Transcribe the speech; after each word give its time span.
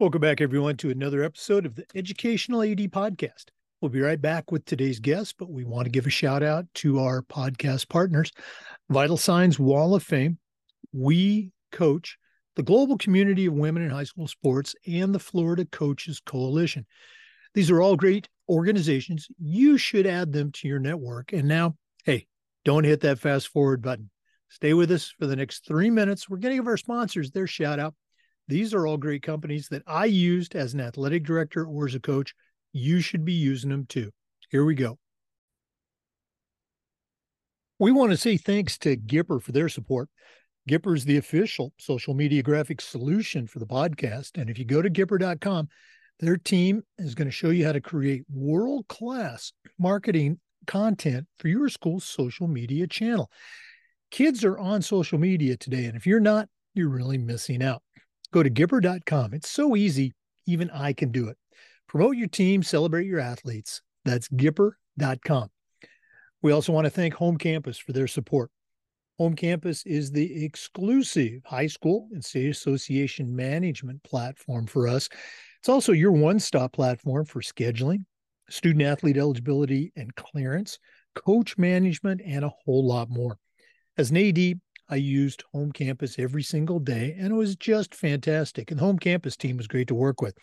Welcome 0.00 0.22
back, 0.22 0.40
everyone, 0.40 0.78
to 0.78 0.88
another 0.88 1.22
episode 1.22 1.66
of 1.66 1.74
the 1.74 1.84
Educational 1.94 2.62
AD 2.62 2.78
Podcast. 2.90 3.48
We'll 3.82 3.90
be 3.90 4.00
right 4.00 4.18
back 4.18 4.50
with 4.50 4.64
today's 4.64 4.98
guest, 4.98 5.34
but 5.38 5.50
we 5.50 5.66
want 5.66 5.84
to 5.84 5.90
give 5.90 6.06
a 6.06 6.10
shout 6.10 6.42
out 6.42 6.64
to 6.76 7.00
our 7.00 7.20
podcast 7.20 7.86
partners, 7.90 8.32
Vital 8.88 9.18
Signs 9.18 9.58
Wall 9.58 9.94
of 9.94 10.02
Fame. 10.02 10.38
We 10.94 11.52
coach 11.70 12.16
the 12.56 12.62
global 12.62 12.96
community 12.96 13.44
of 13.44 13.52
women 13.52 13.82
in 13.82 13.90
high 13.90 14.04
school 14.04 14.26
sports 14.26 14.74
and 14.86 15.14
the 15.14 15.18
Florida 15.18 15.66
Coaches 15.66 16.18
Coalition. 16.24 16.86
These 17.52 17.70
are 17.70 17.82
all 17.82 17.94
great 17.94 18.26
organizations. 18.48 19.28
You 19.38 19.76
should 19.76 20.06
add 20.06 20.32
them 20.32 20.50
to 20.52 20.66
your 20.66 20.78
network. 20.78 21.34
And 21.34 21.46
now, 21.46 21.76
hey, 22.06 22.26
don't 22.64 22.84
hit 22.84 23.00
that 23.02 23.18
fast 23.18 23.48
forward 23.48 23.82
button. 23.82 24.08
Stay 24.48 24.72
with 24.72 24.90
us 24.92 25.12
for 25.18 25.26
the 25.26 25.36
next 25.36 25.66
three 25.66 25.90
minutes. 25.90 26.26
We're 26.26 26.38
going 26.38 26.56
to 26.56 26.62
give 26.62 26.68
our 26.68 26.78
sponsors 26.78 27.32
their 27.32 27.46
shout 27.46 27.78
out. 27.78 27.94
These 28.50 28.74
are 28.74 28.84
all 28.84 28.96
great 28.96 29.22
companies 29.22 29.68
that 29.68 29.84
I 29.86 30.06
used 30.06 30.56
as 30.56 30.74
an 30.74 30.80
athletic 30.80 31.24
director 31.24 31.64
or 31.64 31.86
as 31.86 31.94
a 31.94 32.00
coach. 32.00 32.34
You 32.72 33.00
should 33.00 33.24
be 33.24 33.32
using 33.32 33.70
them 33.70 33.86
too. 33.86 34.10
Here 34.50 34.64
we 34.64 34.74
go. 34.74 34.98
We 37.78 37.92
want 37.92 38.10
to 38.10 38.16
say 38.16 38.36
thanks 38.36 38.76
to 38.78 38.96
Gipper 38.96 39.40
for 39.40 39.52
their 39.52 39.68
support. 39.68 40.08
Gipper 40.68 40.96
is 40.96 41.04
the 41.04 41.16
official 41.16 41.72
social 41.78 42.12
media 42.12 42.42
graphics 42.42 42.80
solution 42.82 43.46
for 43.46 43.60
the 43.60 43.66
podcast. 43.68 44.32
And 44.34 44.50
if 44.50 44.58
you 44.58 44.64
go 44.64 44.82
to 44.82 44.90
Gipper.com, 44.90 45.68
their 46.18 46.36
team 46.36 46.82
is 46.98 47.14
going 47.14 47.28
to 47.28 47.32
show 47.32 47.50
you 47.50 47.64
how 47.64 47.72
to 47.72 47.80
create 47.80 48.24
world 48.28 48.88
class 48.88 49.52
marketing 49.78 50.40
content 50.66 51.28
for 51.38 51.46
your 51.46 51.68
school's 51.68 52.04
social 52.04 52.48
media 52.48 52.88
channel. 52.88 53.30
Kids 54.10 54.44
are 54.44 54.58
on 54.58 54.82
social 54.82 55.20
media 55.20 55.56
today. 55.56 55.84
And 55.84 55.96
if 55.96 56.04
you're 56.04 56.18
not, 56.18 56.48
you're 56.74 56.88
really 56.88 57.16
missing 57.16 57.62
out. 57.62 57.82
Go 58.32 58.42
to 58.42 58.50
Gipper.com. 58.50 59.34
It's 59.34 59.50
so 59.50 59.76
easy, 59.76 60.12
even 60.46 60.70
I 60.70 60.92
can 60.92 61.10
do 61.10 61.28
it. 61.28 61.36
Promote 61.88 62.16
your 62.16 62.28
team, 62.28 62.62
celebrate 62.62 63.06
your 63.06 63.18
athletes. 63.18 63.82
That's 64.04 64.28
Gipper.com. 64.28 65.48
We 66.42 66.52
also 66.52 66.72
want 66.72 66.86
to 66.86 66.90
thank 66.90 67.14
Home 67.14 67.36
Campus 67.36 67.78
for 67.78 67.92
their 67.92 68.06
support. 68.06 68.50
Home 69.18 69.36
Campus 69.36 69.84
is 69.84 70.10
the 70.10 70.44
exclusive 70.44 71.42
high 71.44 71.66
school 71.66 72.08
and 72.12 72.24
state 72.24 72.48
association 72.48 73.36
management 73.36 74.02
platform 74.02 74.66
for 74.66 74.88
us. 74.88 75.08
It's 75.58 75.68
also 75.68 75.92
your 75.92 76.12
one 76.12 76.38
stop 76.38 76.72
platform 76.72 77.26
for 77.26 77.42
scheduling, 77.42 78.04
student 78.48 78.82
athlete 78.82 79.18
eligibility 79.18 79.92
and 79.94 80.14
clearance, 80.14 80.78
coach 81.14 81.58
management, 81.58 82.22
and 82.24 82.44
a 82.44 82.52
whole 82.64 82.86
lot 82.86 83.10
more. 83.10 83.36
As 83.98 84.10
an 84.10 84.16
AD, 84.16 84.58
I 84.90 84.96
used 84.96 85.44
Home 85.52 85.70
Campus 85.70 86.18
every 86.18 86.42
single 86.42 86.80
day, 86.80 87.16
and 87.16 87.32
it 87.32 87.36
was 87.36 87.54
just 87.54 87.94
fantastic. 87.94 88.70
And 88.70 88.80
the 88.80 88.84
Home 88.84 88.98
Campus 88.98 89.36
team 89.36 89.56
was 89.56 89.68
great 89.68 89.88
to 89.88 89.94
work 89.94 90.20
with. 90.20 90.36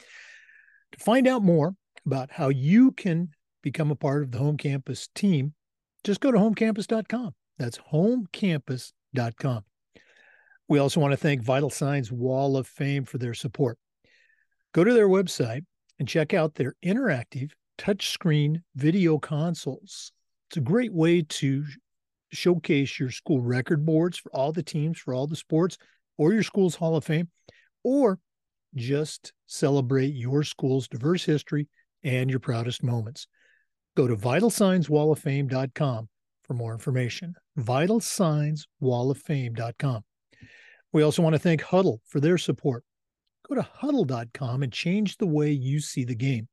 To 0.93 0.99
find 1.03 1.27
out 1.27 1.43
more 1.43 1.75
about 2.05 2.31
how 2.31 2.49
you 2.49 2.91
can 2.93 3.29
become 3.61 3.91
a 3.91 3.95
part 3.95 4.23
of 4.23 4.31
the 4.31 4.37
Home 4.37 4.57
Campus 4.57 5.09
team, 5.13 5.53
just 6.03 6.21
go 6.21 6.31
to 6.31 6.37
homecampus.com. 6.37 7.35
That's 7.57 7.77
homecampus.com. 7.91 9.63
We 10.69 10.79
also 10.79 10.99
want 10.99 11.11
to 11.11 11.17
thank 11.17 11.41
Vital 11.43 11.69
Signs 11.69 12.11
Wall 12.11 12.55
of 12.55 12.67
Fame 12.67 13.03
for 13.03 13.17
their 13.17 13.33
support. 13.33 13.77
Go 14.73 14.83
to 14.83 14.93
their 14.93 15.09
website 15.09 15.65
and 15.99 16.07
check 16.07 16.33
out 16.33 16.55
their 16.55 16.75
interactive 16.85 17.51
touchscreen 17.77 18.61
video 18.75 19.17
consoles. 19.17 20.11
It's 20.49 20.57
a 20.57 20.61
great 20.61 20.93
way 20.93 21.23
to 21.23 21.65
showcase 22.31 22.99
your 22.99 23.11
school 23.11 23.41
record 23.41 23.85
boards 23.85 24.17
for 24.17 24.31
all 24.33 24.51
the 24.51 24.63
teams, 24.63 24.99
for 24.99 25.13
all 25.13 25.27
the 25.27 25.35
sports, 25.35 25.77
or 26.17 26.33
your 26.33 26.43
school's 26.43 26.75
Hall 26.75 26.95
of 26.95 27.03
Fame, 27.03 27.29
or 27.83 28.19
just 28.75 29.33
celebrate 29.45 30.13
your 30.13 30.43
school's 30.43 30.87
diverse 30.87 31.23
history 31.23 31.67
and 32.03 32.29
your 32.29 32.39
proudest 32.39 32.83
moments. 32.83 33.27
Go 33.95 34.07
to 34.07 34.15
vitalsignswalloffame.com 34.15 36.09
for 36.43 36.53
more 36.53 36.73
information. 36.73 37.33
Vitalsignswalloffame.com. 37.59 40.03
We 40.93 41.03
also 41.03 41.21
want 41.21 41.33
to 41.33 41.39
thank 41.39 41.61
Hudl 41.61 41.99
for 42.05 42.19
their 42.19 42.37
support. 42.37 42.83
Go 43.47 43.55
to 43.55 43.67
hudl.com 43.81 44.63
and 44.63 44.71
change 44.71 45.17
the 45.17 45.27
way 45.27 45.51
you 45.51 45.79
see 45.79 46.03
the 46.03 46.15
game. 46.15 46.47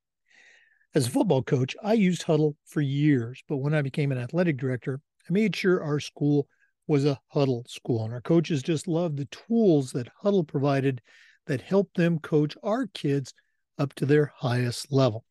As 0.95 1.07
a 1.07 1.11
football 1.11 1.43
coach, 1.43 1.75
I 1.83 1.95
used 1.95 2.25
Hudl 2.25 2.55
for 2.67 2.81
years, 2.81 3.43
but 3.49 3.57
when 3.57 3.75
I 3.75 3.83
became 3.83 4.13
an 4.13 4.19
athletic 4.19 4.57
director, 4.57 5.01
I 5.29 5.33
made 5.33 5.57
sure 5.57 5.83
our 5.83 6.01
school 6.01 6.49
was 6.87 7.05
a 7.05 7.19
Hudl 7.35 7.69
school, 7.69 8.05
and 8.05 8.13
our 8.13 8.21
coaches 8.21 8.63
just 8.63 8.87
loved 8.87 9.17
the 9.17 9.27
tools 9.27 9.93
that 9.93 10.13
Hudl 10.23 10.47
provided 10.47 11.01
that 11.47 11.61
helped 11.61 11.97
them 11.97 12.19
coach 12.19 12.57
our 12.63 12.87
kids 12.89 13.33
up 13.79 13.95
to 13.95 14.07
their 14.07 14.33
highest 14.37 14.93
level. 14.93 15.25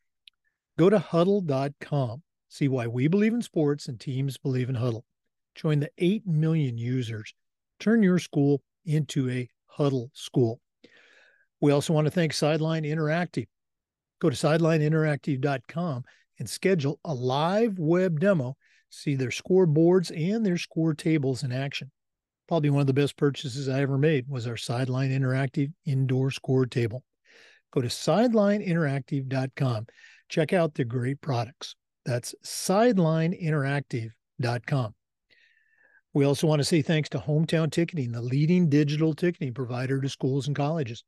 Go 0.77 0.89
to 0.89 0.99
hudl.com. 0.99 2.23
see 2.49 2.67
why 2.67 2.87
we 2.87 3.07
believe 3.07 3.33
in 3.33 3.41
sports 3.41 3.87
and 3.87 3.99
teams 3.99 4.37
believe 4.37 4.69
in 4.69 4.75
Hudl. 4.75 5.03
Join 5.55 5.79
the 5.79 5.91
8 5.97 6.25
million 6.25 6.77
users. 6.77 7.33
Turn 7.79 8.01
your 8.01 8.19
school 8.19 8.61
into 8.85 9.29
a 9.29 9.47
Hudl 9.77 10.09
school. 10.13 10.59
We 11.61 11.71
also 11.71 11.93
want 11.93 12.05
to 12.05 12.11
thank 12.11 12.33
Sideline 12.33 12.83
Interactive. 12.83 13.47
Go 14.19 14.29
to 14.29 14.35
sidelineinteractive.com 14.35 16.03
and 16.39 16.49
schedule 16.49 16.99
a 17.05 17.13
live 17.13 17.77
web 17.77 18.19
demo 18.19 18.57
see 18.93 19.15
their 19.15 19.29
scoreboards 19.29 20.11
and 20.15 20.45
their 20.45 20.57
score 20.57 20.93
tables 20.93 21.41
in 21.43 21.51
action. 21.51 21.91
Probably 22.47 22.69
one 22.69 22.81
of 22.81 22.87
the 22.87 22.93
best 22.93 23.17
purchases 23.17 23.67
I 23.67 23.81
ever 23.81 23.97
made 23.97 24.27
was 24.27 24.45
our 24.47 24.57
Sideline 24.57 25.09
Interactive 25.11 25.71
indoor 25.85 26.31
score 26.31 26.65
table. 26.65 27.03
Go 27.71 27.81
to 27.81 27.87
sidelineinteractive.com. 27.87 29.87
Check 30.29 30.53
out 30.53 30.75
the 30.75 30.85
great 30.85 31.19
products. 31.21 31.75
That's 32.05 32.35
sidelineinteractive.com. 32.45 34.95
We 36.13 36.25
also 36.25 36.45
want 36.45 36.59
to 36.59 36.65
say 36.65 36.83
thanks 36.83 37.09
to 37.09 37.17
Hometown 37.17 37.71
Ticketing, 37.71 38.11
the 38.11 38.21
leading 38.21 38.69
digital 38.69 39.15
ticketing 39.15 39.53
provider 39.53 39.99
to 39.99 40.09
schools 40.09 40.45
and 40.47 40.55
colleges. 40.55 41.03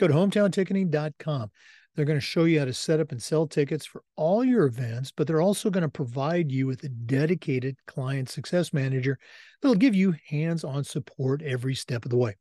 Go 0.00 0.08
to 0.08 0.14
hometownticketing.com. 0.14 1.50
They're 1.96 2.04
going 2.04 2.18
to 2.18 2.24
show 2.24 2.44
you 2.44 2.58
how 2.58 2.66
to 2.66 2.74
set 2.74 3.00
up 3.00 3.10
and 3.10 3.22
sell 3.22 3.46
tickets 3.46 3.86
for 3.86 4.02
all 4.16 4.44
your 4.44 4.66
events, 4.66 5.10
but 5.16 5.26
they're 5.26 5.40
also 5.40 5.70
going 5.70 5.82
to 5.82 5.88
provide 5.88 6.52
you 6.52 6.66
with 6.66 6.84
a 6.84 6.90
dedicated 6.90 7.76
client 7.86 8.28
success 8.28 8.74
manager 8.74 9.18
that'll 9.60 9.76
give 9.76 9.94
you 9.94 10.14
hands 10.28 10.62
on 10.62 10.84
support 10.84 11.40
every 11.40 11.74
step 11.74 12.04
of 12.04 12.10
the 12.10 12.18
way. 12.18 12.36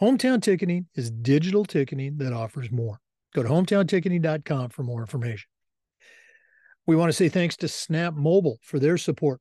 Hometown 0.00 0.40
Ticketing 0.40 0.86
is 0.94 1.10
digital 1.10 1.64
ticketing 1.64 2.18
that 2.18 2.32
offers 2.32 2.70
more. 2.70 3.00
Go 3.34 3.42
to 3.42 3.48
hometownticketing.com 3.48 4.70
for 4.70 4.84
more 4.84 5.00
information. 5.00 5.48
We 6.86 6.94
want 6.94 7.08
to 7.08 7.16
say 7.16 7.28
thanks 7.28 7.56
to 7.56 7.68
Snap 7.68 8.14
Mobile 8.14 8.58
for 8.62 8.78
their 8.78 8.98
support. 8.98 9.40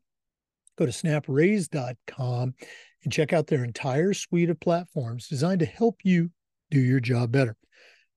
Go 0.78 0.88
to 0.88 0.92
snapraise.com 0.92 2.56
and 3.04 3.14
check 3.14 3.32
out 3.32 3.48
their 3.48 3.64
entire 3.64 4.14
suite 4.14 4.50
of 4.50 4.60
platforms 4.60 5.28
designed 5.28 5.60
to 5.60 5.66
help 5.66 6.00
you 6.04 6.32
do 6.72 6.80
your 6.80 7.00
job 7.00 7.32
better. 7.32 7.56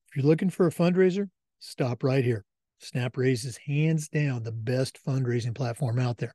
If 0.09 0.17
you're 0.17 0.27
looking 0.27 0.51
for 0.51 0.67
a 0.67 0.73
fundraiser, 0.73 1.29
stop 1.59 2.03
right 2.03 2.25
here. 2.25 2.45
SnapRaise 2.83 3.45
is 3.45 3.59
hands 3.59 4.09
down 4.09 4.43
the 4.43 4.53
best 4.53 4.99
fundraising 5.07 5.55
platform 5.55 5.99
out 5.99 6.17
there. 6.19 6.35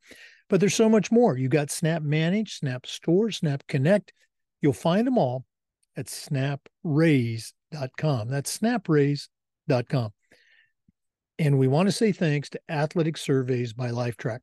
But 0.50 0.59
there's 0.59 0.75
so 0.75 0.89
much 0.89 1.11
more. 1.11 1.35
You 1.38 1.50
got 1.50 1.72
Snap 1.72 2.03
Manage, 2.03 2.59
Snap 2.59 2.85
Store, 2.85 3.31
Snap 3.31 3.63
Connect. 3.67 4.13
You'll 4.61 4.73
find 4.73 5.07
them 5.07 5.17
all 5.17 5.45
at 5.95 6.07
snapraise.com. 6.07 8.28
That's 8.28 8.57
snapraise.com. 8.57 10.09
And 11.40 11.57
we 11.57 11.67
want 11.67 11.88
to 11.88 11.91
say 11.91 12.11
thanks 12.11 12.50
to 12.50 12.59
Athletic 12.69 13.17
Surveys 13.17 13.73
by 13.73 13.90
Lifetrack. 13.90 14.41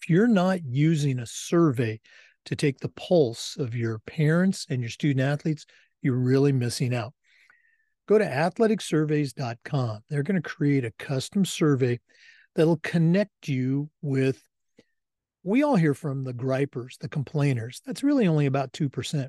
If 0.00 0.10
you're 0.10 0.28
not 0.28 0.62
using 0.64 1.18
a 1.18 1.26
survey 1.26 2.00
to 2.44 2.56
take 2.56 2.80
the 2.80 2.90
pulse 2.90 3.56
of 3.58 3.74
your 3.74 4.00
parents 4.00 4.66
and 4.68 4.82
your 4.82 4.90
student 4.90 5.20
athletes, 5.20 5.64
you're 6.02 6.18
really 6.18 6.52
missing 6.52 6.94
out 6.94 7.14
go 8.06 8.18
to 8.18 8.24
athleticsurveys.com. 8.24 10.00
They're 10.08 10.22
going 10.22 10.40
to 10.40 10.48
create 10.48 10.84
a 10.84 10.92
custom 10.98 11.44
survey 11.44 12.00
that'll 12.54 12.78
connect 12.78 13.48
you 13.48 13.90
with. 14.02 14.42
We 15.42 15.62
all 15.62 15.76
hear 15.76 15.94
from 15.94 16.24
the 16.24 16.32
gripers, 16.32 16.96
the 17.00 17.08
complainers. 17.08 17.80
That's 17.84 18.02
really 18.02 18.26
only 18.26 18.46
about 18.46 18.72
2%. 18.72 19.28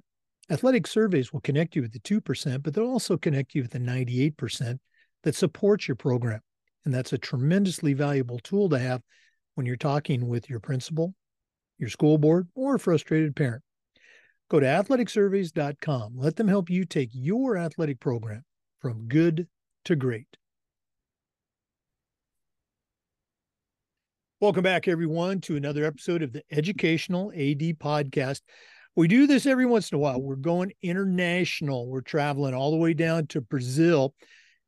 Athletic 0.49 0.87
surveys 0.87 1.33
will 1.33 1.41
connect 1.41 1.75
you 1.75 1.81
with 1.81 1.91
the 1.91 1.99
2%, 1.99 2.63
but 2.63 2.73
they'll 2.73 2.85
also 2.85 3.17
connect 3.17 3.55
you 3.55 3.63
with 3.63 3.71
the 3.71 3.79
98% 3.79 4.79
that 5.23 5.35
supports 5.35 5.87
your 5.87 5.95
program. 5.95 6.39
And 6.85 6.93
that's 6.93 7.13
a 7.13 7.17
tremendously 7.17 7.93
valuable 7.93 8.39
tool 8.39 8.69
to 8.69 8.77
have 8.77 9.01
when 9.55 9.65
you're 9.65 9.75
talking 9.75 10.27
with 10.27 10.49
your 10.49 10.59
principal, 10.59 11.15
your 11.79 11.89
school 11.89 12.17
board, 12.17 12.47
or 12.53 12.75
a 12.75 12.79
frustrated 12.79 13.35
parent. 13.35 13.63
Go 14.49 14.59
to 14.59 14.65
athleticsurveys.com. 14.67 16.13
Let 16.15 16.35
them 16.35 16.47
help 16.47 16.69
you 16.69 16.85
take 16.85 17.09
your 17.11 17.57
athletic 17.57 17.99
program 17.99 18.43
from 18.85 19.07
good 19.07 19.47
to 19.83 19.95
great. 19.95 20.27
Welcome 24.39 24.61
back, 24.61 24.87
everyone, 24.87 25.41
to 25.41 25.55
another 25.55 25.85
episode 25.85 26.21
of 26.21 26.33
the 26.33 26.43
Educational 26.51 27.31
AD 27.31 27.79
Podcast. 27.79 28.41
We 28.95 29.07
do 29.07 29.25
this 29.25 29.47
every 29.47 29.65
once 29.65 29.91
in 29.91 29.95
a 29.95 29.97
while. 29.97 30.21
We're 30.21 30.35
going 30.35 30.71
international. 30.83 31.87
We're 31.87 32.01
traveling 32.01 32.53
all 32.53 32.69
the 32.69 32.77
way 32.77 32.93
down 32.93 33.25
to 33.29 33.41
Brazil. 33.41 34.13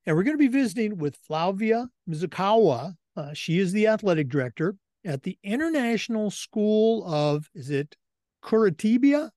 And 0.07 0.15
we're 0.15 0.23
going 0.23 0.33
to 0.33 0.39
be 0.39 0.47
visiting 0.47 0.97
with 0.97 1.15
Flavia 1.27 1.87
Mizukawa. 2.09 2.95
Uh, 3.15 3.33
she 3.35 3.59
is 3.59 3.71
the 3.71 3.85
athletic 3.85 4.29
director 4.29 4.77
at 5.05 5.21
the 5.21 5.37
International 5.43 6.31
School 6.31 7.05
of, 7.05 7.47
is 7.53 7.69
it 7.69 7.95
Curitiba? 8.43 9.29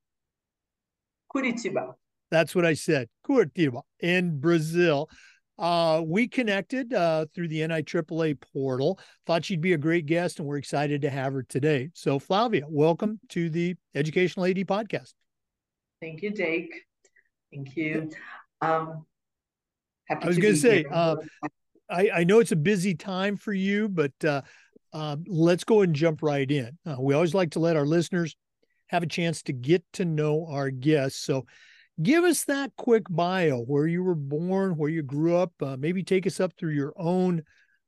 Curitiba. 1.36 1.96
That's 2.30 2.54
what 2.54 2.64
I 2.64 2.74
said, 2.74 3.08
Curitiba 3.26 3.82
in 4.00 4.38
Brazil. 4.40 5.08
Uh, 5.58 6.00
we 6.02 6.26
connected 6.26 6.94
uh, 6.94 7.26
through 7.34 7.48
the 7.48 7.60
NIAAA 7.60 8.40
portal. 8.52 8.98
Thought 9.26 9.44
she'd 9.44 9.60
be 9.60 9.74
a 9.74 9.78
great 9.78 10.06
guest, 10.06 10.38
and 10.38 10.48
we're 10.48 10.56
excited 10.56 11.02
to 11.02 11.10
have 11.10 11.34
her 11.34 11.42
today. 11.42 11.90
So, 11.92 12.18
Flavia, 12.18 12.64
welcome 12.66 13.20
to 13.30 13.50
the 13.50 13.74
Educational 13.94 14.46
AD 14.46 14.56
podcast. 14.56 15.12
Thank 16.00 16.22
you, 16.22 16.30
Jake. 16.30 16.72
Thank 17.52 17.76
you. 17.76 18.10
Um, 18.62 19.04
I 20.08 20.26
was 20.26 20.38
going 20.38 20.54
to 20.54 20.60
say, 20.60 20.84
uh, 20.90 21.16
I, 21.90 22.10
I, 22.14 22.24
know 22.24 22.40
it's 22.40 22.52
a 22.52 22.56
busy 22.56 22.94
time 22.94 23.36
for 23.36 23.52
you, 23.52 23.88
but 23.88 24.12
uh, 24.24 24.42
uh, 24.92 25.16
let's 25.26 25.64
go 25.64 25.82
and 25.82 25.94
jump 25.94 26.22
right 26.22 26.50
in. 26.50 26.78
Uh, 26.86 26.96
we 26.98 27.14
always 27.14 27.34
like 27.34 27.50
to 27.52 27.60
let 27.60 27.76
our 27.76 27.86
listeners 27.86 28.34
have 28.88 29.02
a 29.02 29.06
chance 29.06 29.42
to 29.42 29.52
get 29.52 29.84
to 29.94 30.04
know 30.04 30.46
our 30.50 30.70
guests. 30.70 31.20
So, 31.20 31.46
give 32.02 32.25
us 32.25 32.44
that 32.44 32.73
quick 32.76 33.05
bio 33.11 33.58
where 33.58 33.87
you 33.87 34.02
were 34.02 34.14
born, 34.14 34.76
where 34.76 34.91
you 34.91 35.02
grew 35.02 35.37
up. 35.37 35.52
Uh, 35.61 35.76
maybe 35.79 36.02
take 36.02 36.26
us 36.26 36.41
up 36.41 36.52
through 36.56 36.73
your 36.73 36.93
own 36.97 37.43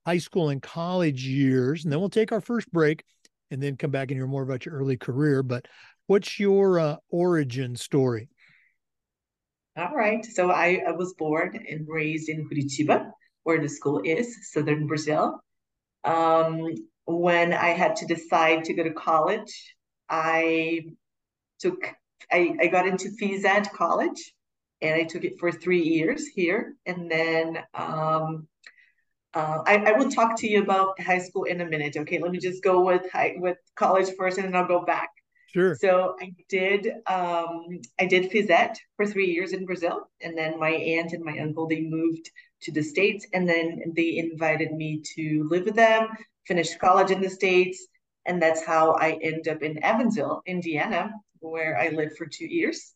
high 0.07 0.19
school 0.19 0.49
and 0.49 0.63
college 0.63 1.25
years, 1.25 1.85
and 1.85 1.93
then 1.93 2.01
we'll 2.01 2.09
take 2.09 2.33
our 2.33 2.41
first 2.41 2.71
break 2.73 3.05
and 3.51 3.63
then 3.63 3.77
come 3.77 3.91
back 3.91 4.11
and 4.11 4.19
hear 4.19 4.27
more 4.27 4.43
about 4.43 4.67
your 4.67 4.75
early 4.75 4.97
career. 4.97 5.43
But 5.43 5.67
what's 6.07 6.41
your 6.41 6.79
uh, 6.79 6.97
origin 7.11 7.77
story? 7.77 8.29
All 9.77 9.95
right. 9.95 10.25
So 10.25 10.51
I, 10.51 10.83
I, 10.87 10.93
was 10.93 11.15
born 11.15 11.59
and 11.69 11.87
raised 11.89 12.29
in 12.29 12.47
Curitiba, 12.49 13.11
where 13.45 13.61
the 13.61 13.69
school 13.69 14.03
is, 14.05 14.51
southern 14.53 14.87
Brazil. 14.87 15.41
Um, 16.05 16.69
when 17.07 17.55
I 17.55 17.69
had 17.69 17.97
to 17.97 18.07
decide 18.07 18.65
to 18.65 18.75
go 18.75 18.83
to 18.83 18.93
college, 18.93 19.75
I 20.11 20.81
took 21.59 21.79
I, 22.31 22.57
I 22.61 22.67
got 22.69 22.87
into 22.87 23.11
phys 23.21 23.45
ed 23.45 23.69
college 23.73 24.35
and 24.81 24.95
I 24.95 25.05
took 25.05 25.25
it 25.25 25.39
for 25.39 25.53
three 25.53 25.83
years 25.83 26.27
here. 26.27 26.75
And 26.87 27.11
then 27.11 27.59
um, 27.75 28.49
uh, 29.35 29.63
I, 29.67 29.77
I 29.87 29.93
will 29.93 30.11
talk 30.11 30.39
to 30.41 30.49
you 30.49 30.63
about 30.63 31.01
high 31.01 31.21
school 31.21 31.45
in 31.45 31.61
a 31.61 31.67
minute. 31.67 31.97
Okay, 31.97 32.19
let 32.19 32.33
me 32.33 32.39
just 32.39 32.63
go 32.63 32.85
with 32.85 33.11
high, 33.11 33.35
with 33.39 33.57
college 33.77 34.11
first, 34.19 34.39
and 34.39 34.47
then 34.47 34.57
I'll 34.57 34.69
go 34.69 34.85
back. 34.85 35.09
Sure. 35.53 35.75
So 35.75 36.17
I 36.21 36.33
did 36.49 36.87
um, 37.07 37.67
I 38.01 38.07
did 38.07 38.31
phys 38.31 38.51
ed 38.51 38.77
for 38.97 39.07
three 39.07 39.31
years 39.31 39.53
in 39.53 39.67
Brazil, 39.67 40.09
and 40.23 40.37
then 40.37 40.59
my 40.59 40.71
aunt 40.71 41.13
and 41.13 41.25
my 41.25 41.39
uncle 41.39 41.67
they 41.67 41.83
moved 41.83 42.31
to 42.63 42.73
the 42.73 42.83
states, 42.83 43.27
and 43.33 43.49
then 43.49 43.83
they 43.95 44.17
invited 44.17 44.73
me 44.73 45.03
to 45.15 45.47
live 45.51 45.65
with 45.65 45.75
them, 45.75 46.09
finish 46.47 46.75
college 46.77 47.11
in 47.11 47.21
the 47.21 47.31
states, 47.31 47.87
and 48.27 48.41
that's 48.41 48.65
how 48.65 48.93
I 48.93 49.19
end 49.23 49.47
up 49.49 49.63
in 49.63 49.83
Evansville, 49.85 50.43
Indiana, 50.47 51.13
where 51.51 51.79
I 51.79 51.89
lived 51.89 52.17
for 52.17 52.27
two 52.27 52.47
years. 52.47 52.95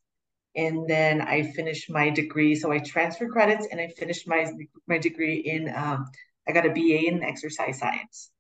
And 0.55 0.89
then 0.89 1.21
I 1.21 1.53
finished 1.53 1.91
my 1.91 2.11
degree. 2.11 2.55
So 2.55 2.73
I 2.73 2.79
transferred 2.79 3.31
credits 3.31 3.69
and 3.71 3.81
I 3.81 3.89
finished 3.89 4.27
my, 4.27 4.51
my 4.87 4.99
degree 4.99 5.37
in, 5.37 5.69
um, 5.75 6.07
I 6.49 6.53
got 6.53 6.67
a 6.67 6.71
BA 6.71 7.09
in 7.09 7.23
exercise 7.23 7.79
science. 7.79 8.31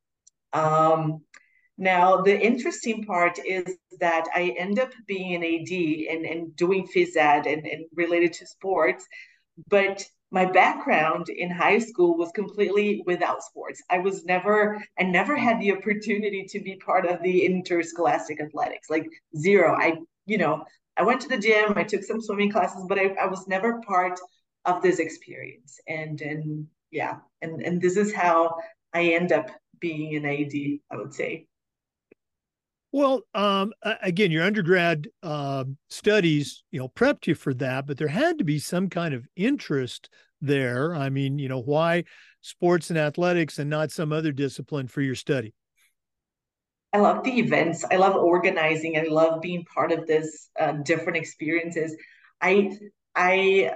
Um, 0.53 1.23
now, 1.79 2.23
the 2.23 2.39
interesting 2.39 3.05
part 3.05 3.39
is 3.45 3.77
that 4.01 4.25
I 4.35 4.55
end 4.59 4.79
up 4.79 4.93
being 5.07 5.35
an 5.35 5.45
AD 5.45 6.17
and, 6.17 6.25
and 6.25 6.57
doing 6.57 6.89
phys 6.89 7.17
ed 7.17 7.47
and, 7.47 7.67
and 7.67 7.85
related 7.95 8.33
to 8.35 8.47
sports, 8.47 9.07
but 9.69 10.07
my 10.31 10.45
background 10.45 11.29
in 11.29 11.51
high 11.51 11.79
school 11.79 12.17
was 12.17 12.33
completely 12.33 13.03
without 13.07 13.43
sports. 13.43 13.83
I 13.91 13.99
was 13.99 14.25
never, 14.25 14.83
I 14.99 15.05
never 15.05 15.37
had 15.37 15.61
the 15.61 15.73
opportunity 15.73 16.45
to 16.49 16.61
be 16.61 16.77
part 16.77 17.07
of 17.07 17.23
the 17.23 17.45
interscholastic 17.45 18.41
athletics, 18.41 18.91
like 18.91 19.07
zero. 19.37 19.77
I, 19.79 19.99
you 20.27 20.39
know, 20.39 20.65
I 20.97 21.03
went 21.03 21.21
to 21.23 21.29
the 21.29 21.39
gym, 21.39 21.75
I 21.77 21.85
took 21.85 22.03
some 22.03 22.21
swimming 22.21 22.51
classes, 22.51 22.85
but 22.89 22.99
I, 22.99 23.15
I 23.21 23.27
was 23.27 23.47
never 23.47 23.81
part 23.83 24.19
of 24.65 24.83
this 24.83 24.99
experience. 24.99 25.79
And, 25.87 26.21
and 26.21 26.67
yeah, 26.91 27.19
and, 27.43 27.63
and 27.63 27.81
this 27.81 27.97
is 27.97 28.13
how 28.13 28.57
I 28.93 29.05
end 29.05 29.31
up 29.31 29.51
being 29.79 30.17
an 30.17 30.25
AD, 30.25 30.81
I 30.91 30.97
would 30.97 31.15
say. 31.15 31.47
Well, 32.97 33.21
um, 33.35 33.75
again, 33.83 34.31
your 34.31 34.43
undergrad 34.43 35.09
uh, 35.23 35.65
studies, 35.91 36.65
you 36.71 36.79
know, 36.79 36.89
prepped 36.89 37.27
you 37.27 37.35
for 37.35 37.53
that, 37.53 37.87
but 37.87 37.99
there 37.99 38.09
had 38.09 38.39
to 38.39 38.45
be 38.45 38.59
some 38.59 38.89
kind 38.89 39.13
of 39.13 39.29
interest 39.37 40.09
there. 40.41 40.95
I 40.95 41.11
mean, 41.11 41.39
you 41.39 41.51
know, 41.51 41.61
why 41.61 42.05
sports 42.41 42.89
and 42.89 42.99
athletics 42.99 43.59
and 43.59 43.69
not 43.69 43.91
some 43.91 44.15
other 44.15 44.33
discipline 44.33 44.89
for 44.89 45.03
your 45.03 45.15
study? 45.15 45.53
I 46.95 47.01
love 47.01 47.23
the 47.23 47.39
events. 47.39 47.85
I 47.85 47.97
love 47.97 48.17
organizing. 48.17 48.97
I 48.97 49.03
love 49.03 49.43
being 49.43 49.67
part 49.75 49.93
of 49.93 50.07
this 50.07 50.49
uh, 50.59 50.73
different 50.83 51.19
experiences. 51.19 51.95
I, 52.41 52.79
I, 53.15 53.75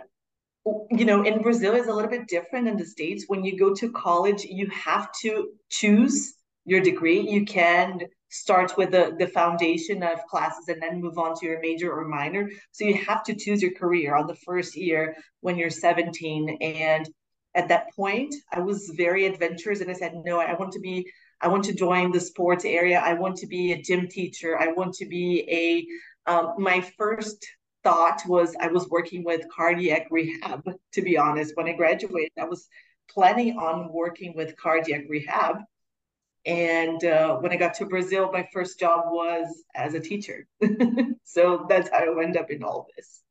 you 0.90 1.04
know, 1.04 1.24
in 1.24 1.42
Brazil 1.42 1.74
is 1.74 1.88
a 1.88 1.92
little 1.92 2.10
bit 2.10 2.26
different 2.26 2.64
than 2.64 2.78
the 2.78 2.86
states. 2.86 3.26
When 3.26 3.44
you 3.44 3.58
go 3.58 3.74
to 3.74 3.92
college, 3.92 4.44
you 4.44 4.70
have 4.70 5.10
to 5.20 5.50
choose 5.68 6.36
your 6.64 6.80
degree. 6.80 7.20
You 7.20 7.44
can 7.44 8.00
start 8.30 8.76
with 8.76 8.92
the, 8.92 9.14
the 9.18 9.26
foundation 9.26 10.02
of 10.02 10.24
classes 10.26 10.68
and 10.68 10.80
then 10.80 11.00
move 11.00 11.18
on 11.18 11.34
to 11.36 11.46
your 11.46 11.60
major 11.60 11.92
or 11.92 12.06
minor. 12.06 12.48
So 12.70 12.84
you 12.84 12.94
have 12.94 13.24
to 13.24 13.34
choose 13.34 13.60
your 13.60 13.72
career 13.72 14.14
on 14.14 14.26
the 14.26 14.36
first 14.36 14.76
year 14.76 15.16
when 15.40 15.56
you're 15.56 15.70
17. 15.70 16.58
And 16.60 17.08
at 17.54 17.68
that 17.68 17.92
point, 17.94 18.34
I 18.52 18.60
was 18.60 18.92
very 18.96 19.26
adventurous 19.26 19.80
and 19.80 19.90
I 19.90 19.94
said, 19.94 20.14
no, 20.24 20.38
I 20.40 20.54
want 20.54 20.72
to 20.72 20.80
be, 20.80 21.10
I 21.40 21.48
want 21.48 21.64
to 21.64 21.74
join 21.74 22.12
the 22.12 22.20
sports 22.20 22.64
area. 22.64 23.00
I 23.00 23.14
want 23.14 23.36
to 23.38 23.46
be 23.46 23.72
a 23.72 23.82
gym 23.82 24.06
teacher. 24.06 24.56
I 24.58 24.68
want 24.68 24.94
to 24.94 25.06
be 25.06 25.44
a, 25.50 26.30
um, 26.30 26.54
my 26.58 26.80
first 26.96 27.44
thought 27.82 28.22
was 28.28 28.54
I 28.60 28.68
was 28.68 28.88
working 28.88 29.24
with 29.24 29.48
cardiac 29.48 30.06
rehab, 30.10 30.62
to 30.92 31.02
be 31.02 31.18
honest. 31.18 31.56
When 31.56 31.66
I 31.66 31.72
graduated, 31.72 32.32
I 32.38 32.44
was 32.44 32.68
planning 33.08 33.58
on 33.58 33.92
working 33.92 34.34
with 34.36 34.56
cardiac 34.56 35.06
rehab 35.08 35.56
and 36.46 37.04
uh, 37.04 37.36
when 37.36 37.52
I 37.52 37.56
got 37.56 37.74
to 37.74 37.86
Brazil, 37.86 38.30
my 38.32 38.48
first 38.52 38.78
job 38.78 39.04
was 39.06 39.62
as 39.74 39.94
a 39.94 40.00
teacher. 40.00 40.46
so 41.24 41.66
that's 41.68 41.90
how 41.90 42.18
I 42.18 42.22
end 42.22 42.36
up 42.36 42.50
in 42.50 42.62
all 42.62 42.86
this. 42.96 43.22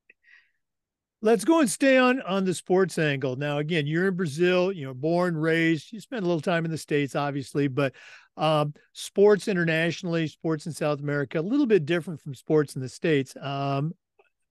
Let's 1.22 1.44
go 1.44 1.60
and 1.60 1.70
stay 1.70 1.98
on 1.98 2.22
on 2.22 2.46
the 2.46 2.54
sports 2.54 2.98
angle. 2.98 3.36
Now, 3.36 3.58
again, 3.58 3.88
you're 3.88 4.08
in 4.08 4.16
Brazil, 4.16 4.72
you 4.72 4.86
know, 4.86 4.94
born, 4.94 5.36
raised, 5.36 5.92
you 5.92 6.00
spent 6.00 6.24
a 6.24 6.28
little 6.28 6.40
time 6.40 6.64
in 6.64 6.72
the 6.72 6.78
States, 6.78 7.14
obviously, 7.14 7.68
but 7.68 7.94
um, 8.38 8.74
sports 8.94 9.50
internationally, 9.50 10.28
sports 10.28 10.66
in 10.66 10.72
South 10.72 11.00
America, 11.00 11.40
a 11.40 11.42
little 11.42 11.66
bit 11.66 11.86
different 11.86 12.22
from 12.22 12.34
sports 12.34 12.76
in 12.76 12.82
the 12.82 12.88
States. 12.88 13.36
Um, 13.42 13.94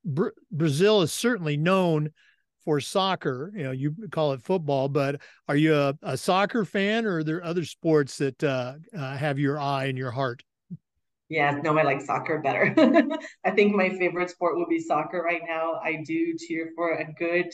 Br- 0.05 0.29
Brazil 0.51 1.01
is 1.01 1.13
certainly 1.13 1.57
known 1.57 2.11
for 2.65 2.81
soccer. 2.81 3.53
You 3.55 3.65
know, 3.65 3.71
you 3.71 3.95
call 4.11 4.33
it 4.33 4.43
football, 4.43 4.89
but 4.89 5.21
are 5.49 5.57
you 5.57 5.75
a, 5.75 5.97
a 6.03 6.17
soccer 6.17 6.65
fan, 6.65 7.07
or 7.07 7.19
are 7.19 7.25
there 7.25 7.45
other 7.45 7.65
sports 7.65 8.19
that 8.19 8.43
uh, 8.43 8.75
uh, 8.97 9.17
have 9.17 9.39
your 9.39 9.59
eye 9.59 9.87
and 9.87 9.99
your 9.99 10.11
heart? 10.11 10.43
Yeah, 11.29 11.51
no, 11.63 11.77
I 11.77 11.83
like 11.83 12.01
soccer 12.01 12.39
better. 12.39 12.75
I 13.45 13.51
think 13.51 13.75
my 13.75 13.91
favorite 13.91 14.31
sport 14.31 14.57
would 14.57 14.69
be 14.69 14.81
soccer 14.81 15.23
right 15.23 15.43
now. 15.47 15.75
I 15.85 16.03
do 16.07 16.35
cheer 16.39 16.71
for 16.75 16.93
a 16.93 17.13
good, 17.13 17.53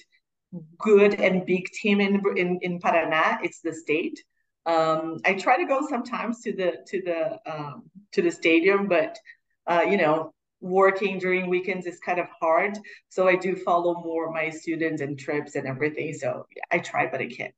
good 0.78 1.14
and 1.20 1.44
big 1.44 1.66
team 1.70 2.00
in 2.00 2.22
in, 2.36 2.58
in 2.62 2.80
Paraná. 2.80 3.38
It's 3.42 3.60
the 3.60 3.74
state. 3.74 4.22
Um, 4.66 5.18
I 5.24 5.34
try 5.34 5.56
to 5.58 5.66
go 5.66 5.86
sometimes 5.88 6.40
to 6.42 6.52
the 6.52 6.76
to 6.86 7.02
the 7.02 7.52
um, 7.52 7.82
to 8.12 8.22
the 8.22 8.30
stadium, 8.30 8.86
but 8.86 9.18
uh, 9.66 9.82
you 9.88 9.96
know, 9.96 10.32
working 10.64 11.18
during 11.18 11.46
weekends 11.46 11.86
is 11.86 12.00
kind 12.00 12.18
of 12.18 12.26
hard. 12.40 12.78
So 13.10 13.28
I 13.28 13.36
do 13.36 13.54
follow 13.54 14.02
more 14.02 14.32
my 14.32 14.48
students 14.48 15.02
and 15.02 15.18
trips 15.18 15.56
and 15.56 15.66
everything. 15.66 16.14
So 16.14 16.46
I 16.70 16.78
try, 16.78 17.06
but 17.06 17.20
I 17.20 17.28
can't. 17.28 17.54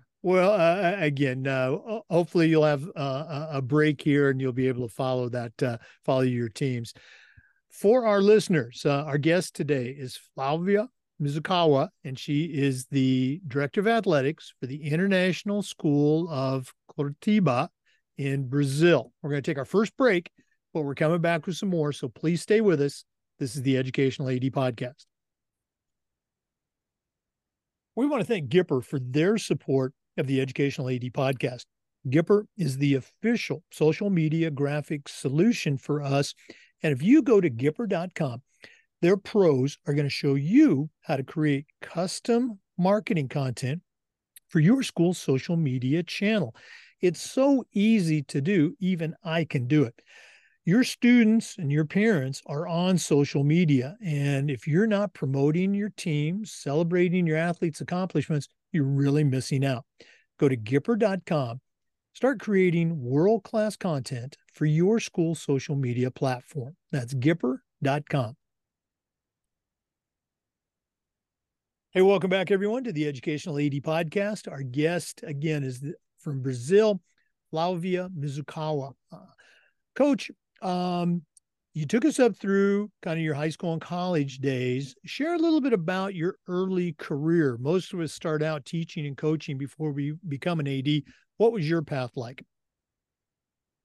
well, 0.22 0.52
uh, 0.52 0.94
again, 0.98 1.48
uh, 1.48 1.76
hopefully 2.08 2.48
you'll 2.48 2.64
have 2.64 2.88
uh, 2.94 3.48
a 3.50 3.60
break 3.60 4.00
here 4.00 4.30
and 4.30 4.40
you'll 4.40 4.52
be 4.52 4.68
able 4.68 4.86
to 4.86 4.94
follow 4.94 5.28
that, 5.30 5.60
uh, 5.60 5.78
follow 6.04 6.20
your 6.20 6.48
teams. 6.48 6.94
For 7.68 8.06
our 8.06 8.22
listeners, 8.22 8.86
uh, 8.86 9.02
our 9.02 9.18
guest 9.18 9.56
today 9.56 9.88
is 9.88 10.20
Flavia 10.36 10.88
Mizukawa, 11.20 11.88
and 12.04 12.16
she 12.16 12.44
is 12.44 12.86
the 12.86 13.40
director 13.48 13.80
of 13.80 13.88
athletics 13.88 14.54
for 14.60 14.66
the 14.66 14.84
International 14.84 15.62
School 15.62 16.28
of 16.30 16.72
Curitiba 16.96 17.70
in 18.16 18.48
Brazil. 18.48 19.12
We're 19.20 19.30
going 19.30 19.42
to 19.42 19.50
take 19.50 19.58
our 19.58 19.64
first 19.64 19.96
break 19.96 20.30
but 20.72 20.82
we're 20.82 20.94
coming 20.94 21.20
back 21.20 21.46
with 21.46 21.56
some 21.56 21.70
more. 21.70 21.92
So 21.92 22.08
please 22.08 22.42
stay 22.42 22.60
with 22.60 22.80
us. 22.80 23.04
This 23.38 23.56
is 23.56 23.62
the 23.62 23.76
Educational 23.76 24.28
AD 24.28 24.42
Podcast. 24.42 25.06
We 27.94 28.06
want 28.06 28.20
to 28.20 28.26
thank 28.26 28.48
Gipper 28.48 28.84
for 28.84 28.98
their 28.98 29.38
support 29.38 29.92
of 30.16 30.26
the 30.26 30.40
Educational 30.40 30.88
AD 30.88 31.02
Podcast. 31.12 31.64
Gipper 32.08 32.44
is 32.56 32.78
the 32.78 32.94
official 32.94 33.62
social 33.70 34.10
media 34.10 34.50
graphics 34.50 35.08
solution 35.08 35.76
for 35.76 36.02
us. 36.02 36.34
And 36.82 36.92
if 36.92 37.02
you 37.02 37.22
go 37.22 37.40
to 37.40 37.50
Gipper.com, 37.50 38.42
their 39.02 39.16
pros 39.16 39.78
are 39.86 39.94
going 39.94 40.06
to 40.06 40.10
show 40.10 40.34
you 40.34 40.90
how 41.02 41.16
to 41.16 41.22
create 41.22 41.66
custom 41.80 42.58
marketing 42.76 43.28
content 43.28 43.82
for 44.48 44.60
your 44.60 44.82
school's 44.82 45.18
social 45.18 45.56
media 45.56 46.02
channel. 46.02 46.54
It's 47.00 47.20
so 47.20 47.64
easy 47.72 48.22
to 48.24 48.40
do, 48.40 48.74
even 48.80 49.14
I 49.22 49.44
can 49.44 49.66
do 49.68 49.84
it. 49.84 49.94
Your 50.68 50.84
students 50.84 51.56
and 51.56 51.72
your 51.72 51.86
parents 51.86 52.42
are 52.44 52.68
on 52.68 52.98
social 52.98 53.42
media. 53.42 53.96
And 54.04 54.50
if 54.50 54.68
you're 54.68 54.86
not 54.86 55.14
promoting 55.14 55.72
your 55.72 55.88
team, 55.88 56.44
celebrating 56.44 57.26
your 57.26 57.38
athletes' 57.38 57.80
accomplishments, 57.80 58.48
you're 58.70 58.84
really 58.84 59.24
missing 59.24 59.64
out. 59.64 59.86
Go 60.38 60.46
to 60.46 60.58
Gipper.com, 60.58 61.62
start 62.12 62.38
creating 62.40 63.02
world 63.02 63.44
class 63.44 63.78
content 63.78 64.36
for 64.52 64.66
your 64.66 65.00
school 65.00 65.34
social 65.34 65.74
media 65.74 66.10
platform. 66.10 66.76
That's 66.92 67.14
Gipper.com. 67.14 68.36
Hey, 71.92 72.02
welcome 72.02 72.28
back, 72.28 72.50
everyone, 72.50 72.84
to 72.84 72.92
the 72.92 73.08
Educational 73.08 73.56
AD 73.56 73.72
Podcast. 73.72 74.52
Our 74.52 74.64
guest, 74.64 75.22
again, 75.22 75.64
is 75.64 75.82
from 76.18 76.42
Brazil, 76.42 77.00
Flavia 77.50 78.10
Mizukawa. 78.14 78.92
Uh, 79.10 79.20
Coach, 79.96 80.30
um, 80.62 81.22
you 81.74 81.86
took 81.86 82.04
us 82.04 82.18
up 82.18 82.36
through 82.36 82.90
kind 83.02 83.18
of 83.18 83.24
your 83.24 83.34
high 83.34 83.50
school 83.50 83.72
and 83.72 83.80
college 83.80 84.38
days. 84.38 84.96
Share 85.04 85.34
a 85.34 85.38
little 85.38 85.60
bit 85.60 85.72
about 85.72 86.14
your 86.14 86.36
early 86.48 86.94
career. 86.94 87.56
Most 87.60 87.92
of 87.92 88.00
us 88.00 88.12
start 88.12 88.42
out 88.42 88.64
teaching 88.64 89.06
and 89.06 89.16
coaching 89.16 89.58
before 89.58 89.92
we 89.92 90.14
become 90.26 90.60
an 90.60 90.66
AD. 90.66 91.02
What 91.36 91.52
was 91.52 91.68
your 91.68 91.82
path 91.82 92.16
like? 92.16 92.44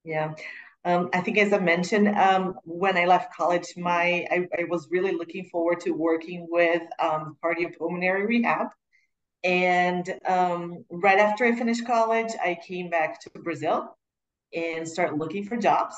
Yeah. 0.04 0.34
Um, 0.86 1.10
I 1.14 1.22
think, 1.22 1.38
as 1.38 1.54
I 1.54 1.60
mentioned, 1.60 2.10
um, 2.10 2.56
when 2.64 2.98
I 2.98 3.06
left 3.06 3.34
college, 3.34 3.74
my 3.78 4.28
I, 4.30 4.48
I, 4.60 4.64
was 4.66 4.90
really 4.92 5.14
looking 5.14 5.46
forward 5.46 5.80
to 5.82 5.92
working 5.92 6.46
with 6.50 6.82
um, 7.00 7.38
cardiopulmonary 7.42 8.28
rehab. 8.28 8.68
And 9.46 10.14
um, 10.28 10.84
right 10.90 11.20
after 11.20 11.46
I 11.46 11.56
finished 11.56 11.86
college, 11.86 12.32
I 12.42 12.58
came 12.68 12.90
back 12.90 13.22
to 13.22 13.30
Brazil 13.30 13.96
and 14.54 14.88
started 14.88 15.18
looking 15.18 15.46
for 15.46 15.56
jobs. 15.58 15.96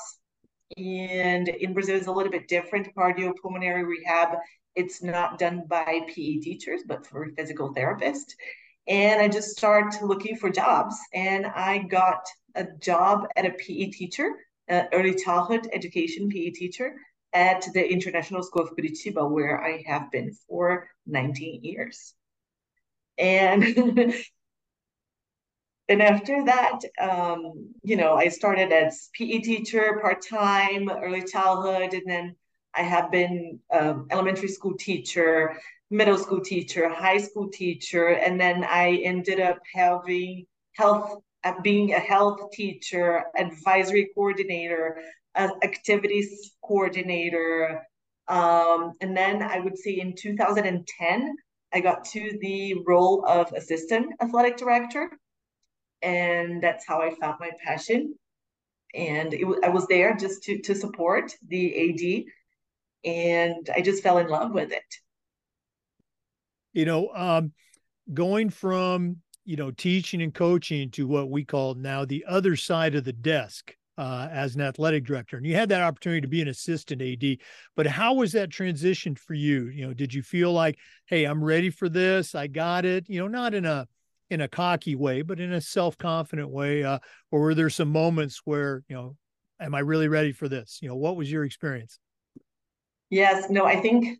And 0.76 1.48
in 1.48 1.74
Brazil, 1.74 1.96
it's 1.96 2.06
a 2.06 2.12
little 2.12 2.32
bit 2.32 2.48
different. 2.48 2.94
Cardiopulmonary 2.94 3.86
rehab, 3.86 4.38
it's 4.74 5.02
not 5.02 5.38
done 5.38 5.64
by 5.68 6.00
PE 6.08 6.38
teachers, 6.38 6.82
but 6.86 7.06
for 7.06 7.28
physical 7.36 7.74
therapists. 7.74 8.34
And 8.88 9.20
I 9.20 9.28
just 9.28 9.56
started 9.56 10.02
looking 10.02 10.36
for 10.36 10.50
jobs, 10.50 10.96
and 11.12 11.46
I 11.46 11.78
got 11.78 12.26
a 12.54 12.64
job 12.80 13.26
at 13.36 13.46
a 13.46 13.50
PE 13.50 13.90
teacher, 13.90 14.30
uh, 14.68 14.84
early 14.92 15.14
childhood 15.14 15.68
education 15.72 16.28
PE 16.28 16.50
teacher 16.50 16.94
at 17.32 17.66
the 17.74 17.92
International 17.92 18.42
School 18.42 18.62
of 18.62 18.76
Curitiba, 18.76 19.28
where 19.28 19.62
I 19.62 19.82
have 19.86 20.10
been 20.10 20.32
for 20.48 20.88
19 21.06 21.64
years. 21.64 22.14
And 23.18 23.64
and 25.88 26.02
after 26.02 26.44
that, 26.44 26.80
um, 27.00 27.74
you 27.82 27.96
know, 27.96 28.14
I 28.14 28.28
started 28.28 28.72
as 28.72 29.08
PE 29.14 29.38
teacher 29.40 29.98
part 30.00 30.26
time, 30.26 30.90
early 30.90 31.22
childhood, 31.22 31.94
and 31.94 32.02
then 32.06 32.36
I 32.74 32.82
have 32.82 33.10
been 33.10 33.60
um, 33.72 34.06
elementary 34.10 34.48
school 34.48 34.74
teacher, 34.76 35.56
middle 35.90 36.18
school 36.18 36.40
teacher, 36.40 36.88
high 36.88 37.18
school 37.18 37.48
teacher, 37.48 38.08
and 38.08 38.40
then 38.40 38.64
I 38.64 38.96
ended 39.04 39.40
up 39.40 39.58
having 39.72 40.46
health, 40.74 41.22
being 41.62 41.94
a 41.94 42.00
health 42.00 42.50
teacher, 42.52 43.24
advisory 43.36 44.10
coordinator, 44.14 45.00
uh, 45.36 45.50
activities 45.62 46.56
coordinator, 46.64 47.86
um, 48.28 48.92
and 49.00 49.16
then 49.16 49.42
I 49.42 49.60
would 49.60 49.78
say 49.78 49.92
in 49.92 50.14
2010 50.16 51.36
I 51.72 51.80
got 51.80 52.04
to 52.06 52.38
the 52.40 52.74
role 52.86 53.24
of 53.26 53.52
assistant 53.52 54.14
athletic 54.20 54.56
director, 54.56 55.10
and 56.02 56.62
that's 56.62 56.86
how 56.86 57.00
I 57.00 57.14
found 57.14 57.36
my 57.40 57.50
passion. 57.64 58.14
And 58.94 59.34
it, 59.34 59.46
I 59.64 59.68
was 59.68 59.86
there 59.86 60.16
just 60.16 60.42
to 60.44 60.58
to 60.62 60.74
support 60.74 61.34
the 61.46 62.24
AD, 63.04 63.10
and 63.10 63.68
I 63.74 63.80
just 63.82 64.02
fell 64.02 64.18
in 64.18 64.28
love 64.28 64.52
with 64.52 64.72
it. 64.72 64.94
You 66.72 66.84
know, 66.84 67.10
um, 67.14 67.52
going 68.12 68.50
from 68.50 69.16
you 69.44 69.56
know 69.56 69.70
teaching 69.70 70.22
and 70.22 70.32
coaching 70.32 70.90
to 70.92 71.06
what 71.06 71.30
we 71.30 71.44
call 71.44 71.74
now 71.74 72.04
the 72.04 72.24
other 72.28 72.56
side 72.56 72.94
of 72.94 73.04
the 73.04 73.12
desk 73.12 73.74
uh, 73.98 74.28
as 74.30 74.54
an 74.54 74.60
athletic 74.60 75.04
director, 75.04 75.36
and 75.36 75.46
you 75.46 75.54
had 75.54 75.68
that 75.70 75.82
opportunity 75.82 76.20
to 76.20 76.28
be 76.28 76.42
an 76.42 76.48
assistant 76.48 77.02
AD. 77.02 77.38
But 77.74 77.86
how 77.86 78.14
was 78.14 78.32
that 78.32 78.50
transition 78.50 79.14
for 79.14 79.34
you? 79.34 79.66
You 79.68 79.88
know, 79.88 79.94
did 79.94 80.14
you 80.14 80.22
feel 80.22 80.52
like, 80.52 80.78
hey, 81.06 81.24
I'm 81.24 81.42
ready 81.42 81.70
for 81.70 81.88
this, 81.88 82.34
I 82.34 82.46
got 82.46 82.84
it? 82.84 83.08
You 83.08 83.20
know, 83.20 83.28
not 83.28 83.54
in 83.54 83.64
a 83.64 83.86
in 84.30 84.40
a 84.40 84.48
cocky 84.48 84.94
way, 84.94 85.22
but 85.22 85.40
in 85.40 85.52
a 85.52 85.60
self 85.60 85.96
confident 85.98 86.50
way, 86.50 86.82
uh, 86.82 86.98
or 87.30 87.40
were 87.40 87.54
there 87.54 87.70
some 87.70 87.90
moments 87.90 88.40
where 88.44 88.82
you 88.88 88.96
know, 88.96 89.16
am 89.60 89.74
I 89.74 89.80
really 89.80 90.08
ready 90.08 90.32
for 90.32 90.48
this? 90.48 90.78
You 90.82 90.88
know, 90.88 90.96
what 90.96 91.16
was 91.16 91.30
your 91.30 91.44
experience? 91.44 91.98
Yes, 93.10 93.50
no, 93.50 93.64
I 93.64 93.76
think 93.76 94.18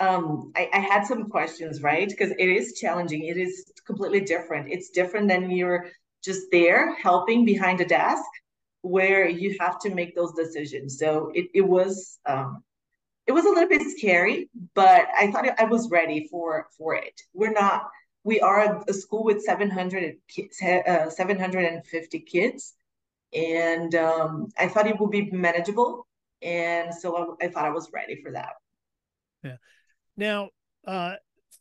um, 0.00 0.52
I, 0.56 0.68
I, 0.72 0.80
had 0.80 1.06
some 1.06 1.28
questions, 1.28 1.80
right? 1.80 2.08
Because 2.08 2.32
it 2.32 2.48
is 2.48 2.78
challenging. 2.78 3.24
It 3.24 3.36
is 3.36 3.72
completely 3.86 4.20
different. 4.20 4.70
It's 4.70 4.90
different 4.90 5.28
than 5.28 5.50
you're 5.50 5.86
just 6.24 6.42
there 6.50 6.94
helping 6.96 7.44
behind 7.44 7.80
a 7.80 7.84
desk 7.84 8.24
where 8.82 9.28
you 9.28 9.56
have 9.60 9.78
to 9.80 9.94
make 9.94 10.14
those 10.14 10.32
decisions. 10.32 10.98
So 10.98 11.30
it, 11.34 11.46
it 11.54 11.62
was 11.62 12.18
um, 12.26 12.62
it 13.26 13.32
was 13.32 13.44
a 13.44 13.48
little 13.48 13.68
bit 13.68 13.82
scary, 13.96 14.50
but 14.74 15.06
I 15.16 15.30
thought 15.30 15.48
I 15.58 15.64
was 15.64 15.88
ready 15.90 16.26
for 16.30 16.66
for 16.76 16.96
it. 16.96 17.20
We're 17.32 17.52
not 17.52 17.88
we 18.24 18.40
are 18.40 18.82
a 18.88 18.92
school 18.92 19.24
with 19.24 19.42
700 19.42 20.16
kids, 20.28 20.60
uh, 20.62 21.10
750 21.10 22.20
kids, 22.20 22.74
and 23.32 23.94
um, 23.94 24.48
I 24.58 24.68
thought 24.68 24.86
it 24.86 24.98
would 25.00 25.10
be 25.10 25.30
manageable, 25.30 26.06
and 26.40 26.94
so 26.94 27.36
I, 27.40 27.46
I 27.46 27.48
thought 27.48 27.64
I 27.64 27.70
was 27.70 27.90
ready 27.92 28.20
for 28.22 28.32
that. 28.32 28.52
Yeah. 29.42 29.56
Now, 30.16 30.50
uh, 30.86 31.14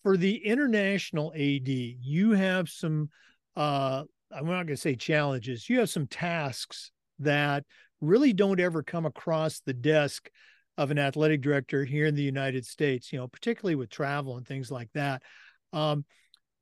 for 0.03 0.18
the 0.18 0.36
international 0.46 1.32
AD, 1.36 1.68
you 1.68 2.32
have 2.32 2.70
some. 2.70 3.10
Uh, 3.56 4.03
I'm 4.34 4.46
not 4.46 4.65
going 4.65 4.68
to 4.68 4.77
say 4.77 4.96
challenges. 4.96 5.70
You 5.70 5.80
have 5.80 5.89
some 5.89 6.08
tasks 6.08 6.91
that 7.20 7.65
really 8.00 8.34
don't 8.34 8.60
ever 8.60 8.82
come 8.82 9.06
across 9.06 9.60
the 9.60 9.74
desk 9.74 10.30
of 10.77 10.89
an 10.89 10.98
athletic 10.98 11.41
director 11.41 11.84
here 11.84 12.06
in 12.06 12.15
the 12.15 12.24
United 12.24 12.65
States, 12.65 13.12
you 13.12 13.20
know, 13.20 13.27
particularly 13.27 13.75
with 13.75 13.89
travel 13.89 14.38
and 14.38 14.48
things 14.48 14.72
like 14.72 14.89
that. 14.94 15.22
Um, 15.74 16.06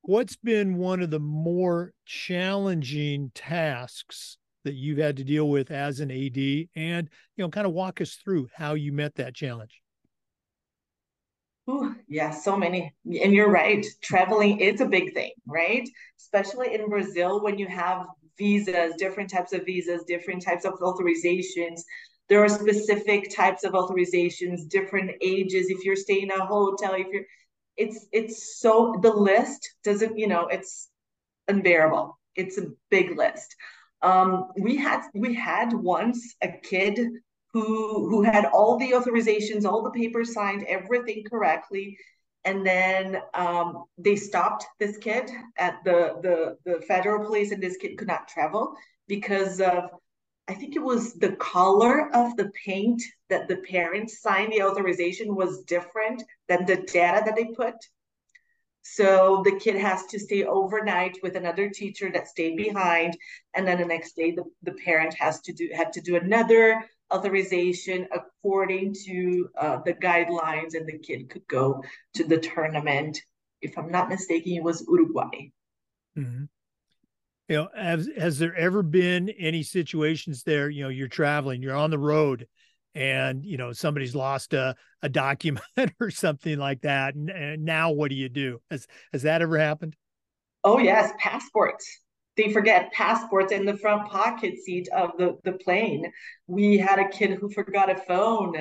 what's 0.01 0.35
been 0.35 0.77
one 0.77 1.01
of 1.01 1.11
the 1.11 1.19
more 1.19 1.93
challenging 2.05 3.31
tasks 3.35 4.37
that 4.65 4.73
you've 4.73 4.97
had 4.97 5.17
to 5.17 5.23
deal 5.23 5.49
with 5.49 5.71
as 5.71 5.99
an 5.99 6.11
AD 6.11 6.67
and, 6.75 7.09
you 7.35 7.43
know, 7.43 7.49
kind 7.49 7.67
of 7.67 7.73
walk 7.73 8.01
us 8.01 8.15
through 8.15 8.49
how 8.55 8.73
you 8.73 8.91
met 8.91 9.15
that 9.15 9.35
challenge? 9.35 9.81
Ooh, 11.69 11.95
yeah, 12.07 12.31
so 12.31 12.57
many. 12.57 12.93
And 13.05 13.33
you're 13.33 13.51
right. 13.51 13.85
Traveling 14.01 14.59
is 14.59 14.81
a 14.81 14.85
big 14.85 15.13
thing, 15.13 15.31
right? 15.45 15.87
Especially 16.19 16.73
in 16.73 16.89
Brazil 16.89 17.43
when 17.43 17.57
you 17.57 17.67
have 17.67 18.07
visas, 18.37 18.93
different 18.97 19.29
types 19.29 19.53
of 19.53 19.65
visas, 19.65 20.03
different 20.07 20.43
types 20.43 20.65
of 20.65 20.73
authorizations. 20.79 21.81
There 22.27 22.43
are 22.43 22.49
specific 22.49 23.35
types 23.35 23.63
of 23.63 23.73
authorizations, 23.73 24.67
different 24.67 25.11
ages. 25.21 25.67
If 25.69 25.83
you're 25.83 25.95
staying 25.95 26.23
in 26.23 26.31
a 26.31 26.45
hotel, 26.45 26.93
if 26.93 27.07
you're, 27.11 27.23
it's 27.79 28.05
it's 28.11 28.59
so 28.59 28.95
the 29.01 29.11
list 29.11 29.67
doesn't, 29.83 30.17
you 30.17 30.27
know, 30.27 30.47
it's 30.47 30.89
unbearable. 31.47 32.19
It's 32.35 32.57
a 32.57 32.67
big 32.91 33.17
list. 33.17 33.55
Um, 34.01 34.49
we 34.59 34.75
had 34.75 35.01
we 35.15 35.33
had 35.33 35.73
once 35.73 36.35
a 36.41 36.51
kid 36.61 36.99
who 37.53 38.09
who 38.09 38.21
had 38.21 38.45
all 38.45 38.77
the 38.77 38.91
authorizations, 38.91 39.65
all 39.65 39.83
the 39.83 39.91
papers 39.91 40.33
signed, 40.33 40.63
everything 40.67 41.23
correctly, 41.29 41.97
and 42.45 42.65
then 42.65 43.21
um, 43.33 43.85
they 43.97 44.15
stopped 44.15 44.65
this 44.79 44.97
kid 44.97 45.31
at 45.57 45.77
the, 45.85 46.15
the 46.21 46.57
the 46.65 46.81
federal 46.81 47.25
police 47.25 47.51
and 47.51 47.63
this 47.63 47.77
kid 47.77 47.97
could 47.97 48.07
not 48.07 48.27
travel 48.27 48.75
because 49.07 49.61
of 49.61 49.89
i 50.49 50.53
think 50.53 50.75
it 50.75 50.83
was 50.83 51.13
the 51.13 51.35
color 51.37 52.13
of 52.13 52.35
the 52.35 52.51
paint 52.65 53.01
that 53.29 53.47
the 53.47 53.57
parents 53.57 54.21
signed 54.21 54.51
the 54.51 54.63
authorization 54.63 55.35
was 55.35 55.63
different 55.63 56.21
than 56.47 56.65
the 56.65 56.77
data 56.77 57.21
that 57.25 57.35
they 57.35 57.45
put 57.45 57.75
so 58.81 59.41
the 59.45 59.59
kid 59.59 59.75
has 59.75 60.05
to 60.07 60.19
stay 60.19 60.43
overnight 60.43 61.17
with 61.21 61.35
another 61.35 61.69
teacher 61.69 62.09
that 62.11 62.27
stayed 62.27 62.57
behind 62.57 63.15
and 63.53 63.67
then 63.67 63.77
the 63.77 63.85
next 63.85 64.15
day 64.15 64.31
the, 64.31 64.43
the 64.63 64.73
parent 64.85 65.13
has 65.13 65.39
to 65.41 65.53
do 65.53 65.69
had 65.73 65.93
to 65.93 66.01
do 66.01 66.15
another 66.15 66.83
authorization 67.11 68.07
according 68.11 68.93
to 69.05 69.49
uh, 69.57 69.79
the 69.85 69.93
guidelines, 69.93 70.75
and 70.75 70.87
the 70.87 70.97
kid 70.97 71.29
could 71.29 71.47
go 71.47 71.83
to 72.13 72.23
the 72.23 72.37
tournament. 72.37 73.21
If 73.61 73.77
I'm 73.77 73.91
not 73.91 74.09
mistaken, 74.09 74.53
it 74.53 74.63
was 74.63 74.85
Uruguay. 74.87 75.51
Mm-hmm. 76.17 76.45
You 77.49 77.55
know, 77.55 77.67
has 77.75 78.07
has 78.15 78.39
there 78.39 78.55
ever 78.55 78.83
been 78.83 79.29
any 79.29 79.63
situations 79.63 80.43
there? 80.43 80.69
You 80.69 80.83
know, 80.83 80.89
you're 80.89 81.07
traveling, 81.07 81.61
you're 81.61 81.75
on 81.75 81.89
the 81.89 81.99
road, 81.99 82.47
and 82.95 83.45
you 83.45 83.57
know 83.57 83.71
somebody's 83.71 84.15
lost 84.15 84.53
a, 84.53 84.75
a 85.01 85.09
document 85.09 85.63
or 85.99 86.09
something 86.09 86.57
like 86.57 86.81
that 86.81 87.15
and, 87.15 87.29
and 87.29 87.63
now 87.63 87.91
what 87.91 88.09
do 88.09 88.15
you 88.15 88.29
do 88.29 88.59
has 88.71 88.87
has 89.13 89.23
that 89.23 89.41
ever 89.41 89.57
happened 89.57 89.95
oh 90.63 90.79
yes 90.79 91.11
passports 91.19 92.01
they 92.37 92.53
forget 92.53 92.93
passports 92.93 93.51
in 93.51 93.65
the 93.65 93.75
front 93.75 94.09
pocket 94.09 94.57
seat 94.63 94.87
of 94.95 95.11
the, 95.17 95.37
the 95.43 95.53
plane. 95.57 96.09
We 96.47 96.77
had 96.77 96.97
a 96.97 97.09
kid 97.09 97.31
who 97.31 97.49
forgot 97.49 97.91
a 97.91 97.95
phone. 97.95 98.55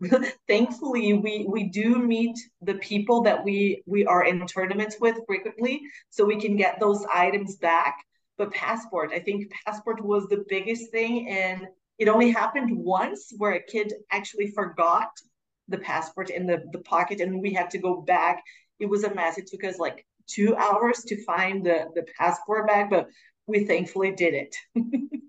Thankfully, 0.48 1.12
we 1.12 1.44
we 1.46 1.68
do 1.68 1.98
meet 1.98 2.34
the 2.62 2.76
people 2.76 3.22
that 3.24 3.44
we 3.44 3.82
we 3.84 4.06
are 4.06 4.24
in 4.24 4.46
tournaments 4.46 4.96
with 4.98 5.18
frequently, 5.26 5.82
so 6.08 6.24
we 6.24 6.40
can 6.40 6.56
get 6.56 6.80
those 6.80 7.04
items 7.12 7.56
back. 7.56 7.96
But 8.38 8.52
passport, 8.52 9.10
I 9.12 9.18
think 9.18 9.52
passport 9.66 10.02
was 10.02 10.28
the 10.28 10.44
biggest 10.48 10.90
thing, 10.90 11.28
and 11.28 11.66
it 11.98 12.08
only 12.08 12.30
happened 12.30 12.70
once 12.76 13.32
where 13.36 13.52
a 13.52 13.62
kid 13.62 13.92
actually 14.12 14.52
forgot 14.52 15.10
the 15.66 15.78
passport 15.78 16.30
in 16.30 16.46
the, 16.46 16.62
the 16.72 16.78
pocket, 16.78 17.20
and 17.20 17.42
we 17.42 17.52
had 17.52 17.70
to 17.70 17.78
go 17.78 18.00
back. 18.00 18.42
It 18.78 18.86
was 18.86 19.04
a 19.04 19.12
mess. 19.12 19.38
It 19.38 19.48
took 19.48 19.64
us 19.64 19.78
like 19.78 20.06
two 20.28 20.54
hours 20.56 21.02
to 21.04 21.22
find 21.24 21.64
the, 21.64 21.86
the 21.94 22.06
passport 22.16 22.66
back, 22.68 22.90
but 22.90 23.08
we 23.46 23.64
thankfully 23.64 24.12
did 24.12 24.34
it. 24.34 24.56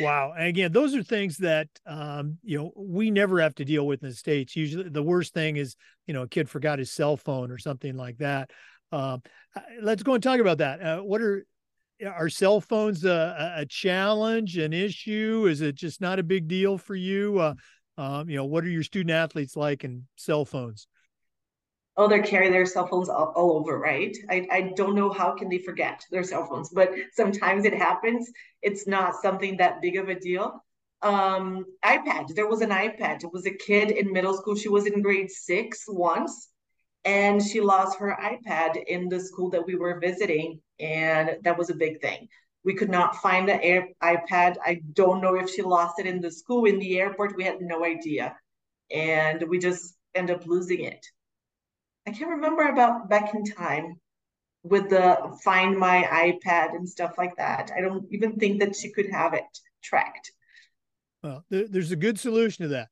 wow. 0.00 0.32
And 0.36 0.46
again, 0.46 0.72
those 0.72 0.94
are 0.94 1.02
things 1.02 1.38
that, 1.38 1.68
um, 1.86 2.38
you 2.42 2.58
know, 2.58 2.72
we 2.76 3.10
never 3.10 3.40
have 3.40 3.54
to 3.56 3.64
deal 3.64 3.86
with 3.86 4.02
in 4.02 4.10
the 4.10 4.14
States. 4.14 4.54
Usually 4.54 4.88
the 4.88 5.02
worst 5.02 5.34
thing 5.34 5.56
is, 5.56 5.74
you 6.06 6.14
know, 6.14 6.22
a 6.22 6.28
kid 6.28 6.48
forgot 6.48 6.78
his 6.78 6.92
cell 6.92 7.16
phone 7.16 7.50
or 7.50 7.58
something 7.58 7.96
like 7.96 8.18
that. 8.18 8.50
Um, 8.92 9.22
uh, 9.56 9.60
let's 9.82 10.02
go 10.02 10.14
and 10.14 10.22
talk 10.22 10.40
about 10.40 10.58
that. 10.58 10.82
Uh, 10.82 11.00
what 11.00 11.22
are, 11.22 11.44
are 12.06 12.28
cell 12.28 12.60
phones 12.60 13.04
a, 13.04 13.54
a, 13.56 13.66
challenge, 13.66 14.56
an 14.56 14.72
issue? 14.72 15.46
Is 15.48 15.60
it 15.60 15.74
just 15.74 16.00
not 16.00 16.18
a 16.18 16.22
big 16.22 16.48
deal 16.48 16.78
for 16.78 16.94
you? 16.94 17.38
Uh, 17.38 17.54
um, 17.98 18.30
you 18.30 18.36
know, 18.36 18.44
what 18.44 18.64
are 18.64 18.70
your 18.70 18.82
student 18.82 19.10
athletes 19.10 19.56
like 19.56 19.84
in 19.84 20.06
cell 20.16 20.44
phones? 20.44 20.86
oh 22.00 22.08
they 22.08 22.20
carry 22.20 22.48
their 22.50 22.66
cell 22.66 22.86
phones 22.86 23.08
all, 23.08 23.32
all, 23.36 23.52
over 23.58 23.78
right 23.78 24.16
I, 24.28 24.46
I 24.50 24.72
don't 24.74 24.94
know 24.94 25.10
how 25.10 25.32
can 25.32 25.48
they 25.48 25.58
forget 25.58 26.04
their 26.10 26.22
cell 26.22 26.46
phones 26.46 26.70
but 26.70 26.90
sometimes 27.12 27.64
it 27.64 27.74
happens 27.74 28.30
it's 28.62 28.86
not 28.86 29.14
something 29.20 29.56
that 29.58 29.82
big 29.82 29.96
of 29.96 30.08
a 30.08 30.18
deal 30.18 30.64
um 31.02 31.64
ipad 31.84 32.34
there 32.34 32.48
was 32.48 32.60
an 32.60 32.70
ipad 32.70 33.24
it 33.24 33.32
was 33.32 33.46
a 33.46 33.54
kid 33.54 33.90
in 33.90 34.12
middle 34.12 34.34
school 34.34 34.54
she 34.54 34.68
was 34.68 34.86
in 34.86 35.02
grade 35.02 35.30
six 35.30 35.84
once 35.88 36.48
and 37.04 37.42
she 37.42 37.60
lost 37.60 37.98
her 37.98 38.16
ipad 38.20 38.76
in 38.86 39.08
the 39.08 39.20
school 39.20 39.50
that 39.50 39.66
we 39.66 39.74
were 39.74 40.00
visiting 40.00 40.60
and 40.78 41.36
that 41.42 41.56
was 41.56 41.70
a 41.70 41.74
big 41.74 42.00
thing 42.00 42.28
we 42.62 42.74
could 42.74 42.90
not 42.90 43.16
find 43.16 43.48
the 43.48 43.62
air, 43.64 43.88
ipad 44.02 44.56
i 44.64 44.80
don't 44.92 45.20
know 45.20 45.34
if 45.34 45.48
she 45.48 45.62
lost 45.62 45.98
it 45.98 46.06
in 46.06 46.20
the 46.20 46.30
school 46.30 46.64
in 46.66 46.78
the 46.78 46.98
airport 46.98 47.36
we 47.36 47.44
had 47.44 47.60
no 47.60 47.84
idea 47.84 48.36
and 48.90 49.42
we 49.48 49.58
just 49.58 49.94
end 50.14 50.30
up 50.30 50.46
losing 50.46 50.84
it 50.84 51.06
I 52.06 52.12
can't 52.12 52.30
remember 52.30 52.68
about 52.68 53.08
back 53.08 53.34
in 53.34 53.44
time 53.44 54.00
with 54.62 54.90
the 54.90 55.38
find 55.44 55.78
my 55.78 56.02
iPad 56.02 56.74
and 56.74 56.88
stuff 56.88 57.12
like 57.18 57.36
that. 57.36 57.70
I 57.76 57.80
don't 57.80 58.06
even 58.10 58.36
think 58.36 58.60
that 58.60 58.76
she 58.76 58.90
could 58.90 59.10
have 59.10 59.34
it 59.34 59.44
tracked. 59.82 60.32
Well, 61.22 61.44
there, 61.50 61.68
there's 61.68 61.92
a 61.92 61.96
good 61.96 62.18
solution 62.18 62.64
to 62.64 62.68
that. 62.70 62.88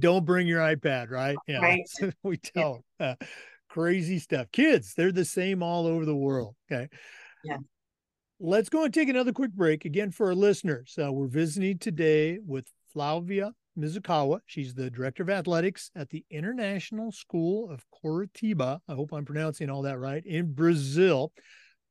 Don't 0.00 0.24
bring 0.24 0.46
your 0.46 0.60
iPad, 0.60 1.10
right? 1.10 1.36
Yeah, 1.46 1.60
right. 1.60 1.82
we 2.22 2.36
tell 2.36 2.84
yeah. 3.00 3.06
them. 3.06 3.16
Uh, 3.20 3.26
crazy 3.68 4.18
stuff. 4.18 4.46
Kids, 4.52 4.94
they're 4.94 5.12
the 5.12 5.24
same 5.24 5.62
all 5.62 5.86
over 5.86 6.04
the 6.04 6.16
world. 6.16 6.54
Okay. 6.70 6.88
Yeah. 7.44 7.58
Let's 8.38 8.68
go 8.68 8.84
and 8.84 8.92
take 8.92 9.08
another 9.08 9.32
quick 9.32 9.52
break 9.52 9.84
again 9.84 10.10
for 10.10 10.26
our 10.26 10.34
listeners. 10.34 10.94
Uh, 11.02 11.10
we're 11.12 11.26
visiting 11.26 11.78
today 11.78 12.38
with 12.44 12.66
Flavia 12.92 13.52
Mizukawa. 13.78 14.40
She's 14.46 14.74
the 14.74 14.90
director 14.90 15.22
of 15.22 15.30
athletics 15.30 15.90
at 15.94 16.10
the 16.10 16.24
International 16.30 17.12
School 17.12 17.70
of 17.70 17.84
Curitiba. 18.02 18.80
I 18.88 18.94
hope 18.94 19.12
I'm 19.12 19.24
pronouncing 19.24 19.70
all 19.70 19.82
that 19.82 19.98
right 19.98 20.24
in 20.24 20.52
Brazil. 20.52 21.32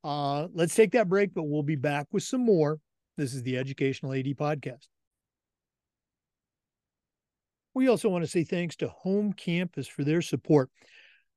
Uh, 0.03 0.47
let's 0.53 0.75
take 0.75 0.91
that 0.91 1.09
break, 1.09 1.33
but 1.33 1.43
we'll 1.43 1.63
be 1.63 1.75
back 1.75 2.07
with 2.11 2.23
some 2.23 2.45
more. 2.45 2.79
This 3.17 3.33
is 3.33 3.43
the 3.43 3.57
Educational 3.57 4.13
AD 4.13 4.25
Podcast. 4.37 4.87
We 7.75 7.87
also 7.87 8.09
want 8.09 8.23
to 8.23 8.29
say 8.29 8.43
thanks 8.43 8.75
to 8.77 8.87
Home 8.87 9.33
Campus 9.33 9.87
for 9.87 10.03
their 10.03 10.23
support. 10.23 10.71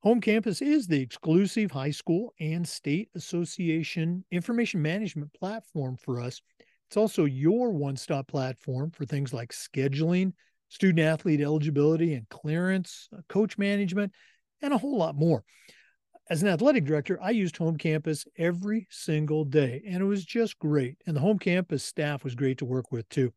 Home 0.00 0.20
Campus 0.20 0.62
is 0.62 0.86
the 0.86 1.02
exclusive 1.02 1.70
high 1.70 1.90
school 1.90 2.32
and 2.40 2.66
state 2.66 3.10
association 3.14 4.24
information 4.30 4.80
management 4.80 5.34
platform 5.34 5.96
for 5.96 6.20
us 6.20 6.40
it's 6.88 6.96
also 6.96 7.26
your 7.26 7.70
one 7.70 7.96
stop 7.96 8.28
platform 8.28 8.90
for 8.90 9.04
things 9.04 9.34
like 9.34 9.52
scheduling, 9.52 10.32
student 10.70 11.00
athlete 11.00 11.42
eligibility 11.42 12.14
and 12.14 12.26
clearance, 12.30 13.10
uh, 13.16 13.20
coach 13.28 13.58
management, 13.58 14.12
and 14.62 14.72
a 14.72 14.78
whole 14.78 14.96
lot 14.96 15.14
more. 15.14 15.44
As 16.30 16.42
an 16.42 16.48
athletic 16.48 16.86
director, 16.86 17.18
I 17.22 17.30
used 17.30 17.58
home 17.58 17.76
campus 17.76 18.26
every 18.38 18.86
single 18.90 19.44
day, 19.44 19.82
and 19.86 20.00
it 20.00 20.06
was 20.06 20.24
just 20.24 20.58
great. 20.58 20.96
And 21.06 21.14
the 21.14 21.20
home 21.20 21.38
campus 21.38 21.84
staff 21.84 22.24
was 22.24 22.34
great 22.34 22.58
to 22.58 22.64
work 22.64 22.90
with 22.90 23.06
too. 23.10 23.34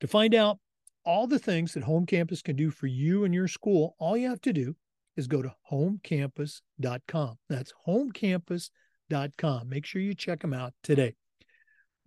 To 0.00 0.08
find 0.08 0.34
out 0.34 0.58
all 1.04 1.26
the 1.26 1.38
things 1.38 1.74
that 1.74 1.84
home 1.84 2.06
campus 2.06 2.42
can 2.42 2.56
do 2.56 2.70
for 2.70 2.86
you 2.86 3.24
and 3.24 3.34
your 3.34 3.48
school, 3.48 3.94
all 3.98 4.16
you 4.16 4.28
have 4.28 4.40
to 4.42 4.52
do 4.52 4.76
is 5.16 5.26
go 5.26 5.42
to 5.42 5.52
homecampus.com. 5.70 7.38
That's 7.48 7.72
homecampus.com. 7.86 9.68
Make 9.68 9.86
sure 9.86 10.02
you 10.02 10.14
check 10.14 10.40
them 10.40 10.54
out 10.54 10.72
today. 10.82 11.14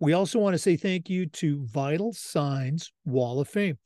We 0.00 0.12
also 0.12 0.38
want 0.38 0.54
to 0.54 0.58
say 0.58 0.76
thank 0.76 1.08
you 1.10 1.26
to 1.26 1.64
Vital 1.66 2.12
Signs 2.12 2.92
Wall 3.04 3.40
of 3.40 3.48
Fame. 3.48 3.78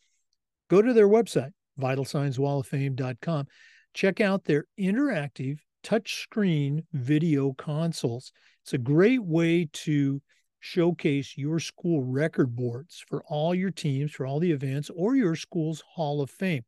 Go 0.68 0.82
to 0.82 0.92
their 0.92 1.08
website, 1.08 1.52
vitalsignswalloffame.com. 1.80 3.46
Check 3.94 4.20
out 4.20 4.44
their 4.44 4.66
interactive 4.78 5.58
touchscreen 5.82 6.84
video 6.92 7.52
consoles. 7.54 8.32
It's 8.62 8.74
a 8.74 8.78
great 8.78 9.22
way 9.22 9.68
to 9.72 10.20
showcase 10.62 11.36
your 11.36 11.58
school 11.58 12.04
record 12.04 12.54
boards 12.54 13.04
for 13.08 13.24
all 13.26 13.52
your 13.52 13.72
teams, 13.72 14.12
for 14.12 14.24
all 14.24 14.38
the 14.38 14.52
events, 14.52 14.90
or 14.94 15.16
your 15.16 15.34
school's 15.34 15.82
Hall 15.94 16.22
of 16.22 16.30
Fame. 16.30 16.64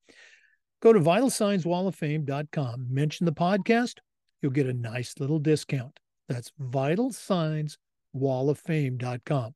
Go 0.82 0.92
to 0.92 0.98
vitalsignswalloffame.com, 0.98 2.86
mention 2.90 3.24
the 3.24 3.32
podcast, 3.32 3.98
you'll 4.42 4.50
get 4.50 4.66
a 4.66 4.74
nice 4.74 5.14
little 5.20 5.38
discount. 5.38 6.00
That's 6.28 6.50
Vital 6.58 7.12
Signs 7.12 7.78
walloffame.com. 8.16 9.54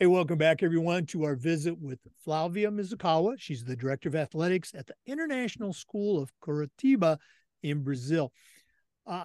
Hey, 0.00 0.06
welcome 0.06 0.38
back, 0.38 0.64
everyone, 0.64 1.06
to 1.06 1.24
our 1.24 1.36
visit 1.36 1.78
with 1.78 2.00
Flavia 2.24 2.70
Mizukawa. 2.70 3.34
She's 3.38 3.64
the 3.64 3.76
Director 3.76 4.08
of 4.08 4.16
Athletics 4.16 4.74
at 4.74 4.88
the 4.88 4.94
International 5.06 5.72
School 5.72 6.20
of 6.20 6.32
Curitiba 6.42 7.18
in 7.62 7.82
Brazil. 7.82 8.32
Uh, 9.08 9.24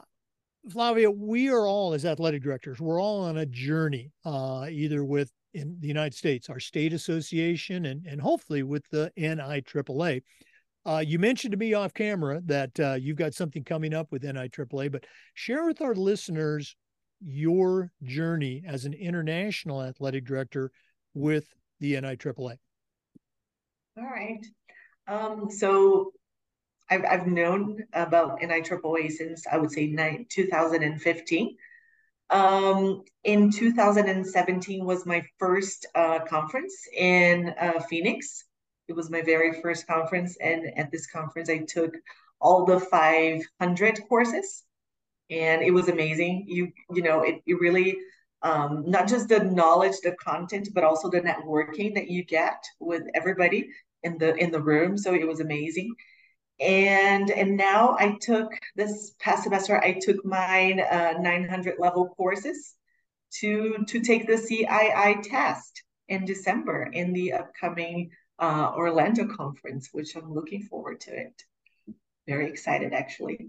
Flavia, 0.72 1.12
we 1.12 1.50
are 1.50 1.68
all, 1.68 1.94
as 1.94 2.06
athletic 2.06 2.42
directors, 2.42 2.80
we're 2.80 3.02
all 3.02 3.22
on 3.22 3.38
a 3.38 3.46
journey, 3.46 4.12
uh, 4.24 4.66
either 4.72 5.04
with 5.04 5.30
in 5.54 5.76
the 5.82 5.88
United 5.88 6.16
States, 6.16 6.50
our 6.50 6.60
state 6.60 6.94
association, 6.94 7.86
and, 7.86 8.06
and 8.06 8.22
hopefully 8.22 8.64
with 8.64 8.88
the 8.90 9.12
NIAAA. 9.18 10.22
Uh, 10.86 11.04
you 11.06 11.20
mentioned 11.20 11.52
to 11.52 11.58
me 11.58 11.74
off 11.74 11.94
camera 11.94 12.42
that 12.46 12.80
uh, 12.80 12.94
you've 12.94 13.18
got 13.18 13.34
something 13.34 13.64
coming 13.64 13.94
up 13.94 14.08
with 14.12 14.24
NIAAA, 14.24 14.92
but 14.92 15.06
share 15.34 15.66
with 15.66 15.82
our 15.82 15.94
listeners 15.94 16.76
your 17.22 17.92
journey 18.04 18.64
as 18.66 18.86
an 18.86 18.94
international 18.94 19.84
athletic 19.84 20.26
director 20.26 20.72
with 21.14 21.54
the 21.80 21.94
NIAAA. 21.94 22.56
All 23.98 24.04
right. 24.04 24.46
Um, 25.08 25.52
so 25.52 26.14
I've, 26.90 27.06
I've 27.06 27.28
known 27.28 27.84
about 27.94 28.40
NIAAA 28.42 29.12
since 29.12 29.46
I 29.48 29.58
would 29.58 29.72
say 29.72 29.94
2015. 30.30 31.58
Um, 32.30 33.04
in 33.24 33.52
2017 33.52 34.86
was 34.86 35.06
my 35.06 35.24
first 35.38 35.86
uh, 35.94 36.20
conference 36.26 36.88
in 36.96 37.54
uh, 37.60 37.80
Phoenix 37.90 38.46
it 38.88 38.96
was 38.96 39.10
my 39.10 39.22
very 39.22 39.62
first 39.62 39.88
conference, 39.88 40.38
and 40.42 40.78
at 40.78 40.92
this 40.92 41.08
conference, 41.08 41.50
I 41.50 41.60
took 41.60 41.94
all 42.42 42.66
the 42.66 42.80
500 42.80 44.00
courses, 44.10 44.64
and 45.30 45.62
it 45.62 45.72
was 45.72 45.88
amazing. 45.88 46.46
You 46.48 46.72
you 46.92 47.02
know, 47.02 47.22
it, 47.22 47.42
it 47.46 47.60
really 47.60 47.98
um, 48.42 48.84
not 48.86 49.08
just 49.08 49.30
the 49.30 49.44
knowledge, 49.44 49.96
the 50.04 50.16
content, 50.16 50.70
but 50.74 50.84
also 50.84 51.10
the 51.10 51.22
networking 51.22 51.96
that 51.96 52.10
you 52.10 52.24
get 52.26 52.64
with 52.80 53.04
everybody 53.14 53.70
in 54.04 54.18
the 54.18 54.36
in 54.36 54.52
the 54.52 54.62
room. 54.62 54.98
So 54.98 55.14
it 55.14 55.28
was 55.28 55.40
amazing. 55.40 55.96
And 56.60 57.30
and 57.32 57.58
now 57.58 57.96
I 58.00 58.18
took 58.22 58.52
this 58.76 59.16
past 59.20 59.44
semester, 59.44 59.78
I 59.78 60.00
took 60.00 60.24
mine 60.24 60.80
uh, 60.80 61.14
900 61.20 61.76
level 61.80 62.10
courses 62.16 62.76
to 63.40 63.84
to 63.88 64.00
take 64.02 64.28
the 64.28 64.34
CII 64.34 65.24
test 65.24 65.84
in 66.08 66.26
December 66.26 66.90
in 66.94 67.14
the 67.14 67.34
upcoming 67.34 68.12
uh, 68.40 68.72
Orlando 68.76 69.28
conference, 69.28 69.90
which 69.92 70.16
I'm 70.16 70.34
looking 70.34 70.64
forward 70.64 71.02
to 71.02 71.16
it. 71.16 71.44
Very 72.28 72.50
excited, 72.50 72.94
actually. 72.94 73.48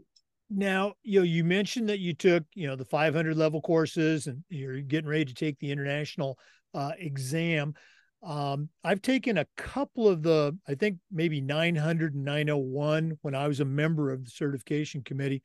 Now, 0.51 0.95
you 1.03 1.21
know, 1.21 1.25
you 1.25 1.43
mentioned 1.43 1.89
that 1.89 2.01
you 2.01 2.15
took, 2.15 2.45
you 2.55 2.67
know, 2.67 2.77
the 2.77 2.85
500 2.85 3.37
level 3.37 3.61
courses 3.61 4.27
and 4.27 4.45
you're 4.49 4.81
getting 4.81 5.09
ready 5.09 5.25
to 5.25 5.35
take 5.35 5.59
the 5.59 5.71
international 5.71 6.39
uh, 6.75 6.93
exam. 6.99 7.75
Um, 8.25 8.71
I've 8.83 9.03
taken 9.03 9.37
a 9.37 9.47
couple 9.57 10.09
of 10.09 10.23
the, 10.23 10.57
I 10.67 10.75
think 10.75 10.99
maybe 11.13 11.41
900 11.41 12.15
and 12.15 12.25
901 12.25 13.19
when 13.21 13.35
I 13.35 13.47
was 13.47 13.61
a 13.61 13.67
member 13.67 14.11
of 14.11 14.25
the 14.25 14.31
certification 14.31 15.03
committee. 15.03 15.43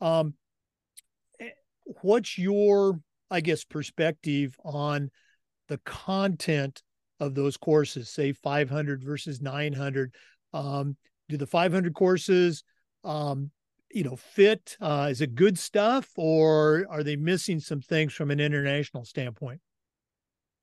Um, 0.00 0.34
eh, 1.38 1.50
what's 2.00 2.38
your, 2.38 3.00
I 3.30 3.42
guess, 3.42 3.64
perspective 3.64 4.56
on 4.64 5.10
the 5.68 5.78
content 5.84 6.82
of 7.20 7.34
those 7.34 7.58
courses, 7.58 8.08
say 8.08 8.32
500 8.32 9.04
versus 9.04 9.42
900? 9.42 10.14
Um, 10.54 10.96
do 11.28 11.36
the 11.36 11.46
500 11.46 11.94
courses, 11.94 12.64
um, 13.04 13.50
you 13.90 14.04
know, 14.04 14.16
fit? 14.16 14.78
Uh, 14.80 15.08
is 15.10 15.20
it 15.20 15.34
good 15.34 15.58
stuff, 15.58 16.08
or 16.16 16.86
are 16.88 17.02
they 17.02 17.16
missing 17.16 17.60
some 17.60 17.82
things 17.82 18.14
from 18.14 18.30
an 18.30 18.40
international 18.40 19.04
standpoint? 19.04 19.60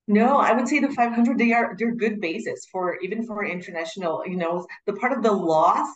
No, 0.08 0.38
I 0.38 0.52
would 0.52 0.66
say 0.68 0.80
the 0.80 0.90
500 0.90 1.38
they 1.38 1.52
are 1.52 1.76
they're 1.78 1.94
good 1.94 2.20
basis 2.20 2.66
for 2.72 2.98
even 3.00 3.24
for 3.26 3.44
international. 3.44 4.24
You 4.26 4.36
know, 4.36 4.66
the 4.86 4.94
part 4.94 5.12
of 5.12 5.22
the 5.22 5.30
loss, 5.32 5.88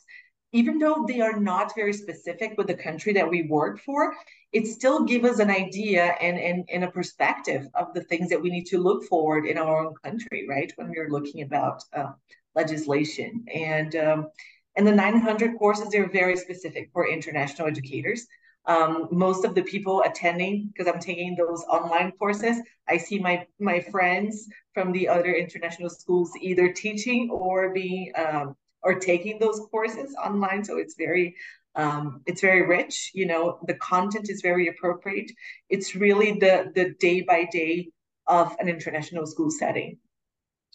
even 0.52 0.78
though 0.78 1.04
they 1.08 1.20
are 1.20 1.38
not 1.40 1.74
very 1.74 1.92
specific 1.92 2.54
with 2.56 2.68
the 2.68 2.74
country 2.76 3.12
that 3.14 3.28
we 3.28 3.42
work 3.42 3.80
for, 3.80 4.14
it 4.52 4.66
still 4.68 5.04
give 5.04 5.24
us 5.24 5.40
an 5.40 5.50
idea 5.50 6.14
and 6.20 6.38
and, 6.38 6.64
and 6.72 6.84
a 6.84 6.90
perspective 6.90 7.66
of 7.74 7.92
the 7.94 8.02
things 8.04 8.28
that 8.30 8.40
we 8.40 8.50
need 8.50 8.66
to 8.66 8.78
look 8.78 9.04
forward 9.04 9.46
in 9.46 9.58
our 9.58 9.84
own 9.84 9.94
country, 10.04 10.46
right? 10.48 10.72
When 10.76 10.90
we're 10.90 11.10
looking 11.10 11.42
about 11.42 11.82
uh, 11.92 12.12
legislation 12.54 13.44
and 13.52 13.96
um, 13.96 14.28
and 14.76 14.86
the 14.86 14.92
900 14.92 15.58
courses 15.58 15.88
they're 15.90 16.10
very 16.10 16.36
specific 16.36 16.90
for 16.92 17.08
international 17.08 17.66
educators. 17.68 18.26
Um, 18.66 19.08
most 19.10 19.44
of 19.44 19.54
the 19.54 19.62
people 19.62 20.02
attending, 20.06 20.72
because 20.72 20.92
I'm 20.92 21.00
taking 21.00 21.36
those 21.36 21.62
online 21.64 22.12
courses, 22.12 22.56
I 22.88 22.96
see 22.96 23.18
my 23.18 23.46
my 23.60 23.80
friends 23.80 24.48
from 24.72 24.92
the 24.92 25.08
other 25.08 25.34
international 25.34 25.90
schools 25.90 26.30
either 26.40 26.72
teaching 26.72 27.30
or 27.30 27.72
being 27.74 28.12
um, 28.16 28.56
or 28.82 28.94
taking 28.94 29.38
those 29.38 29.60
courses 29.70 30.14
online. 30.14 30.64
So 30.64 30.78
it's 30.78 30.94
very 30.96 31.36
um, 31.74 32.22
it's 32.26 32.40
very 32.40 32.66
rich. 32.66 33.10
You 33.14 33.26
know, 33.26 33.58
the 33.66 33.74
content 33.74 34.30
is 34.30 34.40
very 34.40 34.68
appropriate. 34.68 35.30
It's 35.68 35.94
really 35.94 36.32
the 36.38 36.72
the 36.74 36.94
day 37.00 37.20
by 37.22 37.48
day 37.52 37.90
of 38.26 38.56
an 38.58 38.68
international 38.68 39.26
school 39.26 39.50
setting. 39.50 39.98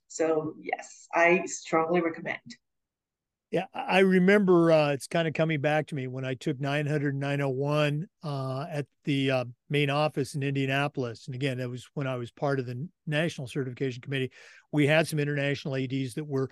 So 0.08 0.56
yes, 0.62 1.08
I 1.14 1.46
strongly 1.46 2.02
recommend. 2.02 2.40
Yeah, 3.52 3.66
I 3.74 4.00
remember 4.00 4.72
uh, 4.72 4.92
it's 4.92 5.08
kind 5.08 5.28
of 5.28 5.34
coming 5.34 5.60
back 5.60 5.88
to 5.88 5.96
me 5.96 6.06
when 6.06 6.24
I 6.24 6.36
took 6.36 6.60
900 6.60 7.16
901 7.16 8.08
uh, 8.24 8.66
at 8.70 8.86
the 9.06 9.32
uh, 9.32 9.46
main 9.72 9.90
office 9.90 10.36
in 10.36 10.44
Indianapolis. 10.44 11.26
And 11.26 11.34
again, 11.34 11.58
that 11.58 11.70
was 11.70 11.90
when 11.96 12.06
I 12.06 12.16
was 12.18 12.30
part 12.32 12.60
of 12.60 12.68
the 12.68 12.88
National 13.08 13.48
Certification 13.48 14.02
Committee. 14.02 14.32
We 14.72 14.86
had 14.86 15.08
some 15.08 15.18
international 15.18 15.76
ADs 15.76 16.14
that 16.14 16.28
were 16.28 16.52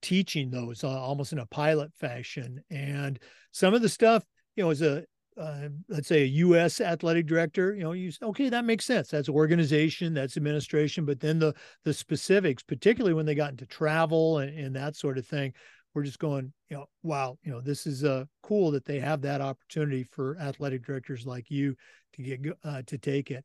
teaching 0.00 0.48
those 0.48 0.84
uh, 0.84 0.88
almost 0.88 1.34
in 1.34 1.38
a 1.38 1.46
pilot 1.46 1.92
fashion. 2.00 2.62
And 2.70 3.18
some 3.52 3.74
of 3.74 3.82
the 3.82 3.88
stuff, 3.90 4.24
you 4.56 4.64
know, 4.64 4.70
as 4.70 4.80
a 4.80 5.04
uh, 5.38 5.68
let's 5.88 6.08
say 6.08 6.22
a 6.22 6.26
U.S. 6.26 6.80
athletic 6.80 7.26
director, 7.26 7.72
you 7.72 7.84
know, 7.84 7.92
you 7.92 8.10
say, 8.10 8.26
okay, 8.26 8.48
that 8.48 8.64
makes 8.64 8.84
sense. 8.84 9.08
That's 9.08 9.28
organization, 9.28 10.12
that's 10.12 10.36
administration, 10.36 11.04
but 11.04 11.20
then 11.20 11.38
the 11.38 11.54
the 11.84 11.94
specifics, 11.94 12.62
particularly 12.64 13.14
when 13.14 13.24
they 13.26 13.36
got 13.36 13.50
into 13.52 13.66
travel 13.66 14.38
and, 14.38 14.58
and 14.58 14.74
that 14.74 14.96
sort 14.96 15.16
of 15.16 15.26
thing, 15.26 15.52
we're 15.98 16.04
just 16.04 16.20
going, 16.20 16.52
you 16.70 16.76
know, 16.76 16.86
wow, 17.02 17.36
you 17.42 17.50
know, 17.50 17.60
this 17.60 17.84
is 17.84 18.04
uh, 18.04 18.24
cool 18.44 18.70
that 18.70 18.84
they 18.84 19.00
have 19.00 19.20
that 19.20 19.40
opportunity 19.40 20.04
for 20.04 20.38
athletic 20.38 20.86
directors 20.86 21.26
like 21.26 21.50
you 21.50 21.74
to 22.14 22.22
get 22.22 22.40
uh, 22.62 22.82
to 22.86 22.96
take 22.98 23.32
it. 23.32 23.44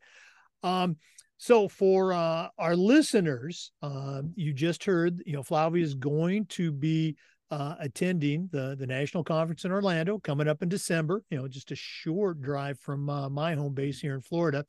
Um, 0.62 0.98
so 1.38 1.68
for 1.68 2.14
uh, 2.14 2.50
our 2.60 2.76
listeners, 2.76 3.72
um, 3.82 4.34
you 4.36 4.54
just 4.54 4.84
heard, 4.84 5.24
you 5.26 5.34
know, 5.34 5.42
Flavia 5.42 5.84
is 5.84 5.96
going 5.96 6.46
to 6.50 6.72
be 6.72 7.16
uh, 7.50 7.74
attending 7.80 8.50
the 8.52 8.76
the 8.78 8.86
national 8.86 9.24
conference 9.24 9.66
in 9.66 9.72
Orlando 9.72 10.20
coming 10.20 10.48
up 10.48 10.62
in 10.62 10.70
December. 10.70 11.24
You 11.32 11.40
know, 11.40 11.48
just 11.48 11.72
a 11.72 11.76
short 11.76 12.40
drive 12.40 12.80
from 12.80 13.10
uh, 13.10 13.30
my 13.30 13.56
home 13.56 13.74
base 13.74 14.00
here 14.00 14.14
in 14.14 14.22
Florida. 14.22 14.64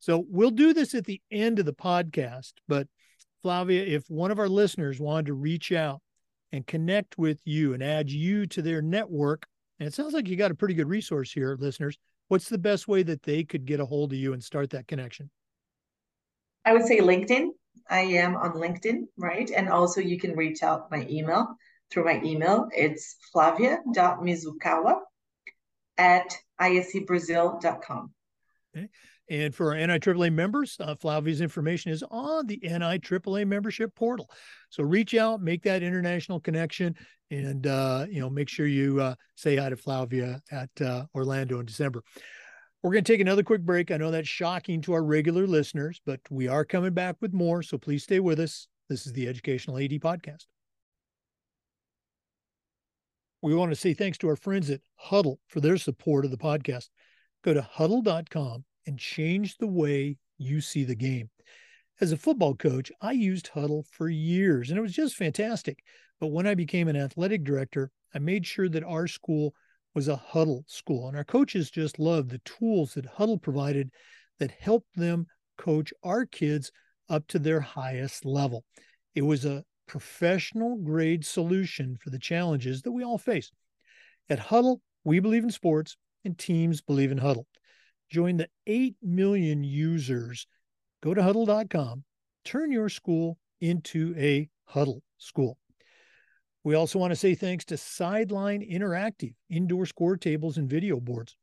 So 0.00 0.26
we'll 0.28 0.50
do 0.50 0.74
this 0.74 0.96
at 0.96 1.04
the 1.04 1.22
end 1.30 1.60
of 1.60 1.66
the 1.66 1.72
podcast. 1.72 2.54
But 2.66 2.88
Flavia, 3.42 3.84
if 3.84 4.10
one 4.10 4.32
of 4.32 4.40
our 4.40 4.48
listeners 4.48 4.98
wanted 4.98 5.26
to 5.26 5.34
reach 5.34 5.70
out 5.70 6.00
and 6.52 6.66
connect 6.66 7.18
with 7.18 7.40
you 7.44 7.74
and 7.74 7.82
add 7.82 8.10
you 8.10 8.46
to 8.46 8.62
their 8.62 8.82
network, 8.82 9.46
and 9.78 9.86
it 9.86 9.94
sounds 9.94 10.14
like 10.14 10.28
you 10.28 10.36
got 10.36 10.50
a 10.50 10.54
pretty 10.54 10.74
good 10.74 10.88
resource 10.88 11.32
here, 11.32 11.56
listeners. 11.58 11.96
What's 12.28 12.48
the 12.48 12.58
best 12.58 12.86
way 12.86 13.02
that 13.02 13.22
they 13.22 13.42
could 13.44 13.64
get 13.64 13.80
a 13.80 13.84
hold 13.84 14.12
of 14.12 14.18
you 14.18 14.32
and 14.32 14.42
start 14.42 14.70
that 14.70 14.86
connection? 14.86 15.30
I 16.64 16.72
would 16.72 16.86
say 16.86 17.00
LinkedIn. 17.00 17.48
I 17.90 18.00
am 18.00 18.36
on 18.36 18.52
LinkedIn, 18.52 19.02
right? 19.16 19.50
And 19.50 19.68
also 19.68 20.00
you 20.00 20.18
can 20.18 20.36
reach 20.36 20.62
out 20.62 20.90
my 20.90 21.06
email 21.10 21.56
through 21.90 22.04
my 22.04 22.20
email. 22.22 22.68
It's 22.74 23.16
flavia.mizukawa 23.32 25.00
at 25.98 26.36
iscbrazil.com. 26.60 28.12
Okay. 28.76 28.88
And 29.32 29.54
for 29.54 29.72
our 29.72 29.78
NIAAA 29.78 30.30
members, 30.30 30.76
uh, 30.78 30.94
Flavia's 30.94 31.40
information 31.40 31.90
is 31.90 32.04
on 32.10 32.46
the 32.46 32.58
NIAAA 32.62 33.46
membership 33.46 33.94
portal. 33.94 34.28
So 34.68 34.82
reach 34.82 35.14
out, 35.14 35.40
make 35.40 35.62
that 35.62 35.82
international 35.82 36.38
connection, 36.38 36.94
and 37.30 37.66
uh, 37.66 38.04
you 38.10 38.20
know 38.20 38.28
make 38.28 38.50
sure 38.50 38.66
you 38.66 39.00
uh, 39.00 39.14
say 39.34 39.56
hi 39.56 39.70
to 39.70 39.76
Flavia 39.78 40.42
at 40.50 40.68
uh, 40.82 41.06
Orlando 41.14 41.60
in 41.60 41.64
December. 41.64 42.02
We're 42.82 42.92
going 42.92 43.04
to 43.04 43.10
take 43.10 43.22
another 43.22 43.42
quick 43.42 43.62
break. 43.62 43.90
I 43.90 43.96
know 43.96 44.10
that's 44.10 44.28
shocking 44.28 44.82
to 44.82 44.92
our 44.92 45.02
regular 45.02 45.46
listeners, 45.46 46.02
but 46.04 46.20
we 46.28 46.46
are 46.46 46.66
coming 46.66 46.92
back 46.92 47.16
with 47.22 47.32
more. 47.32 47.62
So 47.62 47.78
please 47.78 48.02
stay 48.02 48.20
with 48.20 48.38
us. 48.38 48.68
This 48.90 49.06
is 49.06 49.14
the 49.14 49.28
Educational 49.28 49.78
AD 49.78 49.92
Podcast. 49.92 50.44
We 53.40 53.54
want 53.54 53.72
to 53.72 53.76
say 53.76 53.94
thanks 53.94 54.18
to 54.18 54.28
our 54.28 54.36
friends 54.36 54.68
at 54.68 54.82
Hudl 55.02 55.36
for 55.48 55.60
their 55.60 55.78
support 55.78 56.26
of 56.26 56.30
the 56.30 56.36
podcast. 56.36 56.90
Go 57.42 57.54
to 57.54 57.66
hudl.com 57.78 58.66
and 58.86 58.98
change 58.98 59.56
the 59.56 59.66
way 59.66 60.16
you 60.38 60.60
see 60.60 60.84
the 60.84 60.94
game. 60.94 61.30
As 62.00 62.12
a 62.12 62.16
football 62.16 62.54
coach, 62.54 62.90
I 63.00 63.12
used 63.12 63.50
Hudl 63.52 63.84
for 63.90 64.08
years 64.08 64.70
and 64.70 64.78
it 64.78 64.82
was 64.82 64.92
just 64.92 65.16
fantastic. 65.16 65.78
But 66.20 66.28
when 66.28 66.46
I 66.46 66.54
became 66.54 66.88
an 66.88 66.96
athletic 66.96 67.44
director, 67.44 67.90
I 68.14 68.18
made 68.18 68.46
sure 68.46 68.68
that 68.68 68.84
our 68.84 69.06
school 69.06 69.54
was 69.94 70.08
a 70.08 70.22
Hudl 70.32 70.62
school. 70.66 71.08
And 71.08 71.16
our 71.16 71.24
coaches 71.24 71.70
just 71.70 71.98
loved 71.98 72.30
the 72.30 72.40
tools 72.44 72.94
that 72.94 73.06
Hudl 73.06 73.40
provided 73.40 73.90
that 74.38 74.50
helped 74.50 74.94
them 74.96 75.26
coach 75.58 75.92
our 76.02 76.26
kids 76.26 76.72
up 77.08 77.26
to 77.28 77.38
their 77.38 77.60
highest 77.60 78.24
level. 78.24 78.64
It 79.14 79.22
was 79.22 79.44
a 79.44 79.64
professional 79.86 80.76
grade 80.76 81.24
solution 81.24 81.96
for 82.00 82.10
the 82.10 82.18
challenges 82.18 82.82
that 82.82 82.92
we 82.92 83.04
all 83.04 83.18
face. 83.18 83.50
At 84.30 84.38
Hudl, 84.38 84.78
we 85.04 85.20
believe 85.20 85.44
in 85.44 85.50
sports 85.50 85.96
and 86.24 86.38
teams 86.38 86.80
believe 86.80 87.12
in 87.12 87.18
Hudl. 87.18 87.44
Join 88.12 88.36
the 88.36 88.48
8 88.66 88.96
million 89.02 89.64
users. 89.64 90.46
Go 91.02 91.14
to 91.14 91.22
hudl.com, 91.22 92.04
turn 92.44 92.70
your 92.70 92.90
school 92.90 93.38
into 93.62 94.14
a 94.18 94.50
Hudl 94.70 95.00
school. 95.16 95.56
We 96.62 96.74
also 96.74 96.98
want 96.98 97.12
to 97.12 97.16
say 97.16 97.34
thanks 97.34 97.64
to 97.66 97.78
Sideline 97.78 98.60
Interactive, 98.60 99.32
indoor 99.48 99.86
score 99.86 100.18
tables 100.18 100.58
and 100.58 100.68
video 100.68 101.00
boards. 101.00 101.36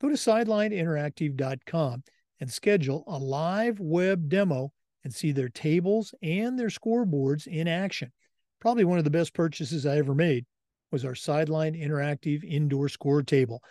Go 0.00 0.08
to 0.08 0.14
sidelineinteractive.com 0.14 2.02
and 2.40 2.50
schedule 2.50 3.04
a 3.06 3.18
live 3.18 3.78
web 3.78 4.30
demo 4.30 4.72
and 5.04 5.14
see 5.14 5.32
their 5.32 5.50
tables 5.50 6.14
and 6.22 6.58
their 6.58 6.68
scoreboards 6.68 7.46
in 7.46 7.68
action. 7.68 8.10
Probably 8.60 8.84
one 8.84 8.96
of 8.96 9.04
the 9.04 9.10
best 9.10 9.34
purchases 9.34 9.84
I 9.84 9.98
ever 9.98 10.14
made 10.14 10.46
was 10.90 11.04
our 11.04 11.14
Sideline 11.14 11.74
Interactive 11.74 12.42
indoor 12.44 12.88
score 12.88 13.22
table. 13.22 13.62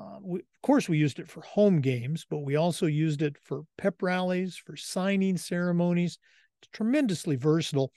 Uh, 0.00 0.18
we, 0.22 0.38
of 0.40 0.62
course, 0.62 0.88
we 0.88 0.96
used 0.96 1.18
it 1.18 1.28
for 1.28 1.42
home 1.42 1.82
games, 1.82 2.24
but 2.28 2.38
we 2.38 2.56
also 2.56 2.86
used 2.86 3.20
it 3.20 3.36
for 3.42 3.64
pep 3.76 4.00
rallies, 4.00 4.56
for 4.56 4.74
signing 4.76 5.36
ceremonies. 5.36 6.18
It's 6.62 6.70
tremendously 6.72 7.36
versatile, 7.36 7.92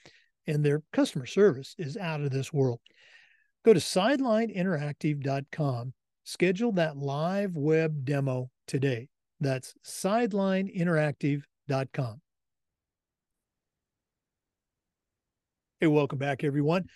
and 0.45 0.65
their 0.65 0.83
customer 0.91 1.25
service 1.25 1.75
is 1.77 1.95
out 1.95 2.19
of 2.21 2.31
this 2.31 2.51
world. 2.51 2.81
Go 3.63 3.73
to 3.73 3.79
sidelineinteractive.com, 3.79 5.93
schedule 6.25 6.73
that 6.73 6.97
live 6.97 7.55
web 7.55 8.03
demo 8.03 8.49
today. 8.67 9.07
That's 9.39 9.73
sidelineinteractive.com. 9.85 12.21
Hey, 15.79 15.87
welcome 15.87 16.19
back, 16.19 16.43
everyone. 16.43 16.87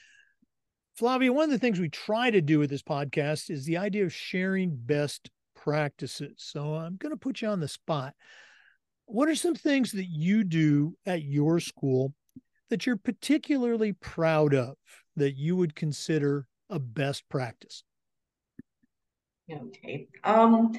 Flavia, 0.97 1.31
one 1.31 1.43
of 1.43 1.51
the 1.51 1.59
things 1.59 1.79
we 1.79 1.89
try 1.89 2.31
to 2.31 2.41
do 2.41 2.57
with 2.57 2.71
this 2.71 2.81
podcast 2.81 3.51
is 3.51 3.65
the 3.65 3.77
idea 3.77 4.03
of 4.03 4.13
sharing 4.13 4.75
best 4.75 5.29
practices. 5.55 6.33
So 6.37 6.73
I'm 6.73 6.95
going 6.95 7.11
to 7.11 7.17
put 7.17 7.41
you 7.41 7.49
on 7.49 7.59
the 7.59 7.67
spot. 7.67 8.15
What 9.05 9.29
are 9.29 9.35
some 9.35 9.53
things 9.53 9.91
that 9.91 10.07
you 10.07 10.43
do 10.43 10.97
at 11.05 11.21
your 11.21 11.59
school 11.59 12.13
that 12.69 12.85
you're 12.85 12.97
particularly 12.97 13.93
proud 13.93 14.55
of 14.55 14.75
that 15.15 15.37
you 15.37 15.55
would 15.55 15.75
consider 15.75 16.47
a 16.69 16.79
best 16.79 17.29
practice? 17.29 17.83
Okay. 19.51 20.07
Um, 20.23 20.73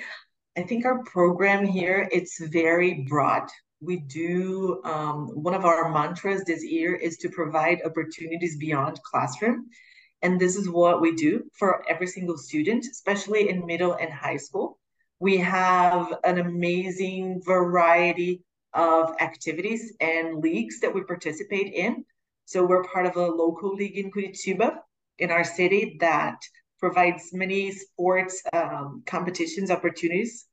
I 0.56 0.62
think 0.62 0.84
our 0.84 1.02
program 1.04 1.64
here 1.64 2.08
it's 2.10 2.44
very 2.44 3.06
broad, 3.08 3.48
we 3.80 4.00
do 4.00 4.80
um, 4.84 5.28
one 5.28 5.54
of 5.54 5.64
our 5.64 5.90
mantras 5.90 6.44
this 6.44 6.64
year 6.64 6.94
is 6.96 7.16
to 7.18 7.28
provide 7.28 7.80
opportunities 7.84 8.56
beyond 8.56 9.00
classroom. 9.02 9.66
And 10.22 10.40
this 10.40 10.56
is 10.56 10.68
what 10.68 11.00
we 11.00 11.14
do 11.14 11.44
for 11.54 11.84
every 11.88 12.06
single 12.06 12.36
student, 12.36 12.84
especially 12.86 13.48
in 13.48 13.66
middle 13.66 13.94
and 13.94 14.12
high 14.12 14.36
school. 14.36 14.78
We 15.20 15.36
have 15.38 16.14
an 16.24 16.38
amazing 16.38 17.42
variety 17.44 18.42
of 18.72 19.14
activities 19.20 19.92
and 20.00 20.42
leagues 20.42 20.80
that 20.80 20.94
we 20.94 21.02
participate 21.02 21.72
in. 21.72 22.04
So 22.44 22.64
we're 22.64 22.84
part 22.84 23.06
of 23.06 23.16
a 23.16 23.26
local 23.26 23.74
league 23.74 23.96
in 23.96 24.10
Curitiba, 24.10 24.78
in 25.18 25.30
our 25.30 25.44
city, 25.44 25.96
that 26.00 26.40
provides 26.78 27.32
many 27.32 27.72
sports 27.72 28.42
um, 28.52 29.02
competitions 29.06 29.70
opportunities. 29.70 30.46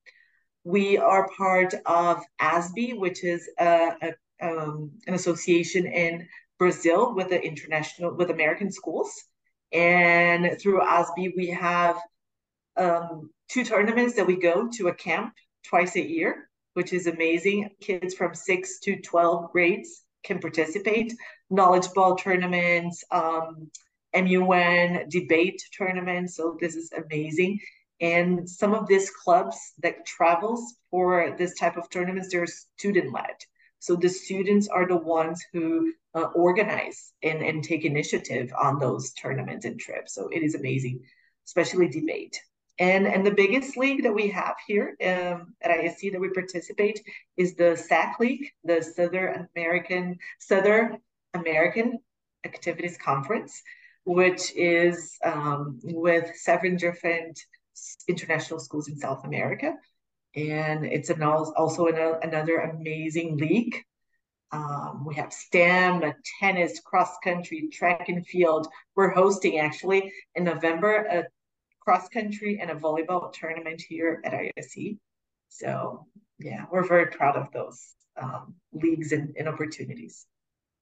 We 0.63 0.97
are 0.97 1.29
part 1.37 1.73
of 1.85 2.23
ASBE, 2.41 2.97
which 2.99 3.23
is 3.23 3.47
a, 3.59 3.91
a, 4.01 4.13
um, 4.41 4.91
an 5.05 5.13
association 5.13 5.85
in 5.85 6.27
Brazil 6.57 7.13
with 7.13 7.29
the 7.29 7.41
international 7.41 8.15
with 8.15 8.31
American 8.31 8.71
schools. 8.71 9.13
And 9.75 10.57
through 10.59 10.79
ASBE, 10.79 11.33
we 11.35 11.47
have 11.47 11.97
um, 12.77 13.29
two 13.49 13.65
tournaments 13.65 14.15
that 14.15 14.25
we 14.25 14.37
go 14.37 14.69
to 14.75 14.87
a 14.87 14.93
camp 14.95 15.33
twice 15.65 15.97
a 15.97 16.01
year, 16.01 16.49
which 16.75 16.93
is 16.93 17.07
amazing. 17.07 17.69
Kids 17.81 18.13
from 18.13 18.33
six 18.33 18.79
to 18.79 18.95
12 19.01 19.51
grades 19.51 20.03
can 20.23 20.39
participate. 20.39 21.13
Knowledge 21.49 21.91
Bowl 21.93 22.15
tournaments, 22.15 23.03
um, 23.11 23.69
MUN 24.15 25.09
debate 25.09 25.61
tournaments. 25.77 26.37
So 26.37 26.57
this 26.59 26.77
is 26.77 26.93
amazing. 26.93 27.59
And 27.99 28.49
some 28.49 28.73
of 28.73 28.87
these 28.87 29.09
clubs 29.09 29.57
that 29.83 30.05
travels 30.05 30.75
for 30.89 31.35
this 31.37 31.53
type 31.55 31.75
of 31.75 31.89
tournaments, 31.89 32.29
they're 32.31 32.47
student 32.47 33.13
led. 33.13 33.35
So 33.79 33.95
the 33.95 34.09
students 34.09 34.67
are 34.67 34.87
the 34.87 34.97
ones 34.97 35.43
who 35.53 35.93
uh, 36.15 36.27
organize 36.35 37.13
and, 37.21 37.41
and 37.41 37.63
take 37.63 37.85
initiative 37.85 38.51
on 38.59 38.79
those 38.79 39.11
tournaments 39.13 39.65
and 39.65 39.79
trips. 39.79 40.15
So 40.15 40.29
it 40.29 40.43
is 40.43 40.55
amazing, 40.55 41.01
especially 41.45 41.89
debate. 41.89 42.39
And, 42.77 43.07
and 43.07 43.25
the 43.25 43.31
biggest 43.31 43.77
league 43.77 44.03
that 44.03 44.13
we 44.13 44.27
have 44.29 44.55
here 44.67 44.95
um, 45.01 45.53
at 45.61 45.71
ISC 45.71 46.11
that 46.11 46.19
we 46.19 46.29
participate 46.29 47.01
is 47.37 47.55
the 47.55 47.77
SAC 47.77 48.19
League, 48.19 48.49
the 48.63 48.81
Southern 48.81 49.47
American 49.55 50.17
Southern 50.39 50.97
American 51.33 51.99
Activities 52.43 52.97
Conference, 52.97 53.61
which 54.03 54.53
is 54.55 55.17
um, 55.23 55.79
with 55.83 56.35
seven 56.35 56.75
different 56.75 57.39
international 58.07 58.59
schools 58.59 58.87
in 58.87 58.97
South 58.97 59.23
America. 59.25 59.73
And 60.35 60.85
it's 60.85 61.09
an, 61.09 61.23
also 61.23 61.87
an, 61.87 62.19
another 62.23 62.57
amazing 62.59 63.37
league. 63.37 63.77
Um, 64.51 65.05
we 65.05 65.15
have 65.15 65.33
STEM, 65.33 66.03
tennis, 66.39 66.79
cross 66.79 67.17
country, 67.23 67.69
track 67.71 68.09
and 68.09 68.25
field. 68.25 68.67
We're 68.95 69.11
hosting 69.11 69.59
actually 69.59 70.11
in 70.35 70.43
November 70.43 70.95
a 70.95 71.23
cross 71.81 72.09
country 72.09 72.59
and 72.61 72.71
a 72.71 72.75
volleyball 72.75 73.31
tournament 73.33 73.81
here 73.87 74.21
at 74.25 74.33
ISC. 74.33 74.97
So 75.49 76.05
yeah, 76.39 76.65
we're 76.71 76.87
very 76.87 77.07
proud 77.07 77.35
of 77.35 77.51
those 77.51 77.93
um, 78.21 78.55
leagues 78.73 79.11
and, 79.11 79.35
and 79.37 79.47
opportunities. 79.47 80.25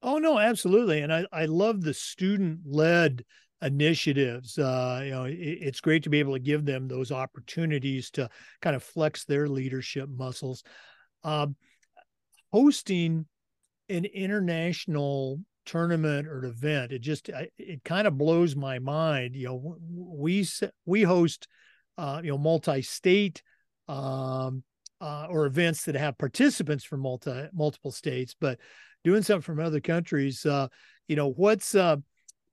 Oh 0.02 0.18
no, 0.18 0.38
absolutely, 0.38 1.02
and 1.02 1.14
I 1.14 1.26
I 1.32 1.46
love 1.46 1.82
the 1.82 1.94
student 1.94 2.62
led 2.66 3.24
initiatives. 3.64 4.58
Uh, 4.58 5.02
you 5.04 5.12
know, 5.12 5.24
it, 5.26 5.34
it's 5.34 5.82
great 5.82 6.04
to 6.04 6.10
be 6.10 6.20
able 6.20 6.34
to 6.34 6.40
give 6.40 6.66
them 6.66 6.88
those 6.88 7.12
opportunities 7.12 8.12
to 8.12 8.30
kind 8.62 8.76
of 8.76 8.84
flex 8.84 9.26
their 9.26 9.48
leadership 9.48 10.10
muscles. 10.10 10.64
Um, 11.24 11.56
hosting 12.52 13.26
an 13.90 14.06
international 14.06 15.40
tournament 15.66 16.28
or 16.28 16.46
event, 16.46 16.92
it 16.92 17.00
just 17.00 17.30
it 17.58 17.84
kind 17.84 18.08
of 18.08 18.18
blows 18.18 18.56
my 18.56 18.80
mind. 18.80 19.36
You 19.36 19.48
know, 19.48 19.78
we 19.90 20.48
we 20.86 21.04
host 21.04 21.48
uh, 21.98 22.22
you 22.24 22.32
know 22.32 22.38
multi-state 22.38 23.42
um, 23.88 24.64
uh, 25.02 25.28
or 25.30 25.46
events 25.46 25.86
that 25.86 25.96
have 25.96 26.18
participants 26.18 26.84
from 26.84 27.02
multi 27.02 27.48
multiple 27.54 27.92
states, 27.92 28.36
but 28.40 28.60
doing 29.04 29.22
something 29.22 29.42
from 29.42 29.60
other 29.60 29.82
countries, 29.82 30.46
uh, 30.46 30.68
you 31.08 31.16
know, 31.16 31.32
what's 31.32 31.76
uh, 31.76 31.98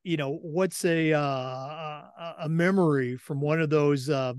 you 0.03 0.17
know 0.17 0.39
what's 0.43 0.85
a 0.85 1.13
uh, 1.13 2.03
a 2.41 2.49
memory 2.49 3.17
from 3.17 3.41
one 3.41 3.61
of 3.61 3.71
those 3.71 4.09
uh, 4.09 4.33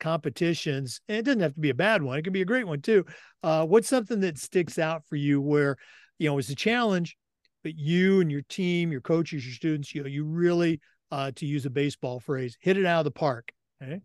competitions 0.00 1.00
and 1.08 1.18
it 1.18 1.24
doesn't 1.24 1.40
have 1.40 1.54
to 1.54 1.60
be 1.60 1.70
a 1.70 1.74
bad 1.74 2.02
one 2.02 2.18
it 2.18 2.22
can 2.22 2.32
be 2.32 2.42
a 2.42 2.46
great 2.46 2.66
one 2.66 2.80
too 2.80 3.04
uh, 3.42 3.64
what's 3.64 3.88
something 3.88 4.20
that 4.20 4.38
sticks 4.38 4.78
out 4.78 5.02
for 5.06 5.16
you 5.16 5.40
where 5.40 5.76
you 6.18 6.28
know 6.28 6.38
it's 6.38 6.50
a 6.50 6.54
challenge 6.54 7.16
but 7.62 7.76
you 7.76 8.20
and 8.20 8.30
your 8.30 8.42
team 8.48 8.92
your 8.92 9.00
coaches 9.00 9.44
your 9.44 9.54
students 9.54 9.94
you 9.94 10.02
know 10.02 10.08
you 10.08 10.24
really 10.24 10.80
uh, 11.10 11.30
to 11.34 11.46
use 11.46 11.64
a 11.66 11.70
baseball 11.70 12.20
phrase 12.20 12.56
hit 12.60 12.76
it 12.76 12.86
out 12.86 13.00
of 13.00 13.04
the 13.04 13.10
park 13.10 13.50
okay? 13.82 14.00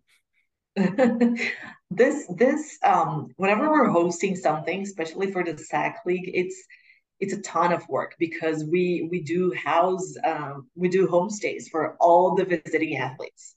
this 1.91 2.25
this 2.35 2.79
um 2.83 3.27
whenever 3.37 3.69
we're 3.69 3.89
hosting 3.89 4.35
something 4.35 4.81
especially 4.81 5.31
for 5.31 5.43
the 5.43 5.55
sac 5.57 5.99
league 6.05 6.29
it's 6.33 6.65
it's 7.23 7.33
a 7.33 7.41
ton 7.41 7.71
of 7.71 7.87
work 7.87 8.15
because 8.19 8.65
we 8.65 9.07
we 9.09 9.21
do 9.21 9.53
house 9.53 10.13
um, 10.25 10.67
we 10.75 10.89
do 10.89 11.07
homestays 11.07 11.69
for 11.71 11.95
all 11.99 12.35
the 12.35 12.45
visiting 12.45 12.97
athletes. 12.97 13.55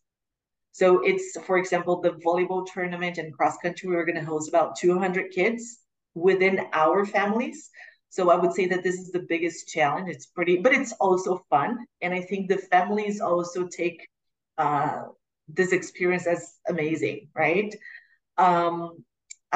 So 0.73 1.01
it's 1.01 1.37
for 1.47 1.59
example 1.59 2.01
the 2.01 2.13
volleyball 2.27 2.67
tournament 2.73 3.19
and 3.19 3.33
cross 3.37 3.57
country 3.59 3.89
we're 3.89 4.05
going 4.05 4.23
to 4.23 4.25
host 4.33 4.49
about 4.49 4.77
200 4.77 5.33
kids 5.33 5.81
within 6.15 6.61
our 6.73 7.05
families. 7.05 7.71
So 8.09 8.31
I 8.31 8.37
would 8.37 8.53
say 8.53 8.67
that 8.67 8.83
this 8.83 8.95
is 8.95 9.11
the 9.11 9.27
biggest 9.29 9.69
challenge. 9.69 10.09
It's 10.09 10.27
pretty, 10.27 10.59
but 10.59 10.73
it's 10.73 10.93
also 10.93 11.45
fun, 11.51 11.85
and 12.01 12.15
I 12.15 12.23
think 12.23 12.49
the 12.49 12.57
families 12.57 13.21
also 13.21 13.67
take 13.67 14.09
uh, 14.57 15.03
this 15.49 15.73
experience 15.73 16.27
as 16.27 16.55
amazing, 16.69 17.29
right? 17.35 17.75
Um, 18.39 19.05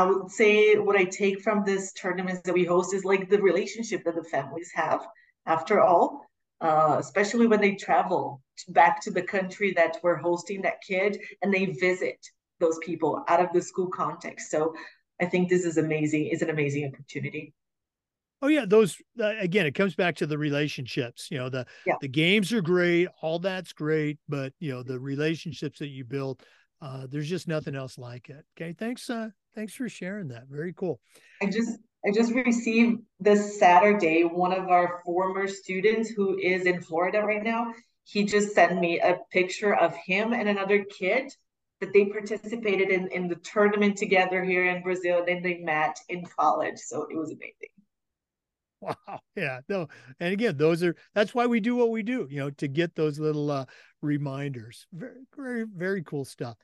I 0.01 0.05
would 0.05 0.31
say 0.31 0.77
what 0.77 0.97
I 0.97 1.05
take 1.05 1.43
from 1.43 1.63
this 1.63 1.93
tournaments 1.93 2.41
that 2.47 2.55
we 2.55 2.65
host 2.65 2.95
is 2.95 3.05
like 3.05 3.29
the 3.29 3.43
relationship 3.43 4.03
that 4.05 4.15
the 4.15 4.25
families 4.25 4.71
have 4.75 5.07
after 5.45 5.83
all, 5.83 6.25
uh, 6.63 6.97
especially 6.99 7.47
when 7.47 7.61
they 7.61 7.75
travel 7.75 8.41
back 8.69 9.03
to 9.03 9.11
the 9.11 9.21
country 9.21 9.75
that 9.77 9.99
we're 10.03 10.17
hosting 10.17 10.63
that 10.63 10.81
kid 10.81 11.21
and 11.43 11.53
they 11.53 11.67
visit 11.67 12.17
those 12.61 12.79
people 12.79 13.23
out 13.29 13.41
of 13.41 13.53
the 13.53 13.61
school 13.61 13.89
context. 13.89 14.51
So 14.51 14.75
I 15.21 15.27
think 15.27 15.51
this 15.51 15.67
is 15.67 15.77
amazing, 15.77 16.29
is 16.29 16.41
an 16.41 16.49
amazing 16.49 16.91
opportunity. 16.91 17.53
Oh 18.41 18.49
yeah, 18.49 18.65
those 18.67 18.97
uh, 19.21 19.35
again. 19.39 19.67
It 19.67 19.75
comes 19.75 19.95
back 19.95 20.17
to 20.17 20.27
the 20.27 20.39
relationships. 20.39 21.29
You 21.31 21.37
know, 21.37 21.51
the 21.51 21.67
yeah. 21.85 21.97
the 22.01 22.09
games 22.09 22.55
are 22.55 22.63
great, 22.63 23.09
all 23.21 23.39
that's 23.39 23.75
great, 23.75 24.19
but 24.31 24.55
you 24.61 24.73
know 24.73 24.83
the 24.83 24.99
relationships 24.99 25.79
that 25.81 25.89
you 25.89 26.07
build. 26.07 26.43
Uh, 26.81 27.07
there's 27.11 27.29
just 27.29 27.49
nothing 27.49 27.75
else 27.75 27.99
like 27.99 28.31
it. 28.31 28.45
Okay, 28.57 28.73
thanks. 28.73 29.11
Uh, 29.11 29.31
Thanks 29.55 29.75
for 29.75 29.89
sharing 29.89 30.29
that. 30.29 30.47
Very 30.49 30.73
cool. 30.73 31.01
I 31.43 31.47
just 31.47 31.79
I 32.07 32.13
just 32.15 32.33
received 32.33 33.03
this 33.19 33.59
Saturday 33.59 34.23
one 34.23 34.53
of 34.53 34.69
our 34.69 35.03
former 35.05 35.49
students 35.49 36.09
who 36.11 36.39
is 36.39 36.67
in 36.67 36.81
Florida 36.81 37.21
right 37.21 37.43
now. 37.43 37.73
He 38.05 38.25
just 38.25 38.55
sent 38.55 38.81
me 38.81 39.01
a 39.01 39.19
picture 39.33 39.75
of 39.75 39.95
him 40.07 40.33
and 40.33 40.49
another 40.49 40.85
kid 40.85 41.33
that 41.81 41.93
they 41.93 42.07
participated 42.07 42.91
in 42.91 43.09
in 43.09 43.29
the 43.29 43.37
tournament 43.37 43.97
together 43.97 44.45
here 44.45 44.67
in 44.67 44.83
Brazil. 44.83 45.19
And 45.19 45.29
then 45.29 45.43
they 45.43 45.59
met 45.59 45.99
in 46.09 46.25
college, 46.25 46.79
so 46.79 47.07
it 47.11 47.17
was 47.17 47.31
amazing. 47.31 47.71
Wow. 48.81 48.95
Yeah. 49.37 49.61
No. 49.69 49.89
And 50.21 50.33
again, 50.33 50.57
those 50.57 50.83
are 50.83 50.95
that's 51.15 51.35
why 51.35 51.47
we 51.47 51.61
do 51.61 51.77
what 51.77 51.91
we 51.91 52.03
do, 52.03 52.27
you 52.31 52.41
know, 52.41 52.51
to 52.51 52.69
get 52.69 52.95
those 52.95 53.19
little 53.19 53.51
uh 53.51 53.65
reminders. 54.03 54.87
Very, 54.93 55.21
very, 55.37 55.65
very 55.65 56.03
cool 56.03 56.25
stuff. 56.25 56.57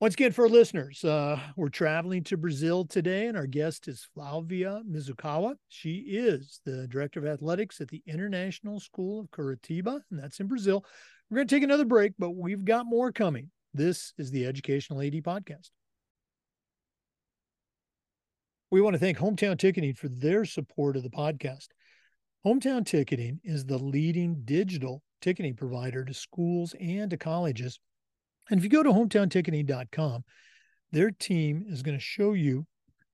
Once 0.00 0.14
again, 0.14 0.32
for 0.32 0.48
listeners, 0.48 1.04
uh, 1.04 1.38
we're 1.56 1.68
traveling 1.68 2.22
to 2.24 2.36
Brazil 2.36 2.84
today, 2.84 3.26
and 3.26 3.36
our 3.36 3.46
guest 3.46 3.88
is 3.88 4.06
Flavia 4.12 4.82
Mizukawa. 4.86 5.54
She 5.68 5.98
is 5.98 6.60
the 6.66 6.86
director 6.88 7.20
of 7.20 7.26
athletics 7.26 7.80
at 7.80 7.88
the 7.88 8.02
International 8.06 8.80
School 8.80 9.20
of 9.20 9.30
Curitiba, 9.30 10.00
and 10.10 10.18
that's 10.20 10.40
in 10.40 10.46
Brazil. 10.46 10.84
We're 11.30 11.36
going 11.36 11.48
to 11.48 11.54
take 11.54 11.62
another 11.62 11.84
break, 11.84 12.12
but 12.18 12.32
we've 12.32 12.64
got 12.64 12.86
more 12.86 13.12
coming. 13.12 13.50
This 13.72 14.12
is 14.18 14.30
the 14.30 14.46
Educational 14.46 15.00
AD 15.00 15.14
Podcast. 15.22 15.70
We 18.70 18.80
want 18.80 18.94
to 18.94 19.00
thank 19.00 19.16
Hometown 19.16 19.56
Ticketing 19.56 19.94
for 19.94 20.08
their 20.08 20.44
support 20.44 20.96
of 20.96 21.04
the 21.04 21.10
podcast. 21.10 21.68
Hometown 22.44 22.84
Ticketing 22.84 23.40
is 23.42 23.64
the 23.64 23.78
leading 23.78 24.42
digital 24.44 25.02
ticketing 25.20 25.54
provider 25.54 26.04
to 26.04 26.12
schools 26.12 26.74
and 26.78 27.10
to 27.10 27.16
colleges 27.16 27.80
and 28.50 28.58
if 28.58 28.64
you 28.64 28.70
go 28.70 28.82
to 28.82 28.90
hometownticketing.com, 28.90 30.24
their 30.92 31.10
team 31.10 31.64
is 31.68 31.82
going 31.82 31.96
to 31.96 32.02
show 32.02 32.34
you 32.34 32.66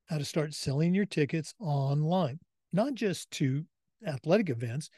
how 0.07 0.17
to 0.17 0.25
start 0.25 0.53
selling 0.53 0.93
your 0.93 1.05
tickets 1.05 1.53
online, 1.59 2.39
not 2.73 2.93
just 2.93 3.31
to 3.31 3.65
athletic 4.05 4.49
events, 4.49 4.89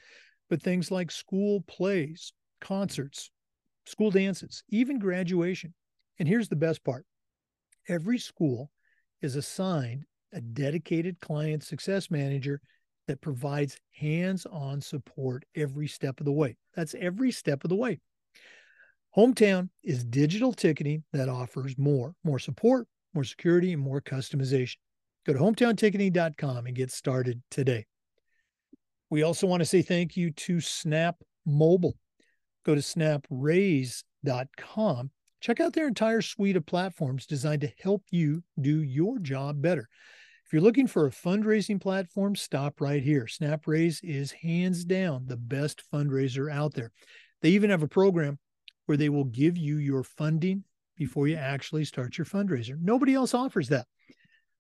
but 0.50 0.62
things 0.62 0.90
like 0.90 1.12
school 1.12 1.62
plays, 1.68 2.34
concerts, 2.62 3.30
school 3.86 4.10
dances, 4.10 4.64
even 4.70 4.98
graduation. 4.98 5.74
And 6.20 6.28
here's 6.28 6.50
the 6.50 6.56
best 6.56 6.84
part 6.84 7.06
every 7.88 8.18
school 8.18 8.72
is 9.22 9.36
assigned 9.36 10.06
a 10.32 10.42
dedicated 10.42 11.20
client 11.20 11.64
success 11.64 12.10
manager 12.10 12.60
that 13.08 13.22
provides 13.22 13.78
hands 13.92 14.46
on 14.46 14.82
support 14.82 15.46
every 15.56 15.88
step 15.88 16.20
of 16.20 16.26
the 16.26 16.32
way. 16.32 16.56
That's 16.76 16.96
every 17.00 17.32
step 17.32 17.64
of 17.64 17.70
the 17.70 17.76
way. 17.76 18.00
Hometown 19.16 19.70
is 19.84 20.04
digital 20.04 20.54
ticketing 20.54 21.04
that 21.14 21.30
offers 21.30 21.78
more, 21.78 22.16
more 22.24 22.40
support, 22.40 22.88
more 23.14 23.24
security, 23.24 23.74
and 23.74 23.82
more 23.82 24.02
customization. 24.02 24.78
Go 25.26 25.34
to 25.34 25.40
hometownticketing.com 25.40 26.66
and 26.66 26.76
get 26.76 26.92
started 26.92 27.42
today. 27.52 27.86
We 29.10 29.24
also 29.24 29.46
want 29.46 29.62
to 29.62 29.66
say 29.66 29.82
thank 29.84 30.18
you 30.18 30.32
to 30.32 30.60
Snap 30.60 31.18
Mobile. 31.46 31.96
Go 32.66 32.74
to 32.74 32.82
snapraise.com. 32.82 34.02
Check 35.40 35.60
out 35.60 35.74
their 35.74 35.88
entire 35.88 36.22
suite 36.22 36.56
of 36.56 36.66
platforms 36.66 37.26
designed 37.28 37.62
to 37.62 37.72
help 37.82 38.04
you 38.10 38.42
do 38.60 38.82
your 38.82 39.20
job 39.20 39.62
better. 39.62 39.88
If 40.54 40.58
you're 40.58 40.66
looking 40.66 40.86
for 40.86 41.08
a 41.08 41.10
fundraising 41.10 41.82
platform, 41.82 42.36
stop 42.36 42.80
right 42.80 43.02
here. 43.02 43.26
SnapRaise 43.26 44.02
is 44.04 44.34
hands 44.34 44.86
down 44.86 45.24
the 45.26 45.36
best 45.36 45.82
fundraiser 45.92 46.54
out 46.54 46.76
there. 46.76 46.92
They 47.42 47.50
even 47.50 47.72
have 47.72 47.82
a 47.82 47.88
program 47.88 48.38
where 48.86 48.96
they 48.96 49.10
will 49.10 49.24
give 49.24 49.58
you 49.58 49.78
your 49.78 50.04
funding 50.04 50.64
before 50.96 51.28
you 51.28 51.38
actually 51.38 51.86
start 51.86 52.20
your 52.20 52.26
fundraiser. 52.26 52.80
Nobody 52.80 53.16
else 53.16 53.34
offers 53.34 53.70
that. 53.70 53.88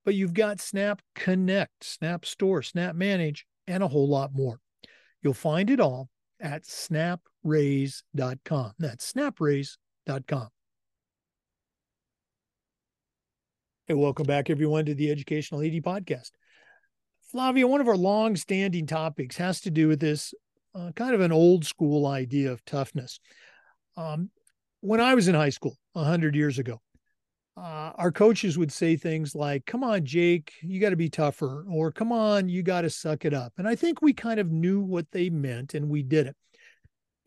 But 0.03 0.15
you've 0.15 0.33
got 0.33 0.59
Snap 0.59 0.99
Connect, 1.13 1.83
Snap 1.83 2.25
Store, 2.25 2.63
Snap 2.63 2.95
Manage, 2.95 3.45
and 3.67 3.83
a 3.83 3.87
whole 3.87 4.09
lot 4.09 4.33
more. 4.33 4.59
You'll 5.21 5.35
find 5.35 5.69
it 5.69 5.79
all 5.79 6.09
at 6.41 6.63
snapraise.com. 6.63 7.21
That's 8.79 9.13
snapraise.com. 9.13 10.47
Hey, 13.93 13.99
welcome 13.99 14.25
back, 14.25 14.49
everyone, 14.49 14.85
to 14.85 14.95
the 14.95 15.11
Educational 15.11 15.61
AD 15.61 15.83
Podcast. 15.83 16.31
Flavia, 17.29 17.67
one 17.67 17.79
of 17.79 17.87
our 17.87 17.95
long-standing 17.95 18.87
topics 18.87 19.37
has 19.37 19.61
to 19.61 19.69
do 19.69 19.87
with 19.87 19.99
this 19.99 20.33
uh, 20.73 20.91
kind 20.95 21.13
of 21.13 21.21
an 21.21 21.31
old 21.31 21.63
school 21.63 22.07
idea 22.07 22.51
of 22.51 22.65
toughness. 22.65 23.19
Um, 23.95 24.31
when 24.79 24.99
I 24.99 25.13
was 25.13 25.27
in 25.27 25.35
high 25.35 25.51
school 25.51 25.77
100 25.91 26.35
years 26.35 26.57
ago, 26.57 26.81
uh, 27.55 27.91
our 27.95 28.11
coaches 28.11 28.57
would 28.57 28.71
say 28.71 28.95
things 28.95 29.35
like, 29.35 29.67
Come 29.67 29.83
on, 29.83 30.03
Jake, 30.05 30.53
you 30.63 30.81
got 30.81 30.89
to 30.89 30.95
be 30.95 31.09
tougher, 31.09 31.63
or 31.69 31.91
Come 31.91 32.11
on, 32.11 32.49
you 32.49 32.63
got 32.63 32.81
to 32.81 32.89
suck 32.89 33.25
it 33.25 33.33
up. 33.35 33.53
And 33.59 33.67
I 33.67 33.75
think 33.75 34.01
we 34.01 34.11
kind 34.11 34.39
of 34.39 34.49
knew 34.49 34.81
what 34.81 35.05
they 35.11 35.29
meant 35.29 35.75
and 35.75 35.87
we 35.87 36.01
did 36.01 36.25
it. 36.25 36.35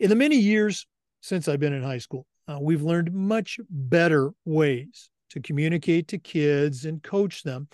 In 0.00 0.10
the 0.10 0.16
many 0.16 0.36
years 0.36 0.84
since 1.20 1.46
I've 1.46 1.60
been 1.60 1.74
in 1.74 1.84
high 1.84 1.98
school, 1.98 2.26
uh, 2.48 2.58
we've 2.60 2.82
learned 2.82 3.14
much 3.14 3.60
better 3.70 4.32
ways 4.44 5.10
to 5.30 5.40
communicate 5.40 6.08
to 6.08 6.18
kids 6.18 6.84
and 6.84 7.02
coach 7.02 7.42
them. 7.42 7.68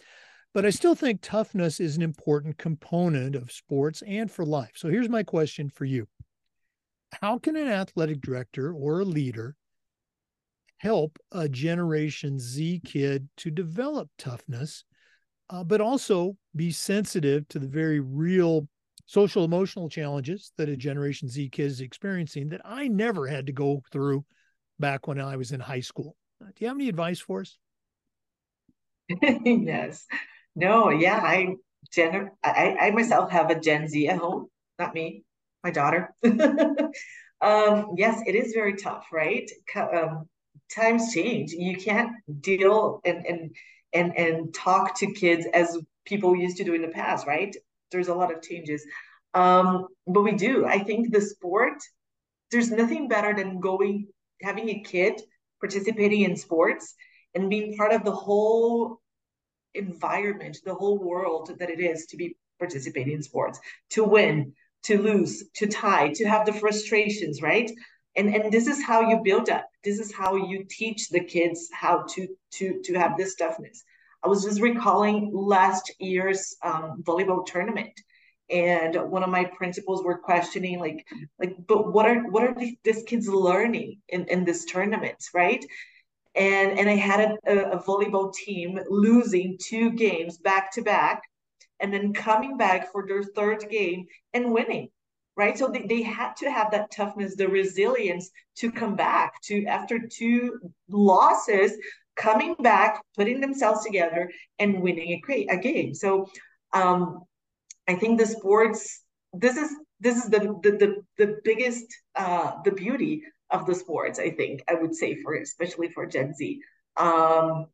But 0.54 0.66
I 0.66 0.70
still 0.70 0.94
think 0.94 1.20
toughness 1.22 1.80
is 1.80 1.96
an 1.96 2.02
important 2.02 2.58
component 2.58 3.34
of 3.34 3.50
sports 3.50 4.02
and 4.06 4.30
for 4.30 4.44
life. 4.44 4.72
So 4.76 4.88
here's 4.88 5.08
my 5.08 5.22
question 5.22 5.70
for 5.70 5.84
you 5.84 6.06
How 7.20 7.38
can 7.38 7.56
an 7.56 7.68
athletic 7.68 8.20
director 8.20 8.72
or 8.72 9.00
a 9.00 9.04
leader 9.04 9.56
help 10.78 11.16
a 11.30 11.48
Generation 11.48 12.38
Z 12.38 12.82
kid 12.84 13.28
to 13.38 13.50
develop 13.50 14.10
toughness, 14.18 14.84
uh, 15.48 15.62
but 15.62 15.80
also 15.80 16.36
be 16.56 16.72
sensitive 16.72 17.46
to 17.48 17.58
the 17.58 17.68
very 17.68 18.00
real 18.00 18.68
social 19.06 19.44
emotional 19.44 19.88
challenges 19.88 20.52
that 20.58 20.68
a 20.68 20.76
Generation 20.76 21.28
Z 21.28 21.50
kid 21.50 21.66
is 21.66 21.80
experiencing 21.80 22.48
that 22.48 22.62
I 22.64 22.88
never 22.88 23.26
had 23.26 23.46
to 23.46 23.52
go 23.52 23.82
through 23.92 24.24
back 24.78 25.06
when 25.06 25.20
I 25.20 25.36
was 25.36 25.52
in 25.52 25.60
high 25.60 25.80
school? 25.80 26.16
Uh, 26.42 26.46
do 26.46 26.64
you 26.64 26.68
have 26.68 26.76
any 26.76 26.88
advice 26.88 27.20
for 27.20 27.40
us? 27.40 27.58
yes. 29.44 30.06
No, 30.56 30.90
yeah, 30.90 31.16
I 31.22 31.54
Gen 31.92 32.30
I, 32.42 32.76
I 32.80 32.90
myself 32.90 33.30
have 33.30 33.50
a 33.50 33.60
Gen 33.60 33.88
Z 33.88 34.08
at 34.08 34.18
home, 34.18 34.48
not 34.78 34.94
me, 34.94 35.24
my 35.62 35.70
daughter. 35.70 36.14
um, 36.24 37.92
yes, 37.96 38.22
it 38.26 38.34
is 38.34 38.52
very 38.54 38.76
tough, 38.76 39.06
right? 39.12 39.50
Um, 39.76 40.28
times 40.74 41.12
change. 41.12 41.52
You 41.52 41.76
can't 41.76 42.12
deal 42.40 43.00
and 43.04 43.26
and 43.26 43.56
and 43.92 44.16
and 44.16 44.54
talk 44.54 44.98
to 44.98 45.12
kids 45.12 45.46
as 45.52 45.78
people 46.04 46.34
used 46.34 46.56
to 46.58 46.64
do 46.64 46.74
in 46.74 46.82
the 46.82 46.88
past, 46.88 47.26
right? 47.26 47.54
There's 47.90 48.08
a 48.08 48.14
lot 48.14 48.34
of 48.34 48.42
changes. 48.42 48.84
Um, 49.34 49.86
but 50.06 50.22
we 50.22 50.32
do. 50.32 50.66
I 50.66 50.78
think 50.78 51.12
the 51.12 51.20
sport, 51.20 51.78
there's 52.50 52.70
nothing 52.70 53.08
better 53.08 53.34
than 53.34 53.60
going 53.60 54.08
having 54.42 54.68
a 54.68 54.82
kid 54.82 55.20
participating 55.62 56.22
in 56.22 56.36
sports 56.36 56.94
and 57.34 57.48
being 57.48 57.76
part 57.76 57.92
of 57.92 58.04
the 58.04 58.14
whole 58.26 59.00
environment, 59.74 60.58
the 60.64 60.74
whole 60.74 60.98
world 60.98 61.52
that 61.58 61.70
it 61.70 61.80
is 61.80 62.06
to 62.06 62.16
be 62.16 62.36
participating 62.58 63.14
in 63.14 63.22
sports, 63.22 63.58
to 63.90 64.04
win, 64.04 64.52
to 64.84 65.00
lose, 65.00 65.44
to 65.54 65.66
tie, 65.66 66.12
to 66.14 66.28
have 66.28 66.44
the 66.44 66.52
frustrations, 66.52 67.40
right? 67.40 67.70
And 68.16 68.34
and 68.34 68.52
this 68.52 68.66
is 68.66 68.84
how 68.84 69.00
you 69.08 69.20
build 69.24 69.48
up. 69.48 69.66
This 69.84 69.98
is 69.98 70.12
how 70.12 70.36
you 70.36 70.66
teach 70.68 71.08
the 71.08 71.24
kids 71.24 71.70
how 71.72 72.04
to 72.14 72.28
to 72.56 72.82
to 72.84 72.94
have 72.94 73.16
this 73.16 73.34
toughness. 73.36 73.82
I 74.24 74.28
was 74.28 74.44
just 74.44 74.60
recalling 74.60 75.30
last 75.32 75.92
year's 75.98 76.54
um, 76.62 77.02
volleyball 77.02 77.44
tournament 77.46 77.94
and 78.50 78.96
one 79.10 79.22
of 79.22 79.30
my 79.30 79.44
principals 79.44 80.04
were 80.04 80.18
questioning 80.18 80.78
like 80.78 81.06
like 81.38 81.56
but 81.66 81.92
what 81.92 82.06
are 82.06 82.30
what 82.30 82.44
are 82.44 82.54
these, 82.54 83.02
kids 83.04 83.28
learning 83.28 84.00
in 84.08 84.26
in 84.26 84.44
this 84.44 84.64
tournament 84.64 85.22
right? 85.34 85.64
And 86.34 86.78
and 86.78 86.88
i 86.88 86.96
had 86.96 87.36
a, 87.46 87.72
a 87.72 87.82
volleyball 87.82 88.32
team 88.32 88.78
losing 88.88 89.58
two 89.62 89.90
games 89.90 90.38
back 90.38 90.72
to 90.72 90.82
back 90.82 91.22
and 91.80 91.92
then 91.92 92.12
coming 92.12 92.56
back 92.56 92.90
for 92.92 93.06
their 93.06 93.22
third 93.22 93.68
game 93.70 94.06
and 94.32 94.52
winning 94.52 94.88
right? 95.36 95.58
So 95.58 95.68
they, 95.68 95.86
they 95.86 96.02
had 96.02 96.34
to 96.36 96.50
have 96.50 96.70
that 96.72 96.90
toughness 96.90 97.36
the 97.36 97.48
resilience 97.48 98.30
to 98.56 98.70
come 98.70 98.96
back 98.96 99.40
to 99.44 99.64
after 99.66 99.98
two 99.98 100.58
losses 100.88 101.72
coming 102.16 102.54
back 102.60 103.02
putting 103.16 103.40
themselves 103.40 103.84
together 103.84 104.30
and 104.58 104.82
winning 104.82 105.20
a, 105.28 105.46
a 105.46 105.56
game. 105.56 105.94
So 105.94 106.28
um, 106.72 107.22
I 107.88 107.94
think 107.94 108.18
the 108.18 108.26
sports 108.26 109.02
this 109.32 109.56
is 109.56 109.74
this 110.00 110.16
is 110.16 110.30
the 110.30 110.38
the 110.62 110.70
the, 110.72 110.96
the 111.18 111.36
biggest 111.44 111.86
uh, 112.14 112.52
the 112.64 112.72
beauty 112.72 113.22
of 113.50 113.66
the 113.66 113.74
sports. 113.74 114.18
I 114.18 114.30
think 114.30 114.62
I 114.68 114.74
would 114.74 114.94
say 114.94 115.20
for 115.22 115.34
especially 115.34 115.88
for 115.90 116.06
Gen 116.06 116.34
Z. 116.34 116.60
Um, 116.96 117.66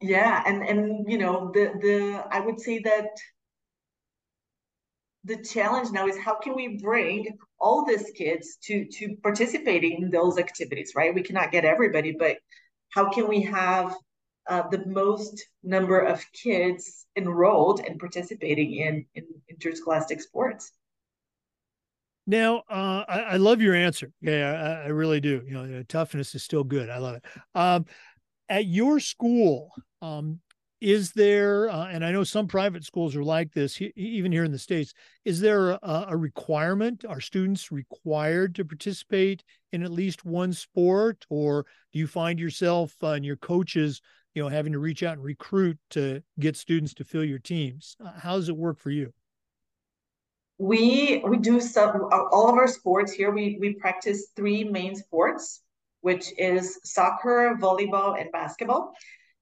yeah, 0.00 0.42
and 0.46 0.62
and 0.62 1.10
you 1.10 1.18
know 1.18 1.50
the 1.52 1.72
the 1.80 2.24
I 2.30 2.40
would 2.40 2.60
say 2.60 2.80
that 2.80 3.08
the 5.24 5.36
challenge 5.36 5.90
now 5.92 6.06
is 6.08 6.18
how 6.18 6.34
can 6.34 6.54
we 6.54 6.78
bring 6.82 7.38
all 7.60 7.84
these 7.84 8.10
kids 8.16 8.56
to 8.64 8.84
to 8.86 9.16
participating 9.22 10.02
in 10.02 10.10
those 10.10 10.36
activities 10.36 10.92
right 10.96 11.14
we 11.14 11.22
cannot 11.22 11.52
get 11.52 11.64
everybody 11.64 12.12
but 12.18 12.38
how 12.90 13.08
can 13.08 13.28
we 13.28 13.42
have 13.42 13.94
uh, 14.48 14.68
the 14.70 14.84
most 14.86 15.44
number 15.62 16.00
of 16.00 16.24
kids 16.32 17.06
enrolled 17.16 17.80
and 17.80 17.98
participating 17.98 18.74
in, 18.74 19.06
in 19.14 19.24
interscholastic 19.48 20.20
sports. 20.20 20.72
Now, 22.26 22.58
uh, 22.70 23.04
I, 23.08 23.20
I, 23.20 23.36
love 23.36 23.60
your 23.60 23.74
answer. 23.74 24.12
Yeah, 24.20 24.80
I, 24.82 24.84
I, 24.84 24.88
really 24.88 25.20
do. 25.20 25.42
You 25.44 25.54
know, 25.54 25.82
toughness 25.88 26.36
is 26.36 26.44
still 26.44 26.62
good. 26.62 26.88
I 26.88 26.98
love 26.98 27.16
it. 27.16 27.24
Um, 27.54 27.86
at 28.48 28.66
your 28.66 29.00
school, 29.00 29.72
um, 30.02 30.38
is 30.82 31.12
there, 31.12 31.70
uh, 31.70 31.86
and 31.86 32.04
I 32.04 32.10
know 32.10 32.24
some 32.24 32.48
private 32.48 32.84
schools 32.84 33.14
are 33.14 33.22
like 33.22 33.52
this, 33.52 33.76
he, 33.76 33.92
even 33.94 34.32
here 34.32 34.42
in 34.42 34.50
the 34.50 34.58
States, 34.58 34.92
is 35.24 35.40
there 35.40 35.70
a, 35.70 36.06
a, 36.08 36.16
requirement? 36.16 37.04
Are 37.08 37.20
students 37.20 37.70
required 37.70 38.56
to 38.56 38.64
participate 38.64 39.44
in 39.72 39.84
at 39.84 39.92
least 39.92 40.24
one 40.24 40.52
sport? 40.52 41.24
Or 41.30 41.66
do 41.92 42.00
you 42.00 42.08
find 42.08 42.38
yourself 42.38 42.94
uh, 43.00 43.10
and 43.10 43.24
your 43.24 43.36
coaches 43.36 44.02
you 44.34 44.42
know 44.42 44.48
having 44.48 44.72
to 44.72 44.78
reach 44.78 45.02
out 45.02 45.14
and 45.14 45.24
recruit 45.24 45.78
to 45.90 46.22
get 46.38 46.56
students 46.56 46.94
to 46.94 47.04
fill 47.04 47.24
your 47.24 47.38
teams. 47.38 47.96
Uh, 48.04 48.12
how 48.12 48.36
does 48.36 48.48
it 48.48 48.56
work 48.56 48.78
for 48.78 48.90
you? 48.90 49.12
We 50.58 51.22
we 51.26 51.38
do 51.38 51.60
some 51.60 52.08
all 52.12 52.48
of 52.48 52.54
our 52.54 52.68
sports 52.68 53.12
here 53.12 53.30
we 53.30 53.58
we 53.60 53.74
practice 53.74 54.28
three 54.36 54.64
main 54.64 54.94
sports 54.94 55.62
which 56.00 56.32
is 56.36 56.80
soccer 56.82 57.56
volleyball 57.60 58.20
and 58.20 58.30
basketball. 58.32 58.92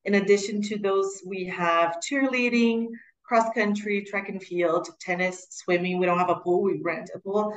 In 0.04 0.14
addition 0.14 0.62
to 0.62 0.78
those 0.78 1.22
we 1.26 1.44
have 1.46 1.98
cheerleading 2.00 2.88
cross 3.30 3.48
country 3.54 4.04
track 4.04 4.28
and 4.28 4.42
field 4.42 4.88
tennis 5.00 5.46
swimming. 5.50 5.98
We 5.98 6.06
don't 6.06 6.18
have 6.18 6.30
a 6.30 6.40
pool 6.40 6.62
we 6.62 6.80
rent 6.82 7.10
a 7.14 7.20
pool. 7.20 7.54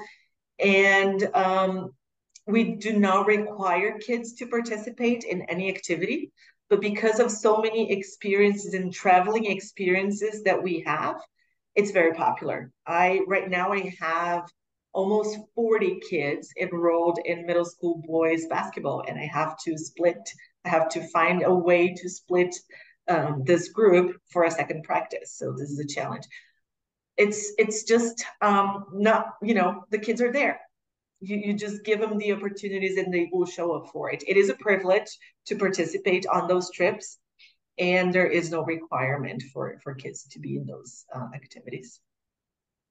And 0.59 1.27
um, 1.33 1.89
we 2.45 2.75
do 2.75 2.99
not 2.99 3.25
require 3.25 3.97
kids 3.97 4.33
to 4.33 4.45
participate 4.45 5.23
in 5.23 5.41
any 5.43 5.69
activity 5.69 6.31
but 6.73 6.81
because 6.81 7.19
of 7.19 7.29
so 7.29 7.61
many 7.61 7.91
experiences 7.91 8.73
and 8.73 8.91
traveling 8.91 9.45
experiences 9.45 10.41
that 10.41 10.63
we 10.63 10.79
have, 10.87 11.17
it's 11.75 11.91
very 11.91 12.15
popular. 12.15 12.71
I 12.87 13.19
right 13.27 13.47
now 13.47 13.71
I 13.71 13.93
have 13.99 14.49
almost 14.91 15.37
40 15.53 15.99
kids 16.09 16.51
enrolled 16.59 17.19
in 17.25 17.45
middle 17.45 17.63
school 17.63 18.01
boys 18.07 18.47
basketball 18.47 19.03
and 19.07 19.19
I 19.19 19.25
have 19.27 19.55
to 19.65 19.77
split 19.77 20.17
I 20.65 20.69
have 20.69 20.89
to 20.89 21.07
find 21.09 21.43
a 21.43 21.53
way 21.53 21.93
to 21.93 22.09
split 22.09 22.55
um, 23.07 23.43
this 23.45 23.69
group 23.69 24.17
for 24.31 24.45
a 24.45 24.49
second 24.49 24.81
practice. 24.81 25.37
So 25.37 25.51
this 25.51 25.69
is 25.69 25.77
a 25.77 25.85
challenge. 25.85 26.25
It's 27.17 27.53
it's 27.59 27.83
just 27.83 28.25
um, 28.41 28.85
not 28.93 29.35
you 29.43 29.53
know 29.53 29.83
the 29.91 29.99
kids 29.99 30.23
are 30.23 30.31
there. 30.31 30.59
You, 31.23 31.37
you 31.37 31.53
just 31.53 31.83
give 31.83 31.99
them 31.99 32.17
the 32.17 32.33
opportunities 32.33 32.97
and 32.97 33.13
they 33.13 33.29
will 33.31 33.45
show 33.45 33.73
up 33.73 33.87
for 33.91 34.11
it. 34.11 34.23
It 34.27 34.37
is 34.37 34.49
a 34.49 34.55
privilege 34.55 35.07
to 35.47 35.55
participate 35.55 36.25
on 36.27 36.47
those 36.47 36.69
trips, 36.71 37.17
and 37.77 38.13
there 38.13 38.27
is 38.27 38.51
no 38.51 38.63
requirement 38.63 39.43
for 39.53 39.77
for 39.83 39.95
kids 39.95 40.27
to 40.31 40.39
be 40.39 40.57
in 40.57 40.65
those 40.65 41.05
uh, 41.15 41.27
activities. 41.33 41.99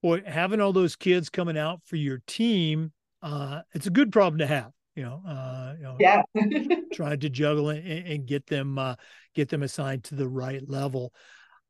Boy, 0.02 0.22
having 0.26 0.60
all 0.60 0.72
those 0.72 0.96
kids 0.96 1.30
coming 1.30 1.56
out 1.56 1.80
for 1.84 1.96
your 1.96 2.20
team, 2.26 2.92
uh, 3.22 3.60
it's 3.72 3.86
a 3.86 3.90
good 3.90 4.10
problem 4.10 4.38
to 4.38 4.46
have 4.46 4.72
you 4.94 5.02
know, 5.04 5.22
uh, 5.26 5.74
you 5.76 5.82
know, 5.84 5.96
yeah, 5.98 6.22
trying 6.92 7.20
to 7.20 7.30
juggle 7.30 7.70
and, 7.70 7.86
and 7.86 8.26
get 8.26 8.46
them 8.46 8.78
uh, 8.78 8.96
get 9.34 9.48
them 9.48 9.62
assigned 9.62 10.04
to 10.04 10.14
the 10.14 10.28
right 10.28 10.62
level. 10.68 11.12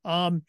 Um, 0.04 0.42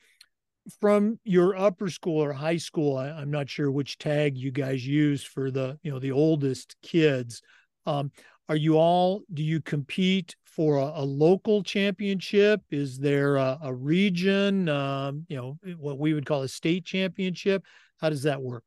from 0.80 1.20
your 1.24 1.55
upper 1.55 1.89
school 1.89 2.24
or 2.24 2.34
high 2.34 2.57
school, 2.57 2.97
I, 2.97 3.22
am 3.22 3.32
not 3.32 3.49
sure 3.49 3.72
which 3.72 3.97
tag 3.97 4.38
you 4.38 4.51
guys 4.51 4.86
use 4.86 5.24
for 5.24 5.51
the 5.51 5.78
you 5.84 5.91
know 5.91 5.99
the 5.99 6.11
oldest 6.11 6.76
kids. 6.82 7.41
Um, 7.86 8.11
are 8.49 8.55
you 8.55 8.78
all? 8.78 9.22
Do 9.34 9.43
you 9.43 9.61
compete 9.61 10.36
for 10.45 10.78
a, 10.78 10.91
a 10.95 11.03
local 11.03 11.64
championship? 11.64 12.61
Is 12.72 12.99
there 12.99 13.38
a, 13.38 13.57
a 13.64 13.74
region? 13.74 14.70
Um, 14.70 15.26
you 15.28 15.38
know 15.38 15.57
what 15.78 15.97
we 15.97 16.14
would 16.14 16.26
call 16.26 16.43
a 16.43 16.47
state 16.47 16.86
championship. 16.86 17.64
How 17.99 18.09
does 18.09 18.24
that 18.24 18.41
work? 18.41 18.64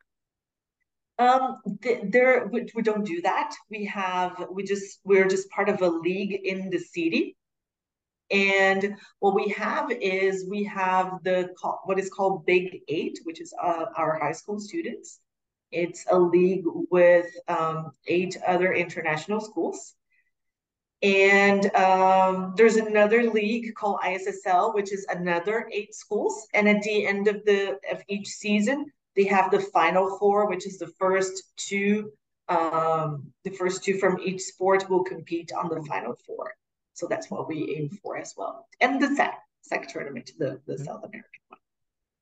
Um, 1.18 1.56
th- 1.82 2.04
there 2.10 2.46
we, 2.52 2.66
we 2.74 2.82
don't 2.82 3.04
do 3.04 3.22
that. 3.22 3.54
We 3.70 3.86
have 3.86 4.46
we 4.50 4.64
just 4.64 5.00
we're 5.04 5.28
just 5.28 5.48
part 5.50 5.68
of 5.68 5.80
a 5.80 5.88
league 5.88 6.40
in 6.44 6.68
the 6.68 6.78
city, 6.78 7.36
and 8.30 8.96
what 9.20 9.34
we 9.34 9.48
have 9.50 9.90
is 9.90 10.46
we 10.48 10.64
have 10.64 11.22
the 11.22 11.50
what 11.84 11.98
is 11.98 12.10
called 12.10 12.44
Big 12.44 12.80
Eight, 12.88 13.20
which 13.24 13.40
is 13.40 13.54
uh, 13.62 13.86
our 13.96 14.18
high 14.18 14.32
school 14.32 14.58
students. 14.58 15.20
It's 15.70 16.06
a 16.10 16.18
league 16.18 16.64
with 16.90 17.26
um, 17.48 17.92
eight 18.06 18.36
other 18.46 18.72
international 18.72 19.40
schools. 19.40 19.94
And 21.02 21.72
um, 21.76 22.54
there's 22.56 22.76
another 22.76 23.30
league 23.30 23.74
called 23.74 24.00
ISSL, 24.00 24.74
which 24.74 24.92
is 24.92 25.06
another 25.08 25.68
eight 25.72 25.94
schools. 25.94 26.46
And 26.54 26.68
at 26.68 26.82
the 26.82 27.06
end 27.06 27.28
of 27.28 27.44
the 27.44 27.78
of 27.90 28.02
each 28.08 28.28
season, 28.28 28.86
they 29.14 29.24
have 29.24 29.50
the 29.50 29.60
final 29.60 30.18
four, 30.18 30.48
which 30.48 30.66
is 30.66 30.78
the 30.78 30.92
first 30.98 31.52
two. 31.56 32.12
Um, 32.48 33.32
the 33.44 33.50
first 33.50 33.84
two 33.84 33.98
from 33.98 34.18
each 34.24 34.40
sport 34.40 34.88
will 34.88 35.02
compete 35.02 35.50
on 35.52 35.68
the 35.68 35.84
final 35.84 36.14
four. 36.26 36.54
So 36.96 37.06
that's 37.06 37.30
what 37.30 37.46
we 37.46 37.76
aim 37.76 37.90
for 38.02 38.16
as 38.16 38.34
well. 38.36 38.66
And 38.80 39.00
the 39.00 39.14
SAC, 39.14 39.38
SAC 39.60 39.88
tournament, 39.88 40.30
the, 40.38 40.60
the 40.66 40.74
mm-hmm. 40.74 40.84
South 40.84 41.04
American 41.04 41.22
one. 41.48 41.60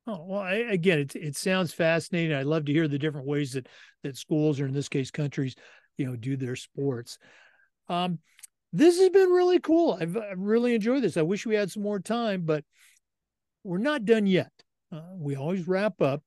Oh 0.07 0.25
well, 0.27 0.41
I, 0.41 0.55
again, 0.55 0.99
it 0.99 1.16
it 1.16 1.37
sounds 1.37 1.72
fascinating. 1.72 2.37
I 2.37 2.43
love 2.43 2.66
to 2.66 2.72
hear 2.72 2.89
the 2.89 2.99
different 2.99 3.27
ways 3.27 3.53
that 3.53 3.68
that 4.03 4.18
schools, 4.18 4.61
or 4.61 4.66
in 4.66 4.75
this 4.75 4.89
case, 4.89 5.11
countries, 5.11 5.55
you 5.97 6.05
know, 6.05 6.16
do 6.16 6.37
their 6.37 6.57
sports. 6.57 7.18
Um, 7.89 8.18
this 8.72 8.99
has 8.99 9.11
been 9.11 9.31
really 9.31 9.61
cool. 9.61 9.97
I've, 9.99 10.16
I've 10.16 10.41
really 10.41 10.75
enjoyed 10.75 11.03
this. 11.03 11.16
I 11.16 11.22
wish 11.22 11.47
we 11.47 11.55
had 11.55 11.70
some 11.70 11.85
more 11.85 12.01
time, 12.01 12.43
but 12.43 12.64
we're 13.62 13.79
not 13.79 14.05
done 14.05 14.27
yet. 14.27 14.51
Uh, 14.91 15.03
we 15.14 15.37
always 15.37 15.68
wrap 15.68 16.03
up 16.03 16.22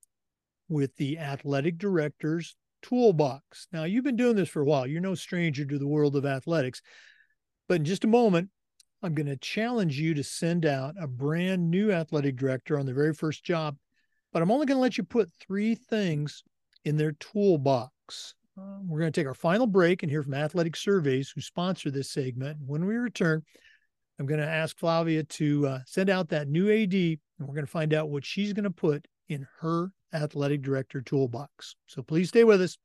with 0.69 0.95
the 0.95 1.19
athletic 1.19 1.77
director's 1.77 2.55
toolbox. 2.81 3.67
Now, 3.73 3.83
you've 3.83 4.05
been 4.05 4.15
doing 4.15 4.37
this 4.37 4.49
for 4.49 4.61
a 4.61 4.65
while. 4.65 4.87
You're 4.87 5.01
no 5.01 5.15
stranger 5.15 5.65
to 5.65 5.77
the 5.77 5.87
world 5.87 6.15
of 6.15 6.25
athletics. 6.25 6.81
But 7.67 7.75
in 7.75 7.85
just 7.85 8.03
a 8.03 8.07
moment, 8.07 8.49
I'm 9.03 9.13
going 9.13 9.27
to 9.27 9.37
challenge 9.37 9.99
you 9.99 10.13
to 10.13 10.23
send 10.23 10.65
out 10.65 10.95
a 10.99 11.07
brand 11.07 11.69
new 11.69 11.91
athletic 11.91 12.35
director 12.35 12.79
on 12.79 12.85
their 12.85 12.95
very 12.95 13.13
first 13.13 13.43
job. 13.43 13.77
But 14.33 14.41
I'm 14.41 14.51
only 14.51 14.65
going 14.65 14.77
to 14.77 14.81
let 14.81 14.97
you 14.97 15.03
put 15.03 15.31
three 15.39 15.75
things 15.75 16.43
in 16.85 16.97
their 16.97 17.13
toolbox. 17.13 18.33
Uh, 18.57 18.79
we're 18.85 18.99
going 18.99 19.11
to 19.11 19.19
take 19.19 19.27
our 19.27 19.33
final 19.33 19.67
break 19.67 20.01
and 20.01 20.11
hear 20.11 20.23
from 20.23 20.33
Athletic 20.33 20.75
Surveys, 20.75 21.29
who 21.29 21.41
sponsor 21.41 21.91
this 21.91 22.11
segment. 22.11 22.57
When 22.65 22.85
we 22.85 22.95
return, 22.95 23.43
I'm 24.19 24.25
going 24.25 24.39
to 24.39 24.47
ask 24.47 24.77
Flavia 24.77 25.23
to 25.23 25.67
uh, 25.67 25.79
send 25.85 26.09
out 26.09 26.29
that 26.29 26.47
new 26.47 26.71
AD, 26.71 26.93
and 26.93 27.19
we're 27.39 27.53
going 27.53 27.65
to 27.65 27.71
find 27.71 27.93
out 27.93 28.09
what 28.09 28.25
she's 28.25 28.53
going 28.53 28.63
to 28.63 28.71
put 28.71 29.07
in 29.29 29.47
her 29.59 29.91
athletic 30.13 30.63
director 30.63 31.01
toolbox. 31.01 31.75
So 31.85 32.01
please 32.01 32.29
stay 32.29 32.43
with 32.43 32.61
us. 32.61 32.77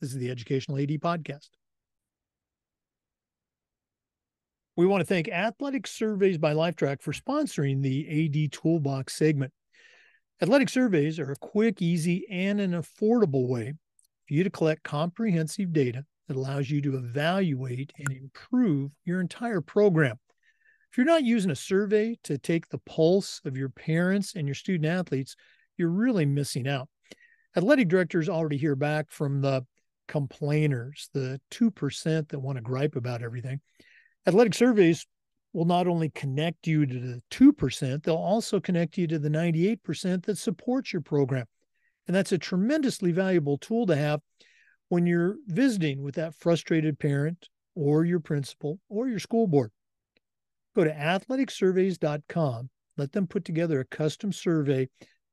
This 0.00 0.10
is 0.10 0.18
the 0.18 0.30
Educational 0.30 0.78
AD 0.78 0.88
Podcast. 1.00 1.50
We 4.80 4.86
want 4.86 5.02
to 5.02 5.06
thank 5.06 5.28
Athletic 5.28 5.86
Surveys 5.86 6.38
by 6.38 6.54
Lifetrack 6.54 7.02
for 7.02 7.12
sponsoring 7.12 7.82
the 7.82 8.24
AD 8.24 8.50
Toolbox 8.50 9.14
segment. 9.14 9.52
Athletic 10.40 10.70
surveys 10.70 11.18
are 11.18 11.32
a 11.32 11.36
quick, 11.36 11.82
easy, 11.82 12.26
and 12.30 12.58
an 12.62 12.72
affordable 12.72 13.46
way 13.46 13.74
for 14.26 14.32
you 14.32 14.42
to 14.42 14.48
collect 14.48 14.82
comprehensive 14.82 15.74
data 15.74 16.06
that 16.28 16.36
allows 16.38 16.70
you 16.70 16.80
to 16.80 16.96
evaluate 16.96 17.92
and 17.98 18.10
improve 18.10 18.92
your 19.04 19.20
entire 19.20 19.60
program. 19.60 20.18
If 20.90 20.96
you're 20.96 21.04
not 21.04 21.24
using 21.24 21.50
a 21.50 21.56
survey 21.56 22.16
to 22.24 22.38
take 22.38 22.70
the 22.70 22.78
pulse 22.78 23.42
of 23.44 23.58
your 23.58 23.68
parents 23.68 24.34
and 24.34 24.48
your 24.48 24.54
student 24.54 24.86
athletes, 24.86 25.36
you're 25.76 25.90
really 25.90 26.24
missing 26.24 26.66
out. 26.66 26.88
Athletic 27.54 27.88
directors 27.88 28.30
already 28.30 28.56
hear 28.56 28.76
back 28.76 29.10
from 29.10 29.42
the 29.42 29.66
complainers, 30.08 31.10
the 31.12 31.38
2% 31.50 32.28
that 32.30 32.38
want 32.38 32.56
to 32.56 32.62
gripe 32.62 32.96
about 32.96 33.22
everything. 33.22 33.60
Athletic 34.26 34.54
surveys 34.54 35.06
will 35.52 35.64
not 35.64 35.88
only 35.88 36.10
connect 36.10 36.66
you 36.66 36.86
to 36.86 36.94
the 36.94 37.22
2%, 37.30 38.02
they'll 38.02 38.14
also 38.14 38.60
connect 38.60 38.96
you 38.96 39.06
to 39.08 39.18
the 39.18 39.28
98% 39.28 40.24
that 40.24 40.38
supports 40.38 40.92
your 40.92 41.02
program. 41.02 41.46
And 42.06 42.14
that's 42.14 42.32
a 42.32 42.38
tremendously 42.38 43.12
valuable 43.12 43.58
tool 43.58 43.86
to 43.86 43.96
have 43.96 44.20
when 44.88 45.06
you're 45.06 45.36
visiting 45.46 46.02
with 46.02 46.16
that 46.16 46.34
frustrated 46.34 46.98
parent 46.98 47.48
or 47.74 48.04
your 48.04 48.20
principal 48.20 48.78
or 48.88 49.08
your 49.08 49.18
school 49.18 49.46
board. 49.46 49.70
Go 50.76 50.84
to 50.84 50.92
athleticsurveys.com, 50.92 52.70
let 52.96 53.12
them 53.12 53.26
put 53.26 53.44
together 53.44 53.80
a 53.80 53.84
custom 53.84 54.32
survey 54.32 54.88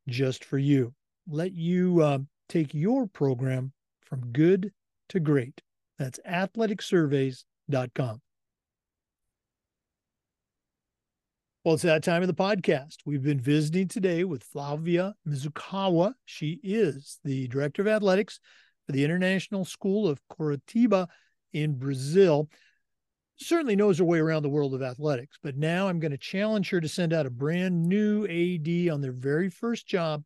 just 0.07 0.43
for 0.43 0.57
you. 0.57 0.93
Let 1.27 1.53
you 1.53 2.01
uh, 2.01 2.19
take 2.49 2.73
your 2.73 3.07
program 3.07 3.73
from 4.01 4.31
good 4.31 4.71
to 5.09 5.19
great. 5.19 5.61
That's 5.99 6.19
athleticsurveys.com. 6.27 8.21
Well, 11.67 11.73
it's 11.73 11.83
that 11.83 12.01
time 12.01 12.21
of 12.21 12.29
the 12.29 12.33
podcast. 12.33 12.99
We've 13.05 13.21
been 13.21 13.41
visiting 13.41 13.89
today 13.89 14.23
with 14.23 14.41
Flavia 14.41 15.15
Mizukawa. 15.27 16.13
She 16.23 16.61
is 16.63 17.19
the 17.25 17.49
director 17.49 17.81
of 17.81 17.89
athletics 17.89 18.39
for 18.85 18.93
the 18.93 19.03
International 19.03 19.65
School 19.65 20.07
of 20.07 20.21
Curitiba 20.31 21.07
in 21.51 21.77
Brazil. 21.77 22.49
Certainly 23.35 23.75
knows 23.75 23.97
her 23.97 24.05
way 24.05 24.19
around 24.19 24.43
the 24.43 24.49
world 24.49 24.75
of 24.75 24.81
athletics, 24.81 25.39
but 25.43 25.57
now 25.57 25.89
I'm 25.89 25.99
going 25.99 26.13
to 26.13 26.17
challenge 26.17 26.69
her 26.69 26.79
to 26.79 26.87
send 26.87 27.11
out 27.11 27.25
a 27.25 27.29
brand 27.29 27.83
new 27.83 28.23
AD 28.23 28.89
on 28.89 29.01
their 29.01 29.11
very 29.11 29.49
first 29.49 29.85
job. 29.85 30.23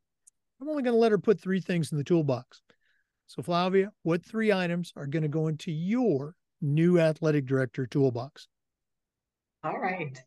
I'm 0.61 0.69
only 0.69 0.83
going 0.83 0.93
to 0.93 0.99
let 0.99 1.11
her 1.11 1.17
put 1.17 1.39
three 1.39 1.59
things 1.59 1.91
in 1.91 1.97
the 1.97 2.03
toolbox. 2.03 2.61
So, 3.25 3.41
Flavia, 3.41 3.91
what 4.03 4.23
three 4.23 4.53
items 4.53 4.93
are 4.95 5.07
going 5.07 5.23
to 5.23 5.27
go 5.27 5.47
into 5.47 5.71
your 5.71 6.35
new 6.61 6.99
athletic 6.99 7.47
director 7.47 7.87
toolbox? 7.87 8.47
All 9.63 9.79
right. 9.79 10.19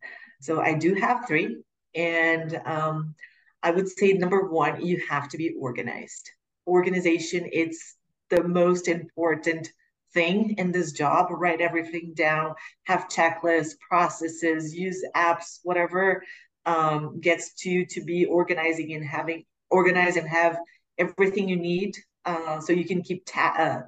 So 0.44 0.60
I 0.60 0.74
do 0.74 0.94
have 0.94 1.26
three. 1.26 1.62
And 1.94 2.60
um, 2.66 3.14
I 3.62 3.70
would 3.70 3.88
say 3.88 4.12
number 4.12 4.48
one, 4.48 4.84
you 4.84 5.02
have 5.08 5.28
to 5.30 5.38
be 5.38 5.54
organized. 5.58 6.30
Organization, 6.66 7.48
it's 7.50 7.96
the 8.28 8.42
most 8.42 8.88
important 8.88 9.70
thing 10.12 10.56
in 10.58 10.70
this 10.70 10.92
job. 10.92 11.28
Write 11.30 11.60
everything 11.62 12.12
down, 12.14 12.54
have 12.84 13.08
checklists, 13.08 13.78
processes, 13.88 14.74
use 14.74 15.02
apps, 15.16 15.60
whatever 15.62 16.22
um, 16.66 17.20
gets 17.20 17.54
to 17.54 17.84
to 17.86 18.04
be 18.04 18.26
organizing 18.26 18.92
and 18.92 19.04
having 19.04 19.44
organize 19.70 20.16
and 20.16 20.28
have 20.28 20.58
everything 20.98 21.48
you 21.48 21.56
need 21.56 21.96
uh, 22.24 22.60
so 22.60 22.72
you 22.72 22.84
can 22.84 23.02
keep 23.02 23.24
ta- 23.26 23.54
uh, 23.58 23.80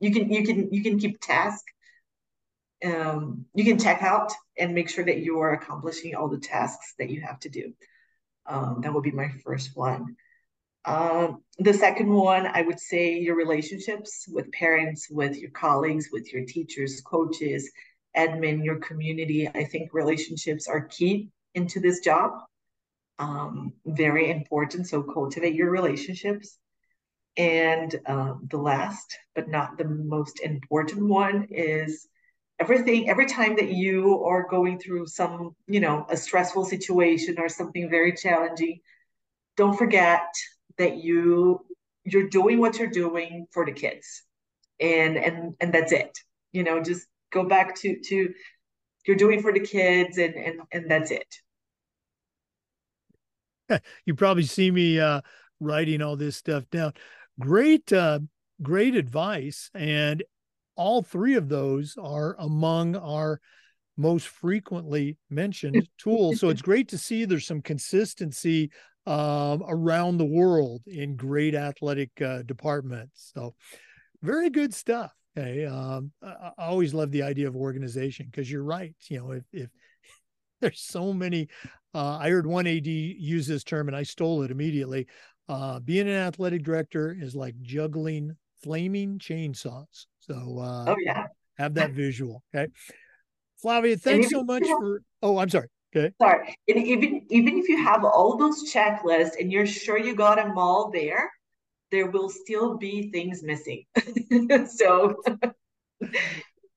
you 0.00 0.10
can 0.12 0.30
you 0.30 0.44
can 0.44 0.72
you 0.72 0.82
can 0.82 0.98
keep 0.98 1.20
task 1.20 1.64
um, 2.84 3.46
you 3.54 3.64
can 3.64 3.78
check 3.78 4.02
out 4.02 4.32
and 4.58 4.74
make 4.74 4.90
sure 4.90 5.04
that 5.04 5.18
you 5.18 5.40
are 5.40 5.52
accomplishing 5.52 6.14
all 6.14 6.28
the 6.28 6.38
tasks 6.38 6.94
that 6.98 7.10
you 7.10 7.20
have 7.22 7.40
to 7.40 7.48
do. 7.48 7.72
Um, 8.46 8.80
that 8.82 8.92
would 8.92 9.04
be 9.04 9.10
my 9.10 9.28
first 9.44 9.70
one. 9.74 10.16
Um, 10.84 11.42
the 11.58 11.72
second 11.72 12.12
one, 12.12 12.46
I 12.46 12.60
would 12.60 12.78
say 12.78 13.18
your 13.18 13.36
relationships 13.36 14.26
with 14.28 14.52
parents, 14.52 15.08
with 15.10 15.36
your 15.38 15.50
colleagues, 15.50 16.10
with 16.12 16.30
your 16.32 16.44
teachers, 16.44 17.00
coaches, 17.00 17.70
admin, 18.16 18.64
your 18.64 18.76
community. 18.76 19.48
I 19.48 19.64
think 19.64 19.94
relationships 19.94 20.68
are 20.68 20.82
key 20.82 21.30
into 21.54 21.80
this 21.80 22.00
job. 22.00 22.32
Um, 23.18 23.72
very 23.86 24.30
important. 24.30 24.88
So 24.88 25.02
cultivate 25.02 25.54
your 25.54 25.70
relationships. 25.70 26.58
And 27.36 27.98
um, 28.06 28.46
the 28.50 28.58
last, 28.58 29.18
but 29.34 29.48
not 29.48 29.78
the 29.78 29.88
most 29.88 30.40
important 30.40 31.08
one, 31.08 31.48
is 31.50 32.06
everything 32.60 33.08
every 33.08 33.26
time 33.26 33.56
that 33.56 33.70
you 33.70 34.24
are 34.24 34.46
going 34.48 34.78
through 34.78 35.06
some 35.06 35.54
you 35.66 35.80
know 35.80 36.06
a 36.08 36.16
stressful 36.16 36.64
situation 36.64 37.36
or 37.38 37.48
something 37.48 37.90
very 37.90 38.12
challenging 38.12 38.80
don't 39.56 39.76
forget 39.76 40.26
that 40.78 40.96
you 40.96 41.64
you're 42.04 42.28
doing 42.28 42.60
what 42.60 42.78
you're 42.78 42.88
doing 42.88 43.46
for 43.50 43.64
the 43.64 43.72
kids. 43.72 44.22
And 44.80 45.16
and 45.16 45.54
and 45.60 45.72
that's 45.72 45.92
it. 45.92 46.18
You 46.52 46.64
know 46.64 46.82
just 46.82 47.06
go 47.32 47.44
back 47.44 47.74
to 47.76 47.98
to 47.98 48.34
you're 49.06 49.16
doing 49.16 49.40
for 49.42 49.52
the 49.52 49.60
kids 49.60 50.18
and 50.18 50.34
and 50.34 50.60
and 50.72 50.90
that's 50.90 51.10
it. 51.10 51.34
You 54.04 54.14
probably 54.14 54.42
see 54.44 54.70
me 54.70 55.00
uh 55.00 55.22
writing 55.60 56.02
all 56.02 56.16
this 56.16 56.36
stuff 56.36 56.68
down. 56.70 56.92
Great 57.38 57.92
uh 57.92 58.20
great 58.62 58.94
advice. 58.94 59.70
And 59.74 60.22
all 60.76 61.02
three 61.02 61.34
of 61.34 61.48
those 61.48 61.96
are 62.00 62.36
among 62.38 62.96
our 62.96 63.40
most 63.96 64.28
frequently 64.28 65.16
mentioned 65.30 65.88
tools. 65.98 66.40
So 66.40 66.48
it's 66.48 66.62
great 66.62 66.88
to 66.88 66.98
see 66.98 67.24
there's 67.24 67.46
some 67.46 67.62
consistency 67.62 68.70
um, 69.06 69.62
around 69.68 70.18
the 70.18 70.24
world 70.24 70.82
in 70.86 71.16
great 71.16 71.54
athletic 71.54 72.10
uh, 72.20 72.42
departments. 72.42 73.30
So 73.34 73.54
very 74.22 74.50
good 74.50 74.74
stuff. 74.74 75.12
Okay. 75.36 75.66
Um, 75.66 76.12
I, 76.22 76.50
I 76.58 76.66
always 76.66 76.94
love 76.94 77.10
the 77.10 77.22
idea 77.22 77.48
of 77.48 77.56
organization 77.56 78.26
because 78.30 78.50
you're 78.50 78.64
right. 78.64 78.94
You 79.08 79.18
know, 79.18 79.30
if, 79.32 79.44
if 79.52 79.70
there's 80.60 80.80
so 80.80 81.12
many, 81.12 81.48
uh, 81.94 82.18
I 82.18 82.30
heard 82.30 82.46
one 82.46 82.66
AD 82.66 82.86
use 82.86 83.46
this 83.46 83.64
term 83.64 83.88
and 83.88 83.96
I 83.96 84.02
stole 84.02 84.42
it 84.42 84.50
immediately. 84.50 85.06
Uh, 85.48 85.78
being 85.80 86.08
an 86.08 86.14
athletic 86.14 86.62
director 86.62 87.14
is 87.18 87.36
like 87.36 87.54
juggling 87.60 88.34
flaming 88.62 89.18
chainsaws. 89.18 90.06
So, 90.26 90.58
uh, 90.58 90.84
oh 90.88 90.96
yeah, 91.00 91.26
have 91.58 91.74
that 91.74 91.92
visual. 91.92 92.42
Okay, 92.54 92.72
Flavia, 93.60 93.96
thanks 93.96 94.30
so 94.30 94.42
much 94.42 94.66
have, 94.66 94.78
for. 94.78 95.02
Oh, 95.22 95.38
I'm 95.38 95.50
sorry. 95.50 95.68
Okay. 95.94 96.12
Sorry, 96.20 96.56
and 96.68 96.86
even 96.86 97.26
even 97.28 97.58
if 97.58 97.68
you 97.68 97.76
have 97.82 98.04
all 98.04 98.36
those 98.36 98.72
checklists 98.72 99.38
and 99.38 99.52
you're 99.52 99.66
sure 99.66 99.98
you 99.98 100.14
got 100.16 100.36
them 100.36 100.56
all 100.56 100.90
there, 100.90 101.30
there 101.90 102.10
will 102.10 102.28
still 102.28 102.76
be 102.76 103.10
things 103.10 103.42
missing. 103.42 103.84
so. 104.68 105.16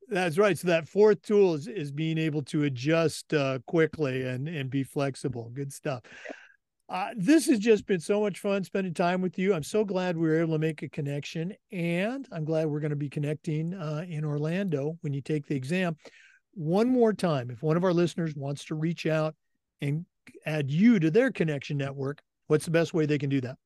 That's 0.09 0.37
right. 0.37 0.57
So 0.57 0.69
that 0.69 0.87
fourth 0.87 1.21
tool 1.21 1.55
is, 1.55 1.67
is 1.67 1.91
being 1.91 2.17
able 2.17 2.41
to 2.43 2.63
adjust 2.63 3.33
uh, 3.33 3.59
quickly 3.67 4.23
and 4.23 4.47
and 4.47 4.69
be 4.69 4.83
flexible. 4.83 5.51
Good 5.53 5.73
stuff. 5.73 6.03
Uh, 6.89 7.09
this 7.17 7.47
has 7.47 7.59
just 7.59 7.85
been 7.85 7.99
so 7.99 8.21
much 8.21 8.39
fun 8.39 8.63
spending 8.63 8.93
time 8.93 9.21
with 9.21 9.37
you. 9.37 9.53
I'm 9.53 9.63
so 9.63 9.83
glad 9.83 10.15
we 10.15 10.27
were 10.27 10.39
able 10.39 10.53
to 10.53 10.59
make 10.59 10.83
a 10.83 10.89
connection, 10.89 11.53
and 11.69 12.25
I'm 12.31 12.45
glad 12.45 12.67
we're 12.67 12.79
going 12.79 12.91
to 12.91 12.95
be 12.95 13.09
connecting 13.09 13.73
uh, 13.73 14.05
in 14.07 14.23
Orlando 14.23 14.97
when 15.01 15.13
you 15.13 15.19
take 15.21 15.45
the 15.47 15.55
exam. 15.55 15.97
One 16.53 16.87
more 16.87 17.11
time, 17.11 17.51
if 17.51 17.61
one 17.61 17.75
of 17.75 17.83
our 17.83 17.91
listeners 17.91 18.35
wants 18.35 18.63
to 18.65 18.75
reach 18.75 19.05
out 19.05 19.35
and 19.81 20.05
add 20.45 20.71
you 20.71 20.97
to 20.99 21.11
their 21.11 21.29
connection 21.29 21.75
network, 21.75 22.21
what's 22.47 22.63
the 22.63 22.71
best 22.71 22.93
way 22.93 23.05
they 23.05 23.17
can 23.17 23.29
do 23.29 23.41
that? 23.41 23.57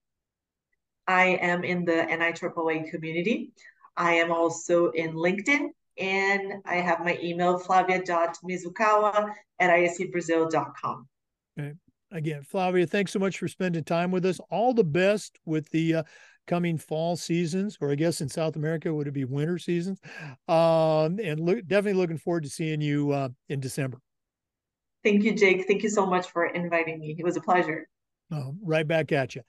I 1.07 1.37
am 1.41 1.63
in 1.63 1.85
the 1.85 2.07
NIAAA 2.09 2.89
community. 2.89 3.51
I 3.97 4.13
am 4.13 4.31
also 4.31 4.89
in 4.91 5.13
LinkedIn, 5.13 5.67
and 5.99 6.53
I 6.65 6.75
have 6.77 7.01
my 7.01 7.19
email, 7.21 7.59
flavia.mizukawa 7.59 9.31
at 9.59 9.69
iscbrazil.com. 9.69 11.07
Okay 11.59 11.73
again, 12.11 12.43
Flavia, 12.43 12.85
thanks 12.85 13.11
so 13.11 13.19
much 13.19 13.37
for 13.37 13.47
spending 13.47 13.83
time 13.83 14.11
with 14.11 14.25
us. 14.25 14.39
All 14.49 14.73
the 14.73 14.83
best 14.83 15.39
with 15.45 15.69
the 15.69 15.95
uh, 15.95 16.03
coming 16.47 16.77
fall 16.77 17.15
seasons, 17.15 17.77
or 17.81 17.91
I 17.91 17.95
guess 17.95 18.21
in 18.21 18.29
South 18.29 18.55
America, 18.55 18.93
would 18.93 19.07
it 19.07 19.13
be 19.13 19.25
winter 19.25 19.57
seasons? 19.57 19.99
Um, 20.47 21.19
and 21.23 21.39
look, 21.39 21.65
definitely 21.67 21.99
looking 21.99 22.17
forward 22.17 22.43
to 22.43 22.49
seeing 22.49 22.81
you 22.81 23.11
uh, 23.11 23.29
in 23.49 23.59
December. 23.59 23.99
Thank 25.03 25.23
you, 25.23 25.35
Jake. 25.35 25.65
Thank 25.67 25.83
you 25.83 25.89
so 25.89 26.05
much 26.05 26.29
for 26.31 26.45
inviting 26.45 26.99
me. 26.99 27.15
It 27.17 27.23
was 27.23 27.37
a 27.37 27.41
pleasure. 27.41 27.87
Uh, 28.31 28.51
right 28.63 28.87
back 28.87 29.11
at 29.11 29.35
you. 29.35 29.41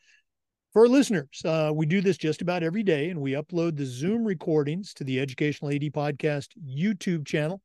For 0.72 0.88
listeners, 0.88 1.42
uh, 1.44 1.70
we 1.74 1.84
do 1.84 2.00
this 2.00 2.16
just 2.16 2.40
about 2.40 2.62
every 2.62 2.82
day, 2.82 3.10
and 3.10 3.20
we 3.20 3.32
upload 3.32 3.76
the 3.76 3.84
Zoom 3.84 4.24
recordings 4.24 4.94
to 4.94 5.04
the 5.04 5.20
Educational 5.20 5.70
AD 5.70 5.82
Podcast 5.92 6.48
YouTube 6.66 7.26
channel. 7.26 7.60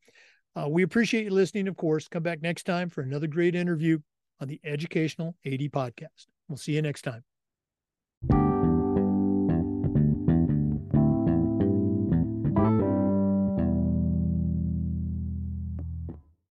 Uh, 0.58 0.68
we 0.68 0.84
appreciate 0.84 1.24
you 1.24 1.30
listening, 1.30 1.70
of 1.70 1.78
course. 1.78 2.10
Come 2.10 2.24
back 2.24 2.42
next 2.42 2.66
time 2.66 2.90
for 2.90 3.02
another 3.02 3.28
great 3.28 3.56
interview 3.56 4.00
on 4.40 4.48
the 4.48 4.60
Educational 4.64 5.36
AD 5.46 5.60
Podcast. 5.72 6.28
We'll 6.48 6.58
see 6.58 6.74
you 6.74 6.82
next 6.82 7.02
time. 7.04 7.24